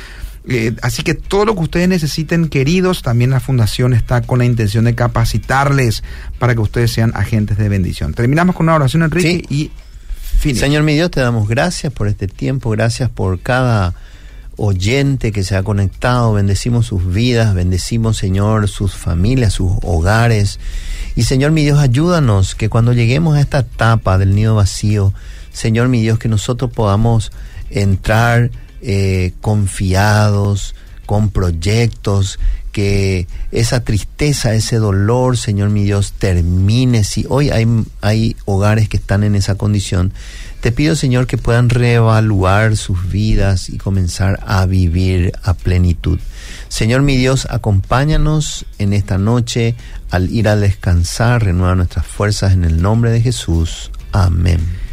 Eh, 0.46 0.74
así 0.82 1.02
que 1.02 1.14
todo 1.14 1.46
lo 1.46 1.54
que 1.54 1.62
ustedes 1.62 1.88
necesiten, 1.88 2.48
queridos, 2.48 3.02
también 3.02 3.30
la 3.30 3.40
fundación 3.40 3.94
está 3.94 4.20
con 4.20 4.40
la 4.40 4.44
intención 4.44 4.84
de 4.84 4.94
capacitarles 4.94 6.04
para 6.38 6.54
que 6.54 6.60
ustedes 6.60 6.92
sean 6.92 7.12
agentes 7.14 7.56
de 7.56 7.68
bendición. 7.68 8.12
Terminamos 8.12 8.54
con 8.54 8.66
una 8.66 8.74
oración, 8.74 9.02
Enrique, 9.02 9.42
y 9.48 9.70
fin. 10.38 10.54
Señor 10.54 10.82
mi 10.82 10.94
Dios, 10.94 11.10
te 11.10 11.20
damos 11.20 11.48
gracias 11.48 11.92
por 11.92 12.08
este 12.08 12.28
tiempo, 12.28 12.70
gracias 12.70 13.08
por 13.08 13.40
cada 13.40 13.94
oyente 14.56 15.32
que 15.32 15.42
se 15.42 15.56
ha 15.56 15.62
conectado, 15.62 16.34
bendecimos 16.34 16.86
sus 16.86 17.12
vidas, 17.12 17.54
bendecimos, 17.54 18.18
Señor, 18.18 18.68
sus 18.68 18.94
familias, 18.94 19.54
sus 19.54 19.72
hogares. 19.82 20.60
Y 21.16 21.22
Señor 21.22 21.52
mi 21.52 21.62
Dios, 21.62 21.78
ayúdanos 21.78 22.54
que 22.54 22.68
cuando 22.68 22.92
lleguemos 22.92 23.36
a 23.36 23.40
esta 23.40 23.60
etapa 23.60 24.18
del 24.18 24.34
nido 24.34 24.54
vacío, 24.54 25.14
Señor 25.52 25.88
mi 25.88 26.02
Dios, 26.02 26.18
que 26.18 26.28
nosotros 26.28 26.70
podamos 26.70 27.32
entrar 27.70 28.50
eh, 28.84 29.32
confiados, 29.40 30.74
con 31.06 31.30
proyectos, 31.30 32.38
que 32.72 33.28
esa 33.52 33.84
tristeza, 33.84 34.52
ese 34.52 34.76
dolor, 34.76 35.36
Señor 35.36 35.70
mi 35.70 35.84
Dios, 35.84 36.12
termine. 36.18 37.04
Si 37.04 37.24
hoy 37.28 37.50
hay, 37.50 37.66
hay 38.00 38.36
hogares 38.46 38.88
que 38.88 38.96
están 38.96 39.22
en 39.22 39.36
esa 39.36 39.54
condición, 39.54 40.12
te 40.60 40.72
pido, 40.72 40.96
Señor, 40.96 41.26
que 41.26 41.38
puedan 41.38 41.68
reevaluar 41.70 42.76
sus 42.76 43.10
vidas 43.10 43.70
y 43.70 43.78
comenzar 43.78 44.40
a 44.44 44.66
vivir 44.66 45.32
a 45.44 45.54
plenitud. 45.54 46.18
Señor 46.68 47.02
mi 47.02 47.16
Dios, 47.16 47.46
acompáñanos 47.48 48.66
en 48.78 48.92
esta 48.92 49.18
noche 49.18 49.76
al 50.10 50.30
ir 50.30 50.48
a 50.48 50.56
descansar, 50.56 51.44
renueva 51.44 51.76
nuestras 51.76 52.06
fuerzas 52.06 52.52
en 52.52 52.64
el 52.64 52.82
nombre 52.82 53.12
de 53.12 53.20
Jesús. 53.20 53.92
Amén. 54.10 54.83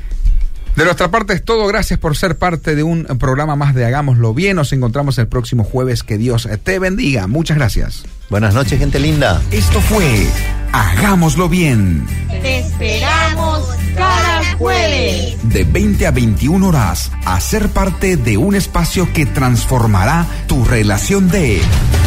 De 0.76 0.86
nuestra 0.86 1.12
parte 1.12 1.34
es 1.34 1.44
todo. 1.44 1.68
Gracias 1.68 2.00
por 2.00 2.16
ser 2.16 2.38
parte 2.38 2.76
de 2.76 2.84
un 2.84 3.04
programa 3.20 3.56
más 3.56 3.76
de 3.76 3.86
Hagámoslo 3.86 4.34
Bien. 4.34 4.56
Nos 4.56 4.72
encontramos 4.74 5.18
el 5.18 5.28
próximo 5.28 5.64
jueves. 5.64 6.04
Que 6.04 6.18
Dios 6.18 6.48
te 6.64 6.80
bendiga. 6.80 7.28
Muchas 7.28 7.58
gracias. 7.58 8.04
Buenas 8.30 8.54
noches, 8.54 8.80
gente 8.80 9.00
linda. 9.00 9.42
Esto 9.52 9.82
fue 9.82 10.26
Hagámoslo 10.72 11.50
Bien. 11.50 12.08
Te 12.30 12.60
esperamos 12.60 13.68
cada 13.96 14.56
jueves. 14.58 15.36
De 15.44 15.66
20 15.66 16.08
a 16.08 16.12
21 16.12 16.66
horas, 16.68 17.12
a 17.26 17.40
ser 17.42 17.70
parte 17.70 18.16
de 18.16 18.38
un 18.38 18.56
espacio 18.56 19.12
que 19.12 19.26
transformará 19.26 20.26
tu 20.48 20.64
relación 20.64 21.30
de 21.30 21.62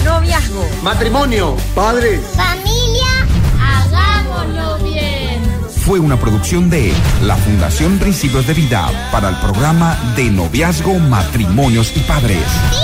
Noviazgo. 0.04 0.66
Matrimonio. 0.82 1.56
Padres. 1.74 2.20
Familia. 2.34 2.73
Fue 5.84 6.00
una 6.00 6.18
producción 6.18 6.70
de 6.70 6.94
la 7.24 7.36
Fundación 7.36 7.98
Principios 7.98 8.46
de 8.46 8.54
Vida 8.54 8.90
para 9.12 9.28
el 9.28 9.36
programa 9.36 9.94
de 10.16 10.30
noviazgo, 10.30 10.98
matrimonios 10.98 11.94
y 11.94 12.00
padres. 12.00 12.42
¡Sí 12.70 12.78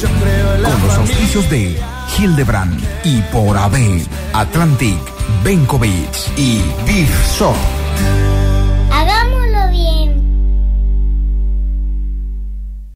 se 0.00 0.06
puede! 0.06 0.62
Con 0.62 0.86
los 0.86 0.96
auspicios 0.98 1.50
de 1.50 1.76
Hildebrand 2.16 2.80
y 3.02 3.20
por 3.32 3.58
AB, 3.58 4.06
Atlantic, 4.32 5.00
Benkovic 5.42 6.38
y 6.38 6.62
Beef 6.86 7.10
Shop. 7.36 7.56